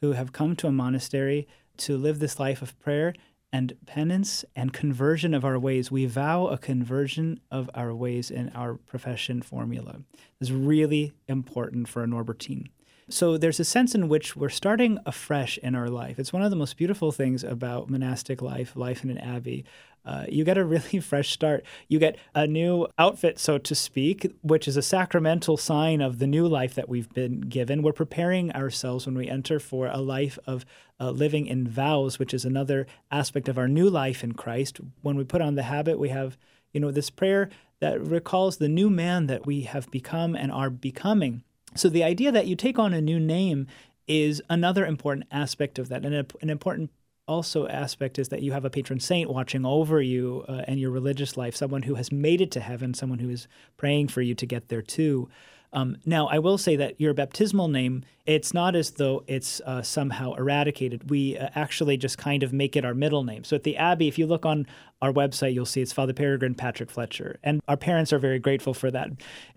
who 0.02 0.14
have 0.14 0.34
come 0.34 0.56
to 0.58 0.68
a 0.68 0.72
monastery 0.72 1.48
to 1.78 1.98
live 1.98 2.20
this 2.20 2.40
life 2.40 2.62
of 2.62 2.78
prayer 2.80 3.14
and 3.52 3.74
penance 3.86 4.46
and 4.56 4.74
conversion 4.74 5.34
of 5.34 5.44
our 5.44 5.58
ways. 5.58 5.92
We 5.92 6.06
vow 6.06 6.48
a 6.48 6.58
conversion 6.58 7.40
of 7.50 7.70
our 7.74 7.94
ways 7.94 8.30
in 8.30 8.50
our 8.50 8.76
profession 8.76 9.42
formula. 9.42 10.02
It's 10.40 10.52
really 10.52 11.14
important 11.28 11.88
for 11.88 12.04
a 12.04 12.08
Norbertine. 12.08 12.68
So 13.12 13.40
there's 13.40 13.60
a 13.60 13.66
sense 13.66 13.96
in 13.96 14.08
which 14.08 14.36
we're 14.36 14.50
starting 14.50 15.00
afresh 15.04 15.58
in 15.58 15.74
our 15.74 15.90
life. 15.90 16.20
It's 16.20 16.32
one 16.32 16.44
of 16.44 16.52
the 16.52 16.56
most 16.56 16.78
beautiful 16.78 17.12
things 17.12 17.44
about 17.44 17.90
monastic 17.90 18.40
life, 18.40 18.76
life 18.76 19.04
in 19.04 19.10
an 19.10 19.18
abbey. 19.18 19.66
Uh, 20.06 20.26
you 20.30 20.44
get 20.44 20.60
a 20.60 20.66
really 20.74 21.00
fresh 21.00 21.32
start. 21.32 21.66
You 21.88 21.98
get 21.98 22.18
a 22.36 22.46
new 22.46 22.88
outfit, 23.00 23.40
so 23.40 23.58
to 23.58 23.74
speak, 23.74 24.32
which 24.42 24.68
is 24.68 24.78
a 24.78 24.84
sacramental 24.84 25.58
sign 25.58 26.02
of 26.02 26.20
the 26.20 26.28
new 26.28 26.48
life 26.48 26.76
that 26.76 26.88
we've 26.88 27.12
been 27.12 27.42
given. 27.42 27.82
We're 27.82 27.94
preparing 27.94 28.52
ourselves 28.52 29.08
when 29.08 29.18
we 29.18 29.28
enter 29.28 29.60
for 29.60 29.88
a 29.88 29.98
life 29.98 30.38
of 30.46 30.64
uh, 31.00 31.10
living 31.10 31.48
in 31.48 31.68
vows, 31.68 32.20
which 32.20 32.34
is 32.34 32.46
another 32.46 32.86
aspect 33.10 33.50
of 33.50 33.58
our 33.58 33.68
new 33.68 33.90
life 33.90 34.24
in 34.24 34.34
Christ. 34.34 34.80
When 35.02 35.18
we 35.18 35.24
put 35.24 35.42
on 35.42 35.56
the 35.56 35.64
habit, 35.64 35.98
we 35.98 36.10
have, 36.10 36.38
you 36.74 36.80
know, 36.80 36.92
this 36.92 37.10
prayer 37.10 37.50
that 37.80 38.00
recalls 38.00 38.58
the 38.58 38.70
new 38.70 38.90
man 38.90 39.26
that 39.28 39.48
we 39.48 39.62
have 39.62 39.90
become 39.90 40.36
and 40.36 40.52
are 40.52 40.70
becoming. 40.70 41.44
So 41.76 41.90
the 41.90 42.04
idea 42.04 42.32
that 42.32 42.48
you 42.48 42.56
take 42.56 42.80
on 42.80 42.94
a 42.94 43.02
new 43.02 43.20
name 43.20 43.68
is 44.08 44.42
another 44.50 44.86
important 44.86 45.28
aspect 45.32 45.78
of 45.78 45.90
that, 45.90 46.04
and 46.04 46.16
an 46.42 46.50
important 46.50 46.92
also 47.28 47.68
aspect 47.68 48.18
is 48.18 48.30
that 48.30 48.42
you 48.42 48.52
have 48.52 48.66
a 48.66 48.70
patron 48.70 49.00
saint 49.00 49.30
watching 49.30 49.66
over 49.66 50.02
you 50.02 50.44
uh, 50.50 50.64
and 50.68 50.80
your 50.80 50.90
religious 50.90 51.38
life, 51.38 51.56
someone 51.56 51.84
who 51.84 51.94
has 51.94 52.12
made 52.12 52.42
it 52.42 52.50
to 52.52 52.60
heaven, 52.60 52.94
someone 52.94 53.20
who 53.20 53.30
is 53.30 53.48
praying 53.78 54.08
for 54.08 54.22
you 54.22 54.34
to 54.34 54.46
get 54.48 54.70
there 54.70 54.82
too. 54.82 55.30
Um, 55.72 55.98
now, 56.06 56.28
I 56.28 56.40
will 56.40 56.58
say 56.58 56.76
that 56.78 57.00
your 57.00 57.14
baptismal 57.14 57.68
name, 57.68 58.04
it's 58.26 58.54
not 58.54 58.76
as 58.76 58.92
though 58.92 59.24
it's 59.28 59.62
uh, 59.62 59.82
somehow 59.82 60.34
eradicated. 60.34 61.10
We 61.10 61.38
uh, 61.38 61.50
actually 61.56 61.98
just 61.98 62.18
kind 62.18 62.42
of 62.42 62.52
make 62.52 62.76
it 62.76 62.84
our 62.84 62.94
middle 62.94 63.24
name. 63.24 63.44
So 63.44 63.56
at 63.56 63.64
the 63.64 63.78
Abbey, 63.78 64.08
if 64.08 64.18
you 64.18 64.26
look 64.26 64.46
on 64.46 64.66
our 65.02 65.12
website, 65.12 65.54
you'll 65.54 65.66
see 65.66 65.82
it's 65.82 65.94
Father 65.94 66.14
Peregrine 66.14 66.56
Patrick 66.56 66.90
Fletcher. 66.90 67.40
And 67.44 67.62
our 67.68 67.78
parents 67.78 68.12
are 68.12 68.20
very 68.20 68.40
grateful 68.40 68.74
for 68.74 68.90
that. 68.92 69.10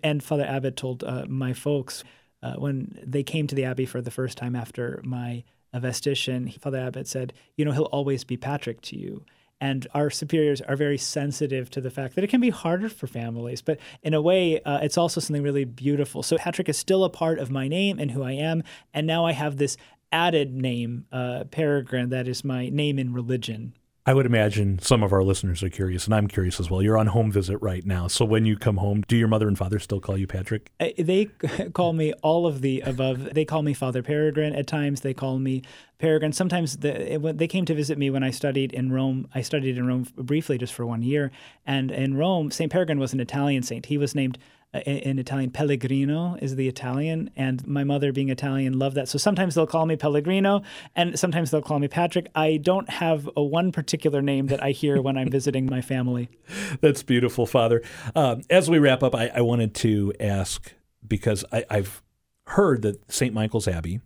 And 0.03 0.23
Father 0.23 0.45
Abbot 0.45 0.75
told 0.75 1.03
uh, 1.03 1.25
my 1.27 1.53
folks 1.53 2.03
uh, 2.43 2.53
when 2.55 2.99
they 3.03 3.23
came 3.23 3.47
to 3.47 3.55
the 3.55 3.65
Abbey 3.65 3.85
for 3.85 4.01
the 4.01 4.11
first 4.11 4.37
time 4.37 4.55
after 4.55 5.01
my 5.03 5.43
vestition, 5.73 6.51
Father 6.59 6.79
Abbot 6.79 7.07
said, 7.07 7.33
You 7.57 7.65
know, 7.65 7.71
he'll 7.71 7.83
always 7.85 8.23
be 8.23 8.37
Patrick 8.37 8.81
to 8.81 8.97
you. 8.97 9.25
And 9.63 9.87
our 9.93 10.09
superiors 10.09 10.59
are 10.59 10.75
very 10.75 10.97
sensitive 10.97 11.69
to 11.69 11.79
the 11.79 11.89
fact 11.89 12.15
that 12.15 12.23
it 12.25 12.29
can 12.29 12.41
be 12.41 12.49
harder 12.49 12.89
for 12.89 13.07
families, 13.07 13.61
but 13.61 13.79
in 14.01 14.13
a 14.13 14.21
way, 14.21 14.61
uh, 14.63 14.79
it's 14.79 14.97
also 14.97 15.21
something 15.21 15.41
really 15.41 15.63
beautiful. 15.63 16.21
So 16.21 16.35
Patrick 16.35 16.67
is 16.67 16.77
still 16.77 17.05
a 17.05 17.09
part 17.09 17.39
of 17.39 17.49
my 17.49 17.69
name 17.69 17.97
and 17.97 18.11
who 18.11 18.23
I 18.23 18.33
am, 18.33 18.63
and 18.93 19.07
now 19.07 19.25
I 19.25 19.31
have 19.31 19.55
this 19.55 19.77
added 20.11 20.53
name, 20.53 21.05
uh, 21.13 21.45
Peregrine, 21.49 22.09
that 22.09 22.27
is 22.27 22.43
my 22.43 22.67
name 22.67 22.99
in 22.99 23.13
religion. 23.13 23.73
I 24.05 24.13
would 24.13 24.25
imagine 24.25 24.79
some 24.79 25.01
of 25.01 25.13
our 25.13 25.23
listeners 25.23 25.63
are 25.63 25.69
curious, 25.69 26.05
and 26.05 26.13
I'm 26.13 26.27
curious 26.27 26.59
as 26.59 26.69
well. 26.69 26.81
You're 26.81 26.97
on 26.97 27.07
home 27.07 27.31
visit 27.31 27.57
right 27.61 27.85
now. 27.85 28.09
So 28.09 28.25
when 28.25 28.45
you 28.45 28.57
come 28.57 28.75
home, 28.75 29.01
do 29.07 29.15
your 29.15 29.29
mother 29.29 29.47
and 29.47 29.57
father 29.57 29.79
still 29.79 30.01
call 30.01 30.17
you 30.17 30.27
Patrick? 30.27 30.69
They 30.97 31.25
call 31.73 31.93
me 31.93 32.11
all 32.21 32.45
of 32.45 32.59
the 32.59 32.81
above. 32.81 33.33
They 33.33 33.45
call 33.45 33.61
me 33.61 33.73
Father 33.73 34.03
Peregrine. 34.03 34.53
At 34.53 34.67
times, 34.67 35.01
they 35.01 35.13
call 35.13 35.39
me 35.39 35.61
Peregrine. 35.99 36.33
Sometimes 36.33 36.77
the, 36.77 37.33
they 37.33 37.47
came 37.47 37.63
to 37.63 37.73
visit 37.73 37.97
me 37.97 38.09
when 38.09 38.23
I 38.23 38.31
studied 38.31 38.73
in 38.73 38.91
Rome. 38.91 39.29
I 39.33 39.41
studied 39.41 39.77
in 39.77 39.87
Rome 39.87 40.05
briefly, 40.17 40.57
just 40.57 40.73
for 40.73 40.85
one 40.85 41.01
year. 41.01 41.31
And 41.65 41.89
in 41.89 42.17
Rome, 42.17 42.51
Saint 42.51 42.73
Peregrine 42.73 42.99
was 42.99 43.13
an 43.13 43.21
Italian 43.21 43.63
saint. 43.63 43.85
He 43.85 43.97
was 43.97 44.13
named 44.13 44.37
in 44.73 44.97
in 44.97 45.19
Italian 45.19 45.51
Pellegrino 45.51 46.37
is 46.41 46.55
the 46.55 46.67
Italian, 46.67 47.29
and 47.35 47.65
my 47.67 47.83
mother 47.83 48.11
being 48.11 48.29
Italian 48.29 48.79
loved 48.79 48.95
that. 48.95 49.07
So 49.07 49.17
sometimes 49.17 49.55
they'll 49.55 49.67
call 49.67 49.85
me 49.85 49.95
Pellegrino, 49.95 50.63
and 50.95 51.17
sometimes 51.17 51.51
they'll 51.51 51.61
call 51.61 51.79
me 51.79 51.87
Patrick. 51.87 52.29
I 52.35 52.57
don't 52.57 52.89
have 52.89 53.29
a 53.35 53.43
one 53.43 53.71
particular 53.71 54.21
name 54.21 54.47
that 54.47 54.63
I 54.63 54.71
hear 54.71 55.01
when 55.01 55.17
I'm 55.17 55.29
visiting 55.29 55.65
my 55.67 55.81
family. 55.81 56.29
That's 56.81 57.03
beautiful, 57.03 57.45
Father. 57.45 57.81
Um, 58.15 58.41
as 58.49 58.69
we 58.69 58.79
wrap 58.79 59.03
up, 59.03 59.15
I, 59.15 59.31
I 59.33 59.41
wanted 59.41 59.75
to 59.75 60.13
ask 60.19 60.73
because 61.07 61.45
I, 61.51 61.65
I've 61.69 62.01
heard 62.47 62.81
that 62.81 63.11
St. 63.11 63.33
Michael's 63.33 63.67
Abbey 63.67 64.01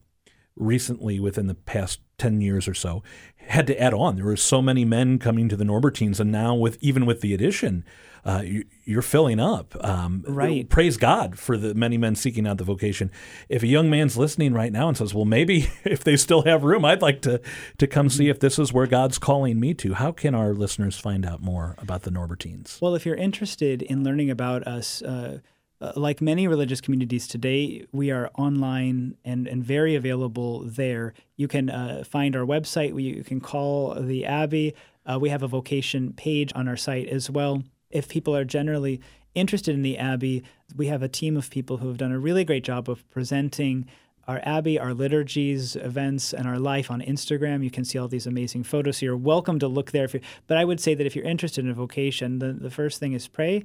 recently, 0.56 1.20
within 1.20 1.48
the 1.48 1.56
past 1.56 2.02
10 2.18 2.42
years 2.42 2.68
or 2.68 2.74
so, 2.74 3.04
had 3.38 3.68
to 3.68 3.80
add 3.80 3.94
on. 3.94 4.16
There 4.16 4.26
were 4.26 4.36
so 4.36 4.62
many 4.62 4.84
men 4.84 5.20
coming 5.20 5.48
to 5.50 5.56
the 5.56 5.64
Norbertines, 5.64 6.20
and 6.20 6.32
now 6.32 6.56
with 6.56 6.78
even 6.82 7.06
with 7.06 7.22
the 7.22 7.34
addition, 7.34 7.86
uh, 8.26 8.42
you, 8.44 8.66
you're 8.84 9.02
filling 9.04 9.40
up. 9.40 9.74
Um, 9.86 10.26
Right. 10.28 10.68
Praise 10.68 10.98
God 10.98 11.38
for 11.40 11.56
the 11.56 11.74
many 11.74 11.98
men 11.98 12.16
seeking 12.16 12.46
out 12.46 12.58
the 12.58 12.64
vocation. 12.66 13.10
If 13.48 13.64
a 13.64 13.68
young 13.68 13.90
man's 13.90 14.18
listening 14.18 14.54
right 14.54 14.72
now 14.74 14.90
and 14.90 14.98
says, 14.98 15.14
"Well, 15.14 15.24
maybe 15.26 15.70
if 15.86 16.04
they 16.04 16.18
still 16.18 16.42
have 16.42 16.64
room, 16.64 16.84
I'd 16.84 17.02
like 17.02 17.22
to 17.22 17.40
to 17.78 17.88
come 17.88 18.10
see 18.10 18.28
if 18.30 18.40
this 18.40 18.60
is 18.60 18.74
where 18.74 18.88
God's 18.88 19.18
calling 19.20 19.60
me 19.60 19.74
to," 19.76 19.94
how 19.94 20.12
can 20.12 20.36
our 20.36 20.54
listeners 20.54 20.98
find 21.00 21.26
out 21.26 21.42
more 21.42 21.76
about 21.78 22.02
the 22.02 22.12
Norbertines? 22.12 22.82
Well, 22.82 22.96
if 22.96 23.06
you're 23.06 23.16
interested 23.16 23.82
in 23.84 24.04
learning 24.04 24.30
about 24.30 24.68
us, 24.68 25.02
uh, 25.04 25.40
uh, 25.80 25.92
like 25.96 26.22
many 26.22 26.48
religious 26.48 26.82
communities 26.82 27.28
today, 27.28 27.86
we 27.92 28.10
are 28.10 28.32
online 28.38 29.16
and, 29.24 29.48
and 29.48 29.64
very 29.64 29.96
available 29.96 30.64
there. 30.64 31.14
You 31.36 31.48
can 31.48 31.70
uh, 31.70 32.04
find 32.04 32.36
our 32.36 32.46
website, 32.46 33.00
you 33.02 33.24
can 33.24 33.40
call 33.40 33.94
the 33.96 34.26
Abbey. 34.26 34.74
Uh, 35.06 35.20
we 35.20 35.30
have 35.30 35.44
a 35.44 35.48
vocation 35.48 36.14
page 36.14 36.52
on 36.56 36.68
our 36.68 36.78
site 36.78 37.08
as 37.08 37.30
well. 37.30 37.64
If 37.92 38.10
people 38.10 38.36
are 38.36 38.44
generally 38.44 39.02
interested 39.36 39.76
in 39.76 39.84
the 39.84 39.98
Abbey, 39.98 40.44
we 40.76 40.88
have 40.88 41.04
a 41.04 41.08
team 41.08 41.38
of 41.38 41.50
people 41.50 41.78
who 41.78 41.88
have 41.88 41.98
done 41.98 42.12
a 42.12 42.20
really 42.20 42.44
great 42.44 42.64
job 42.64 42.90
of 42.90 43.08
presenting 43.10 43.86
our 44.28 44.42
Abbey, 44.44 44.78
our 44.78 44.94
liturgies, 44.94 45.78
events, 45.78 46.34
and 46.34 46.48
our 46.48 46.60
life 46.60 46.92
on 46.92 47.02
Instagram. 47.02 47.64
You 47.64 47.72
can 47.72 47.86
see 47.86 47.98
all 47.98 48.10
these 48.10 48.28
amazing 48.28 48.64
photos. 48.64 48.98
So 48.98 49.06
you're 49.06 49.16
welcome 49.16 49.58
to 49.60 49.70
look 49.70 49.92
there. 49.92 50.10
But 50.48 50.58
I 50.58 50.66
would 50.66 50.82
say 50.82 50.96
that 50.96 51.06
if 51.06 51.16
you're 51.16 51.24
interested 51.24 51.64
in 51.64 51.72
a 51.72 51.74
vocation, 51.74 52.40
the, 52.40 52.52
the 52.52 52.72
first 52.72 53.00
thing 53.00 53.14
is 53.14 53.28
pray 53.28 53.64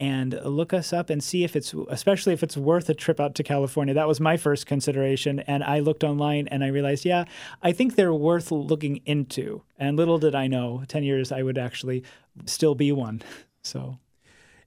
and 0.00 0.38
look 0.44 0.72
us 0.72 0.92
up 0.92 1.10
and 1.10 1.22
see 1.22 1.44
if 1.44 1.54
it's, 1.54 1.74
especially 1.88 2.32
if 2.32 2.42
it's 2.42 2.56
worth 2.56 2.88
a 2.88 2.94
trip 2.94 3.20
out 3.20 3.34
to 3.36 3.42
California. 3.42 3.94
That 3.94 4.08
was 4.08 4.20
my 4.20 4.36
first 4.36 4.66
consideration. 4.66 5.40
And 5.40 5.62
I 5.62 5.78
looked 5.78 6.02
online 6.02 6.48
and 6.48 6.64
I 6.64 6.68
realized, 6.68 7.04
yeah, 7.04 7.24
I 7.62 7.72
think 7.72 7.94
they're 7.94 8.12
worth 8.12 8.50
looking 8.50 9.00
into. 9.06 9.62
And 9.78 9.96
little 9.96 10.18
did 10.18 10.34
I 10.34 10.48
know, 10.48 10.82
10 10.88 11.04
years 11.04 11.30
I 11.30 11.42
would 11.42 11.58
actually 11.58 12.02
still 12.46 12.74
be 12.74 12.92
one. 12.92 13.22
So. 13.64 14.00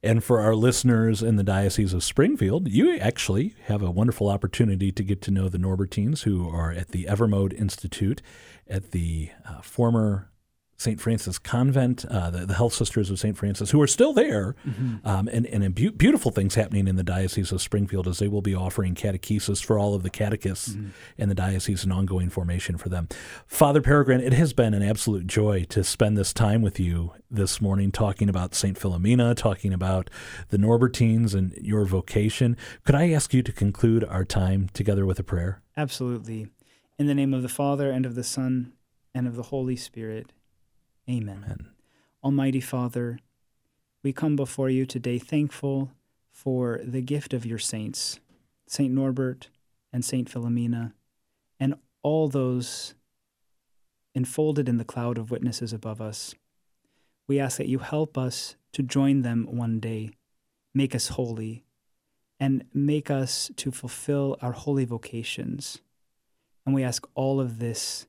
And 0.02 0.24
for 0.24 0.40
our 0.40 0.56
listeners 0.56 1.22
in 1.22 1.36
the 1.36 1.44
Diocese 1.44 1.92
of 1.92 2.02
Springfield, 2.02 2.70
you 2.70 2.98
actually 2.98 3.56
have 3.66 3.82
a 3.82 3.92
wonderful 3.92 4.30
opportunity 4.30 4.90
to 4.90 5.04
get 5.04 5.22
to 5.24 5.32
know 5.32 5.50
the 5.50 5.58
Norbertines 5.58 6.24
who 6.24 6.48
are 6.48 6.72
at 6.72 6.90
the 6.90 7.08
Evermode 7.10 7.52
Institute 7.52 8.22
at 8.70 8.92
the 8.92 9.32
uh, 9.46 9.60
former 9.60 10.30
St. 10.86 11.02
Francis 11.02 11.40
Convent, 11.40 12.06
uh, 12.06 12.30
the, 12.30 12.46
the, 12.46 12.54
Health 12.54 12.74
Sisters 12.74 13.10
of 13.10 13.18
St. 13.20 13.36
Francis, 13.36 13.72
who 13.72 13.82
are 13.82 13.88
still 13.88 14.14
there, 14.14 14.56
mm-hmm. 14.68 14.98
um, 15.04 15.28
and, 15.30 15.48
and 15.48 15.74
be- 15.74 15.90
beautiful 15.90 16.30
things 16.30 16.54
happening 16.54 16.88
in 16.88 16.96
the 16.96 17.04
Diocese 17.04 17.52
of 17.52 17.60
Springfield 17.60 18.08
as 18.08 18.20
they 18.20 18.28
will 18.28 18.44
be 18.44 18.54
offering 18.54 18.94
catechesis 18.94 19.66
for 19.66 19.80
all 19.80 19.96
of 19.96 20.04
the 20.04 20.12
catechists 20.12 20.70
mm-hmm. 20.70 20.90
in 21.18 21.28
the 21.28 21.34
diocese 21.34 21.84
and 21.84 21.92
ongoing 21.92 22.30
formation 22.30 22.78
for 22.78 22.90
them. 22.90 23.08
Father 23.48 23.82
Peregrine, 23.82 24.22
it 24.22 24.34
has 24.34 24.54
been 24.54 24.76
an 24.76 24.84
absolute 24.84 25.26
joy 25.26 25.64
to 25.70 25.84
spend 25.84 26.20
this 26.20 26.32
time 26.32 26.62
with 26.62 26.80
you 26.80 27.14
this 27.32 27.60
morning 27.60 27.92
talking 27.92 28.30
about 28.30 28.54
St. 28.54 28.80
Philomena, 28.80 29.36
talking 29.36 29.74
about 29.74 30.12
the 30.50 30.58
Norbertines 30.58 31.34
and 31.34 31.52
your 31.54 31.86
vocation. 31.86 32.56
Could 32.84 32.94
I 32.94 33.10
ask 33.10 33.34
you 33.34 33.42
to 33.42 33.52
conclude 33.52 34.04
our 34.04 34.24
time 34.24 34.70
together 34.72 35.04
with 35.04 35.18
a 35.18 35.24
prayer? 35.24 35.64
Absolutely. 35.76 36.46
In 37.00 37.08
the 37.08 37.16
name 37.16 37.34
of 37.34 37.42
the 37.42 37.50
Father, 37.50 37.90
and 37.90 38.06
of 38.06 38.14
the 38.14 38.24
Son, 38.24 38.74
and 39.16 39.28
of 39.28 39.36
the 39.36 39.44
Holy 39.44 39.76
Spirit. 39.76 40.32
Amen. 41.10 41.44
Amen. 41.46 41.70
Almighty 42.24 42.60
Father, 42.60 43.20
we 44.04 44.12
come 44.12 44.36
before 44.36 44.70
you 44.70 44.86
today 44.88 45.20
thankful 45.20 45.92
for 46.32 46.80
the 46.84 47.02
gift 47.02 47.34
of 47.34 47.46
your 47.46 47.60
saints, 47.60 48.20
St. 48.68 48.92
Norbert 48.92 49.50
and 49.94 50.04
St. 50.04 50.30
Philomena, 50.30 50.94
and 51.60 51.76
all 52.02 52.28
those 52.28 52.96
enfolded 54.16 54.68
in 54.68 54.78
the 54.78 54.84
cloud 54.84 55.20
of 55.20 55.30
witnesses 55.30 55.74
above 55.74 56.02
us. 56.02 56.34
We 57.28 57.40
ask 57.40 57.58
that 57.58 57.68
you 57.68 57.80
help 57.80 58.18
us 58.18 58.56
to 58.74 58.82
join 58.82 59.22
them 59.22 59.48
one 59.50 59.80
day, 59.80 60.10
make 60.74 60.96
us 60.96 61.10
holy, 61.10 61.66
and 62.40 62.66
make 62.74 63.12
us 63.12 63.52
to 63.58 63.72
fulfill 63.72 64.38
our 64.42 64.54
holy 64.54 64.86
vocations. 64.86 65.82
And 66.66 66.74
we 66.74 66.84
ask 66.84 67.08
all 67.14 67.40
of 67.40 67.60
this 67.60 68.08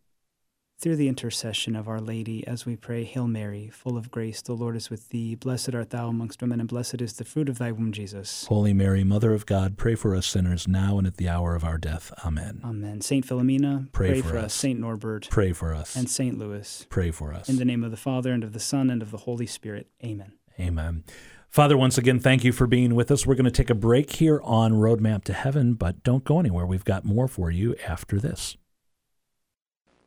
through 0.78 0.96
the 0.96 1.08
intercession 1.08 1.74
of 1.74 1.88
Our 1.88 2.00
Lady, 2.00 2.46
as 2.46 2.66
we 2.66 2.76
pray, 2.76 3.04
Hail 3.04 3.26
Mary, 3.26 3.68
full 3.68 3.96
of 3.96 4.10
grace, 4.10 4.42
the 4.42 4.52
Lord 4.52 4.76
is 4.76 4.90
with 4.90 5.08
thee. 5.08 5.34
Blessed 5.34 5.74
art 5.74 5.90
thou 5.90 6.08
amongst 6.08 6.40
women, 6.42 6.60
and 6.60 6.68
blessed 6.68 7.00
is 7.00 7.14
the 7.14 7.24
fruit 7.24 7.48
of 7.48 7.58
thy 7.58 7.72
womb, 7.72 7.92
Jesus. 7.92 8.46
Holy 8.46 8.74
Mary, 8.74 9.02
Mother 9.02 9.32
of 9.32 9.46
God, 9.46 9.78
pray 9.78 9.94
for 9.94 10.14
us 10.14 10.26
sinners 10.26 10.68
now 10.68 10.98
and 10.98 11.06
at 11.06 11.16
the 11.16 11.28
hour 11.28 11.54
of 11.54 11.64
our 11.64 11.78
death. 11.78 12.12
Amen. 12.24 12.60
Amen. 12.62 13.00
Saint 13.00 13.26
Philomena, 13.26 13.90
pray, 13.92 14.08
pray 14.08 14.20
for, 14.20 14.28
for 14.28 14.38
us. 14.38 14.44
us. 14.44 14.54
Saint 14.54 14.78
Norbert, 14.78 15.28
pray 15.30 15.52
for 15.52 15.74
us. 15.74 15.96
And 15.96 16.10
Saint 16.10 16.38
Louis, 16.38 16.86
pray 16.90 17.10
for 17.10 17.32
us. 17.32 17.48
In 17.48 17.56
the 17.56 17.64
name 17.64 17.82
of 17.82 17.90
the 17.90 17.96
Father, 17.96 18.32
and 18.32 18.44
of 18.44 18.52
the 18.52 18.60
Son, 18.60 18.90
and 18.90 19.00
of 19.00 19.10
the 19.10 19.18
Holy 19.18 19.46
Spirit. 19.46 19.88
Amen. 20.04 20.32
Amen. 20.60 21.04
Father, 21.48 21.76
once 21.76 21.96
again, 21.96 22.20
thank 22.20 22.44
you 22.44 22.52
for 22.52 22.66
being 22.66 22.94
with 22.94 23.10
us. 23.10 23.26
We're 23.26 23.34
going 23.34 23.46
to 23.46 23.50
take 23.50 23.70
a 23.70 23.74
break 23.74 24.12
here 24.16 24.42
on 24.44 24.72
Roadmap 24.72 25.24
to 25.24 25.32
Heaven, 25.32 25.72
but 25.72 26.02
don't 26.02 26.24
go 26.24 26.38
anywhere. 26.38 26.66
We've 26.66 26.84
got 26.84 27.04
more 27.04 27.28
for 27.28 27.50
you 27.50 27.74
after 27.86 28.20
this. 28.20 28.58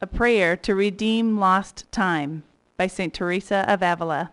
A 0.01 0.07
Prayer 0.07 0.55
to 0.55 0.75
Redeem 0.75 1.37
Lost 1.37 1.83
Time 1.91 2.43
by 2.77 2.87
St. 2.87 3.13
Teresa 3.13 3.65
of 3.67 3.83
Avila. 3.83 4.31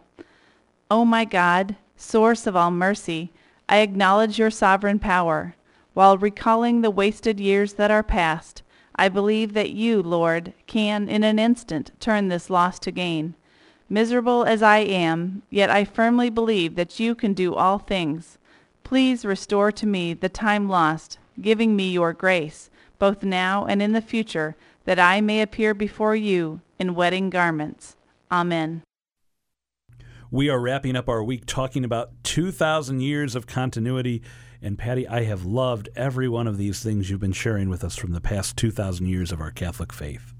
O 0.92 1.04
my 1.04 1.24
God, 1.24 1.74
source 1.96 2.46
of 2.46 2.54
all 2.54 2.70
mercy, 2.70 3.32
I 3.68 3.78
acknowledge 3.78 4.38
your 4.38 4.52
sovereign 4.52 5.00
power. 5.00 5.56
While 5.92 6.18
recalling 6.18 6.82
the 6.82 6.90
wasted 6.92 7.40
years 7.40 7.72
that 7.72 7.90
are 7.90 8.04
past, 8.04 8.62
I 8.94 9.08
believe 9.08 9.54
that 9.54 9.70
you, 9.70 10.04
Lord, 10.04 10.52
can 10.68 11.08
in 11.08 11.24
an 11.24 11.40
instant 11.40 11.90
turn 11.98 12.28
this 12.28 12.48
loss 12.48 12.78
to 12.78 12.92
gain. 12.92 13.34
Miserable 13.88 14.44
as 14.44 14.62
I 14.62 14.78
am, 14.78 15.42
yet 15.50 15.68
I 15.68 15.84
firmly 15.84 16.30
believe 16.30 16.76
that 16.76 17.00
you 17.00 17.16
can 17.16 17.34
do 17.34 17.56
all 17.56 17.80
things. 17.80 18.38
Please 18.84 19.24
restore 19.24 19.72
to 19.72 19.86
me 19.86 20.14
the 20.14 20.28
time 20.28 20.68
lost, 20.68 21.18
giving 21.40 21.74
me 21.74 21.90
your 21.90 22.12
grace, 22.12 22.70
both 23.00 23.24
now 23.24 23.66
and 23.66 23.82
in 23.82 23.90
the 23.90 24.00
future, 24.00 24.54
that 24.86 24.98
I 24.98 25.20
may 25.20 25.42
appear 25.42 25.74
before 25.74 26.16
you 26.16 26.62
in 26.78 26.94
wedding 26.94 27.28
garments. 27.28 27.96
Amen. 28.32 28.82
We 30.30 30.48
are 30.48 30.58
wrapping 30.58 30.96
up 30.96 31.08
our 31.08 31.22
week 31.22 31.44
talking 31.46 31.84
about 31.84 32.10
2,000 32.24 33.00
years 33.00 33.36
of 33.36 33.46
continuity. 33.46 34.22
And 34.62 34.78
Patty, 34.78 35.06
I 35.06 35.24
have 35.24 35.44
loved 35.44 35.88
every 35.94 36.28
one 36.28 36.46
of 36.46 36.58
these 36.58 36.82
things 36.82 37.10
you've 37.10 37.20
been 37.20 37.32
sharing 37.32 37.68
with 37.68 37.84
us 37.84 37.96
from 37.96 38.12
the 38.12 38.20
past 38.20 38.56
2,000 38.56 39.06
years 39.06 39.30
of 39.30 39.40
our 39.40 39.50
Catholic 39.50 39.92
faith. 39.92 40.32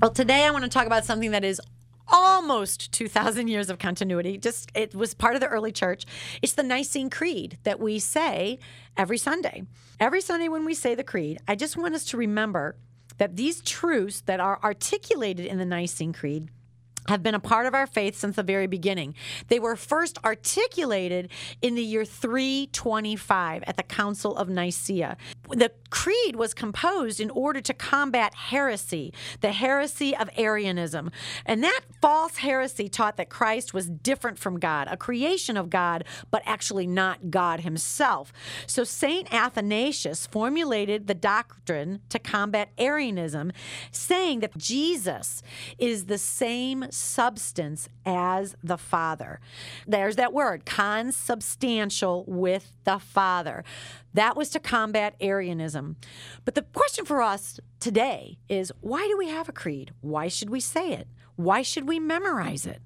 Well, 0.00 0.10
today 0.10 0.44
I 0.44 0.50
want 0.50 0.64
to 0.64 0.70
talk 0.70 0.86
about 0.86 1.04
something 1.04 1.32
that 1.32 1.44
is 1.44 1.60
almost 2.08 2.92
2000 2.92 3.48
years 3.48 3.68
of 3.68 3.78
continuity 3.78 4.38
just 4.38 4.70
it 4.76 4.94
was 4.94 5.12
part 5.12 5.34
of 5.34 5.40
the 5.40 5.48
early 5.48 5.72
church 5.72 6.04
it's 6.40 6.52
the 6.52 6.62
nicene 6.62 7.10
creed 7.10 7.58
that 7.64 7.80
we 7.80 7.98
say 7.98 8.60
every 8.96 9.18
sunday 9.18 9.64
every 9.98 10.20
sunday 10.20 10.46
when 10.46 10.64
we 10.64 10.72
say 10.72 10.94
the 10.94 11.02
creed 11.02 11.36
i 11.48 11.56
just 11.56 11.76
want 11.76 11.96
us 11.96 12.04
to 12.04 12.16
remember 12.16 12.76
that 13.18 13.36
these 13.36 13.60
truths 13.60 14.20
that 14.22 14.40
are 14.40 14.58
articulated 14.62 15.46
in 15.46 15.58
the 15.58 15.64
Nicene 15.64 16.12
Creed 16.12 16.48
have 17.08 17.22
been 17.22 17.34
a 17.34 17.40
part 17.40 17.66
of 17.66 17.74
our 17.74 17.86
faith 17.86 18.16
since 18.16 18.36
the 18.36 18.42
very 18.42 18.66
beginning. 18.66 19.14
They 19.48 19.58
were 19.58 19.76
first 19.76 20.18
articulated 20.24 21.30
in 21.62 21.74
the 21.74 21.82
year 21.82 22.04
325 22.04 23.62
at 23.66 23.76
the 23.76 23.82
Council 23.82 24.36
of 24.36 24.48
Nicaea. 24.48 25.16
The 25.48 25.72
creed 25.90 26.36
was 26.36 26.54
composed 26.54 27.20
in 27.20 27.30
order 27.30 27.60
to 27.60 27.74
combat 27.74 28.34
heresy, 28.34 29.12
the 29.40 29.52
heresy 29.52 30.16
of 30.16 30.30
Arianism. 30.36 31.10
And 31.44 31.62
that 31.64 31.80
false 32.00 32.38
heresy 32.38 32.88
taught 32.88 33.16
that 33.16 33.28
Christ 33.28 33.74
was 33.74 33.88
different 33.88 34.38
from 34.38 34.58
God, 34.58 34.88
a 34.90 34.96
creation 34.96 35.56
of 35.56 35.70
God, 35.70 36.04
but 36.30 36.42
actually 36.44 36.86
not 36.86 37.30
God 37.30 37.60
himself. 37.60 38.32
So 38.66 38.84
St. 38.84 39.32
Athanasius 39.32 40.26
formulated 40.26 41.06
the 41.06 41.14
doctrine 41.14 42.00
to 42.08 42.18
combat 42.18 42.70
Arianism, 42.78 43.52
saying 43.90 44.40
that 44.40 44.56
Jesus 44.56 45.42
is 45.78 46.06
the 46.06 46.18
same 46.18 46.86
substance 46.90 47.88
as 48.04 48.54
the 48.62 48.78
Father. 48.78 49.40
There's 49.86 50.16
that 50.16 50.32
word, 50.32 50.64
consubstantial 50.64 52.24
with 52.26 52.72
the 52.84 52.98
Father. 52.98 53.64
That 54.16 54.34
was 54.34 54.48
to 54.50 54.60
combat 54.60 55.14
Arianism. 55.20 55.96
But 56.46 56.54
the 56.54 56.62
question 56.62 57.04
for 57.04 57.20
us 57.20 57.60
today 57.80 58.38
is 58.48 58.72
why 58.80 59.06
do 59.08 59.18
we 59.18 59.28
have 59.28 59.46
a 59.46 59.52
creed? 59.52 59.92
Why 60.00 60.28
should 60.28 60.48
we 60.48 60.58
say 60.58 60.92
it? 60.94 61.06
Why 61.36 61.60
should 61.60 61.86
we 61.86 62.00
memorize 62.00 62.64
it? 62.64 62.80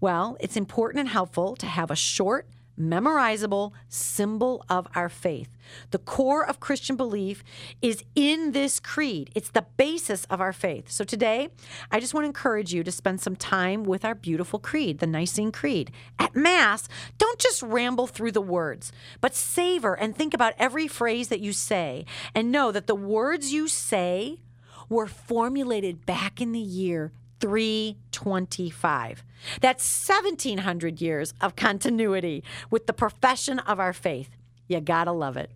Well, 0.00 0.36
it's 0.40 0.56
important 0.56 0.98
and 0.98 1.08
helpful 1.08 1.54
to 1.56 1.66
have 1.66 1.92
a 1.92 1.96
short, 1.96 2.48
memorizable 2.78 3.72
symbol 3.88 4.64
of 4.68 4.86
our 4.94 5.08
faith. 5.08 5.48
The 5.90 5.98
core 5.98 6.46
of 6.46 6.60
Christian 6.60 6.96
belief 6.96 7.44
is 7.80 8.04
in 8.14 8.52
this 8.52 8.80
creed. 8.80 9.30
It's 9.34 9.50
the 9.50 9.66
basis 9.76 10.24
of 10.26 10.40
our 10.40 10.52
faith. 10.52 10.90
So 10.90 11.04
today, 11.04 11.48
I 11.90 12.00
just 12.00 12.14
want 12.14 12.24
to 12.24 12.28
encourage 12.28 12.72
you 12.72 12.82
to 12.82 12.92
spend 12.92 13.20
some 13.20 13.36
time 13.36 13.84
with 13.84 14.04
our 14.04 14.14
beautiful 14.14 14.58
creed, 14.58 14.98
the 14.98 15.06
Nicene 15.06 15.52
Creed. 15.52 15.90
At 16.18 16.34
Mass, 16.34 16.88
don't 17.18 17.38
just 17.38 17.62
ramble 17.62 18.06
through 18.06 18.32
the 18.32 18.40
words, 18.40 18.92
but 19.20 19.34
savor 19.34 19.94
and 19.94 20.16
think 20.16 20.34
about 20.34 20.54
every 20.58 20.88
phrase 20.88 21.28
that 21.28 21.40
you 21.40 21.52
say 21.52 22.04
and 22.34 22.52
know 22.52 22.72
that 22.72 22.86
the 22.86 22.94
words 22.94 23.52
you 23.52 23.68
say 23.68 24.40
were 24.88 25.06
formulated 25.06 26.04
back 26.04 26.40
in 26.40 26.52
the 26.52 26.58
year 26.58 27.12
325. 27.42 29.24
That's 29.60 30.08
1700 30.08 31.02
years 31.02 31.34
of 31.40 31.56
continuity 31.56 32.42
with 32.70 32.86
the 32.86 32.92
profession 32.94 33.58
of 33.58 33.78
our 33.78 33.92
faith. 33.92 34.30
You 34.68 34.80
gotta 34.80 35.12
love 35.12 35.36
it. 35.36 35.50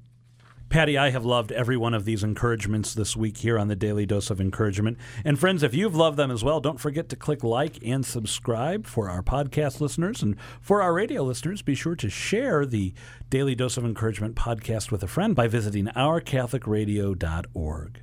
Patty, 0.68 0.99
I 0.99 1.11
have 1.11 1.24
loved 1.24 1.53
every 1.53 1.76
one 1.76 1.95
of 1.95 2.05
these 2.05 2.24
encouragements 2.24 2.93
this 2.93 3.16
week 3.16 3.37
here 3.37 3.57
on 3.57 3.68
the 3.68 3.76
Daily 3.76 4.05
Dose 4.05 4.30
of 4.30 4.41
Encouragement. 4.41 4.99
And 5.24 5.39
friends, 5.39 5.62
if 5.62 5.74
you've 5.74 5.95
loved 5.95 6.16
them 6.16 6.32
as 6.32 6.43
well, 6.43 6.59
don't 6.61 6.80
forget 6.80 7.09
to 7.11 7.16
click 7.16 7.45
like 7.45 7.78
and 7.84 8.05
subscribe 8.05 8.84
for 8.84 9.09
our 9.09 9.22
podcast 9.22 9.80
listeners. 9.80 10.24
And 10.24 10.34
for 10.61 10.82
our 10.82 10.93
radio 10.93 11.22
listeners, 11.22 11.62
be 11.62 11.76
sure 11.76 11.95
to 11.95 12.11
share 12.11 12.66
the 12.66 12.95
Daily 13.30 13.55
Dose 13.55 13.76
of 13.76 13.84
Encouragement 13.84 14.34
podcast 14.34 14.91
with 14.91 15.05
a 15.05 15.09
friend 15.09 15.37
by 15.37 15.47
visiting 15.47 15.87
ourcatholicradio.org. 15.87 18.01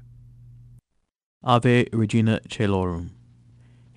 Ave 1.43 1.89
Regina 1.91 2.39
Caelorum. 2.47 3.09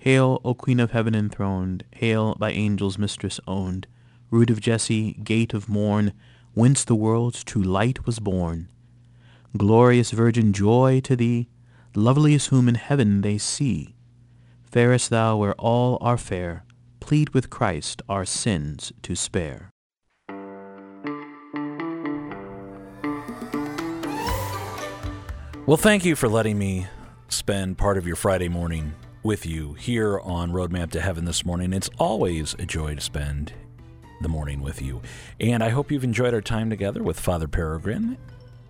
Hail, 0.07 0.39
O 0.45 0.53
Queen 0.53 0.79
of 0.79 0.91
Heaven 0.91 1.13
enthroned, 1.13 1.83
hail, 1.91 2.33
by 2.35 2.51
angels 2.51 2.97
mistress 2.97 3.41
owned, 3.45 3.87
root 4.31 4.49
of 4.49 4.61
Jesse, 4.61 5.11
gate 5.15 5.53
of 5.53 5.67
morn, 5.67 6.13
whence 6.53 6.85
the 6.85 6.95
world's 6.95 7.43
true 7.43 7.61
light 7.61 8.05
was 8.05 8.19
born. 8.19 8.69
Glorious 9.57 10.11
Virgin, 10.11 10.53
joy 10.53 11.01
to 11.03 11.17
thee, 11.17 11.49
loveliest 11.93 12.47
whom 12.47 12.69
in 12.69 12.75
heaven 12.75 13.19
they 13.19 13.37
see. 13.37 13.97
Fairest 14.63 15.09
thou 15.09 15.35
where 15.35 15.55
all 15.55 15.97
are 15.99 16.17
fair, 16.17 16.63
plead 17.01 17.31
with 17.31 17.49
Christ 17.49 18.01
our 18.07 18.23
sins 18.23 18.93
to 19.01 19.13
spare. 19.13 19.71
Well, 25.65 25.75
thank 25.75 26.05
you 26.05 26.15
for 26.15 26.29
letting 26.29 26.57
me 26.57 26.87
spend 27.27 27.77
part 27.77 27.97
of 27.97 28.07
your 28.07 28.15
Friday 28.15 28.47
morning 28.47 28.93
with 29.27 29.45
you 29.45 29.73
here 29.73 30.21
on 30.21 30.53
Roadmap 30.53 30.89
to 30.91 31.01
Heaven 31.01 31.25
this 31.25 31.43
morning. 31.43 31.73
It's 31.73 31.89
always 31.97 32.55
a 32.59 32.65
joy 32.65 32.95
to 32.95 33.01
spend 33.01 33.51
the 34.21 34.29
morning 34.29 34.61
with 34.61 34.81
you. 34.81 35.01
And 35.37 35.61
I 35.61 35.67
hope 35.67 35.91
you've 35.91 36.05
enjoyed 36.05 36.33
our 36.33 36.39
time 36.39 36.69
together 36.69 37.03
with 37.03 37.19
Father 37.19 37.45
Peregrine 37.45 38.17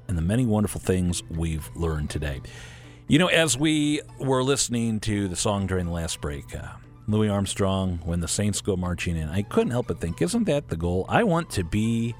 and 0.07 0.17
the 0.17 0.21
many 0.23 0.47
wonderful 0.47 0.81
things 0.81 1.21
we've 1.29 1.69
learned 1.75 2.09
today. 2.09 2.41
You 3.07 3.19
know, 3.19 3.27
as 3.27 3.55
we 3.55 4.01
were 4.17 4.41
listening 4.41 4.99
to 5.01 5.27
the 5.27 5.35
song 5.35 5.67
during 5.67 5.85
the 5.85 5.91
last 5.91 6.21
break, 6.21 6.55
uh, 6.55 6.69
Louis 7.07 7.29
Armstrong, 7.29 7.99
When 8.03 8.21
the 8.21 8.27
Saints 8.27 8.59
Go 8.59 8.75
Marching 8.75 9.15
In, 9.15 9.29
I 9.29 9.43
couldn't 9.43 9.69
help 9.69 9.85
but 9.85 10.01
think, 10.01 10.23
isn't 10.23 10.45
that 10.45 10.69
the 10.69 10.75
goal? 10.75 11.05
I 11.07 11.23
want 11.23 11.51
to 11.51 11.63
be 11.63 12.15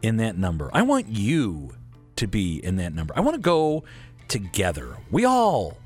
in 0.00 0.16
that 0.16 0.38
number. 0.38 0.70
I 0.72 0.80
want 0.80 1.08
you 1.08 1.72
to 2.16 2.26
be 2.26 2.64
in 2.64 2.76
that 2.76 2.94
number. 2.94 3.12
I 3.14 3.20
want 3.20 3.34
to 3.34 3.42
go 3.42 3.84
together. 4.26 4.96
We 5.10 5.26
all 5.26 5.76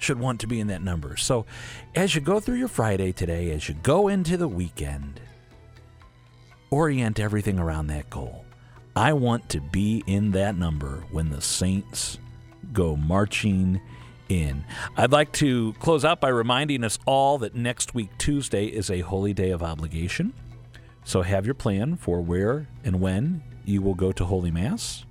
should 0.00 0.18
want 0.18 0.40
to 0.40 0.48
be 0.48 0.58
in 0.58 0.66
that 0.66 0.82
number. 0.82 1.16
So, 1.16 1.46
as 1.94 2.14
you 2.14 2.20
go 2.20 2.40
through 2.40 2.56
your 2.56 2.68
Friday 2.68 3.12
today, 3.12 3.50
as 3.52 3.68
you 3.68 3.76
go 3.82 4.08
into 4.08 4.36
the 4.36 4.48
weekend, 4.48 5.20
orient 6.70 7.20
everything 7.20 7.58
around 7.58 7.88
that 7.88 8.10
goal. 8.10 8.44
I 8.96 9.12
want 9.12 9.48
to 9.50 9.60
be 9.60 10.02
in 10.06 10.32
that 10.32 10.56
number 10.56 11.04
when 11.10 11.30
the 11.30 11.40
Saints 11.40 12.18
go 12.72 12.96
marching 12.96 13.80
in. 14.28 14.64
I'd 14.96 15.12
like 15.12 15.32
to 15.34 15.74
close 15.74 16.04
out 16.04 16.20
by 16.20 16.28
reminding 16.28 16.84
us 16.84 16.98
all 17.06 17.38
that 17.38 17.54
next 17.54 17.94
week, 17.94 18.10
Tuesday, 18.18 18.66
is 18.66 18.90
a 18.90 19.00
holy 19.00 19.32
day 19.32 19.50
of 19.50 19.62
obligation. 19.62 20.32
So 21.04 21.22
have 21.22 21.44
your 21.44 21.54
plan 21.54 21.96
for 21.96 22.20
where 22.20 22.68
and 22.84 23.00
when 23.00 23.42
you 23.64 23.82
will 23.82 23.94
go 23.94 24.12
to 24.12 24.24
Holy 24.24 24.50
Mass. 24.50 25.04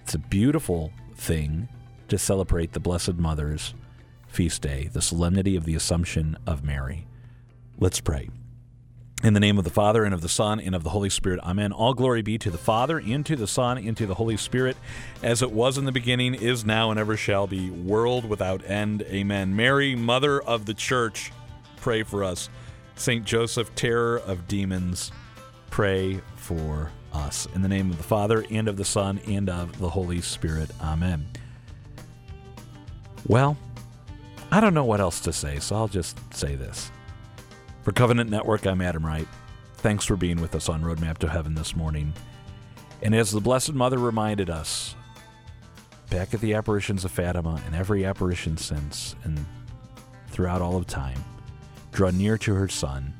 It's 0.00 0.14
a 0.14 0.18
beautiful 0.18 0.92
thing 1.14 1.68
to 2.08 2.18
celebrate 2.18 2.72
the 2.72 2.80
Blessed 2.80 3.14
Mother's 3.14 3.74
feast 4.32 4.62
day, 4.62 4.88
the 4.92 5.02
solemnity 5.02 5.56
of 5.56 5.64
the 5.64 5.74
Assumption 5.74 6.36
of 6.46 6.64
Mary. 6.64 7.06
Let's 7.78 8.00
pray. 8.00 8.30
In 9.22 9.34
the 9.34 9.40
name 9.40 9.58
of 9.58 9.64
the 9.64 9.70
Father, 9.70 10.04
and 10.04 10.12
of 10.14 10.20
the 10.20 10.28
Son, 10.28 10.58
and 10.58 10.74
of 10.74 10.82
the 10.82 10.90
Holy 10.90 11.10
Spirit. 11.10 11.38
Amen. 11.44 11.70
All 11.70 11.94
glory 11.94 12.22
be 12.22 12.38
to 12.38 12.50
the 12.50 12.58
Father, 12.58 12.98
and 12.98 13.24
to 13.26 13.36
the 13.36 13.46
Son, 13.46 13.78
and 13.78 13.96
to 13.96 14.06
the 14.06 14.14
Holy 14.14 14.36
Spirit, 14.36 14.76
as 15.22 15.42
it 15.42 15.52
was 15.52 15.78
in 15.78 15.84
the 15.84 15.92
beginning, 15.92 16.34
is 16.34 16.64
now, 16.64 16.90
and 16.90 16.98
ever 16.98 17.16
shall 17.16 17.46
be, 17.46 17.70
world 17.70 18.24
without 18.24 18.68
end. 18.68 19.02
Amen. 19.02 19.54
Mary, 19.54 19.94
Mother 19.94 20.40
of 20.40 20.66
the 20.66 20.74
Church, 20.74 21.30
pray 21.76 22.02
for 22.02 22.24
us. 22.24 22.48
Saint 22.96 23.24
Joseph, 23.24 23.74
terror 23.74 24.18
of 24.18 24.48
demons, 24.48 25.12
pray 25.70 26.20
for 26.36 26.90
us. 27.12 27.46
In 27.54 27.62
the 27.62 27.68
name 27.68 27.90
of 27.90 27.98
the 27.98 28.02
Father, 28.02 28.44
and 28.50 28.66
of 28.66 28.76
the 28.76 28.84
Son, 28.84 29.20
and 29.28 29.48
of 29.48 29.78
the 29.78 29.90
Holy 29.90 30.20
Spirit. 30.20 30.70
Amen. 30.80 31.28
Well, 33.28 33.56
I 34.52 34.60
don't 34.60 34.74
know 34.74 34.84
what 34.84 35.00
else 35.00 35.18
to 35.20 35.32
say, 35.32 35.60
so 35.60 35.76
I'll 35.76 35.88
just 35.88 36.18
say 36.34 36.56
this. 36.56 36.92
For 37.84 37.92
Covenant 37.92 38.28
Network, 38.28 38.66
I'm 38.66 38.82
Adam 38.82 39.06
Wright. 39.06 39.26
Thanks 39.76 40.04
for 40.04 40.14
being 40.14 40.42
with 40.42 40.54
us 40.54 40.68
on 40.68 40.82
Roadmap 40.82 41.16
to 41.18 41.28
Heaven 41.30 41.54
this 41.54 41.74
morning. 41.74 42.12
And 43.00 43.14
as 43.14 43.30
the 43.30 43.40
Blessed 43.40 43.72
Mother 43.72 43.96
reminded 43.96 44.50
us 44.50 44.94
back 46.10 46.34
at 46.34 46.42
the 46.42 46.52
apparitions 46.52 47.06
of 47.06 47.10
Fatima 47.10 47.62
and 47.64 47.74
every 47.74 48.04
apparition 48.04 48.58
since 48.58 49.16
and 49.24 49.42
throughout 50.28 50.60
all 50.60 50.76
of 50.76 50.86
time, 50.86 51.24
draw 51.90 52.10
near 52.10 52.36
to 52.36 52.52
her 52.52 52.68
Son. 52.68 53.14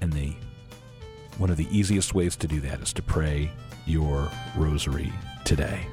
And 0.00 0.12
the 0.12 0.36
one 1.38 1.50
of 1.50 1.56
the 1.56 1.66
easiest 1.76 2.14
ways 2.14 2.36
to 2.36 2.46
do 2.46 2.60
that 2.60 2.80
is 2.80 2.92
to 2.92 3.02
pray 3.02 3.50
your 3.84 4.30
rosary 4.56 5.12
today. 5.44 5.88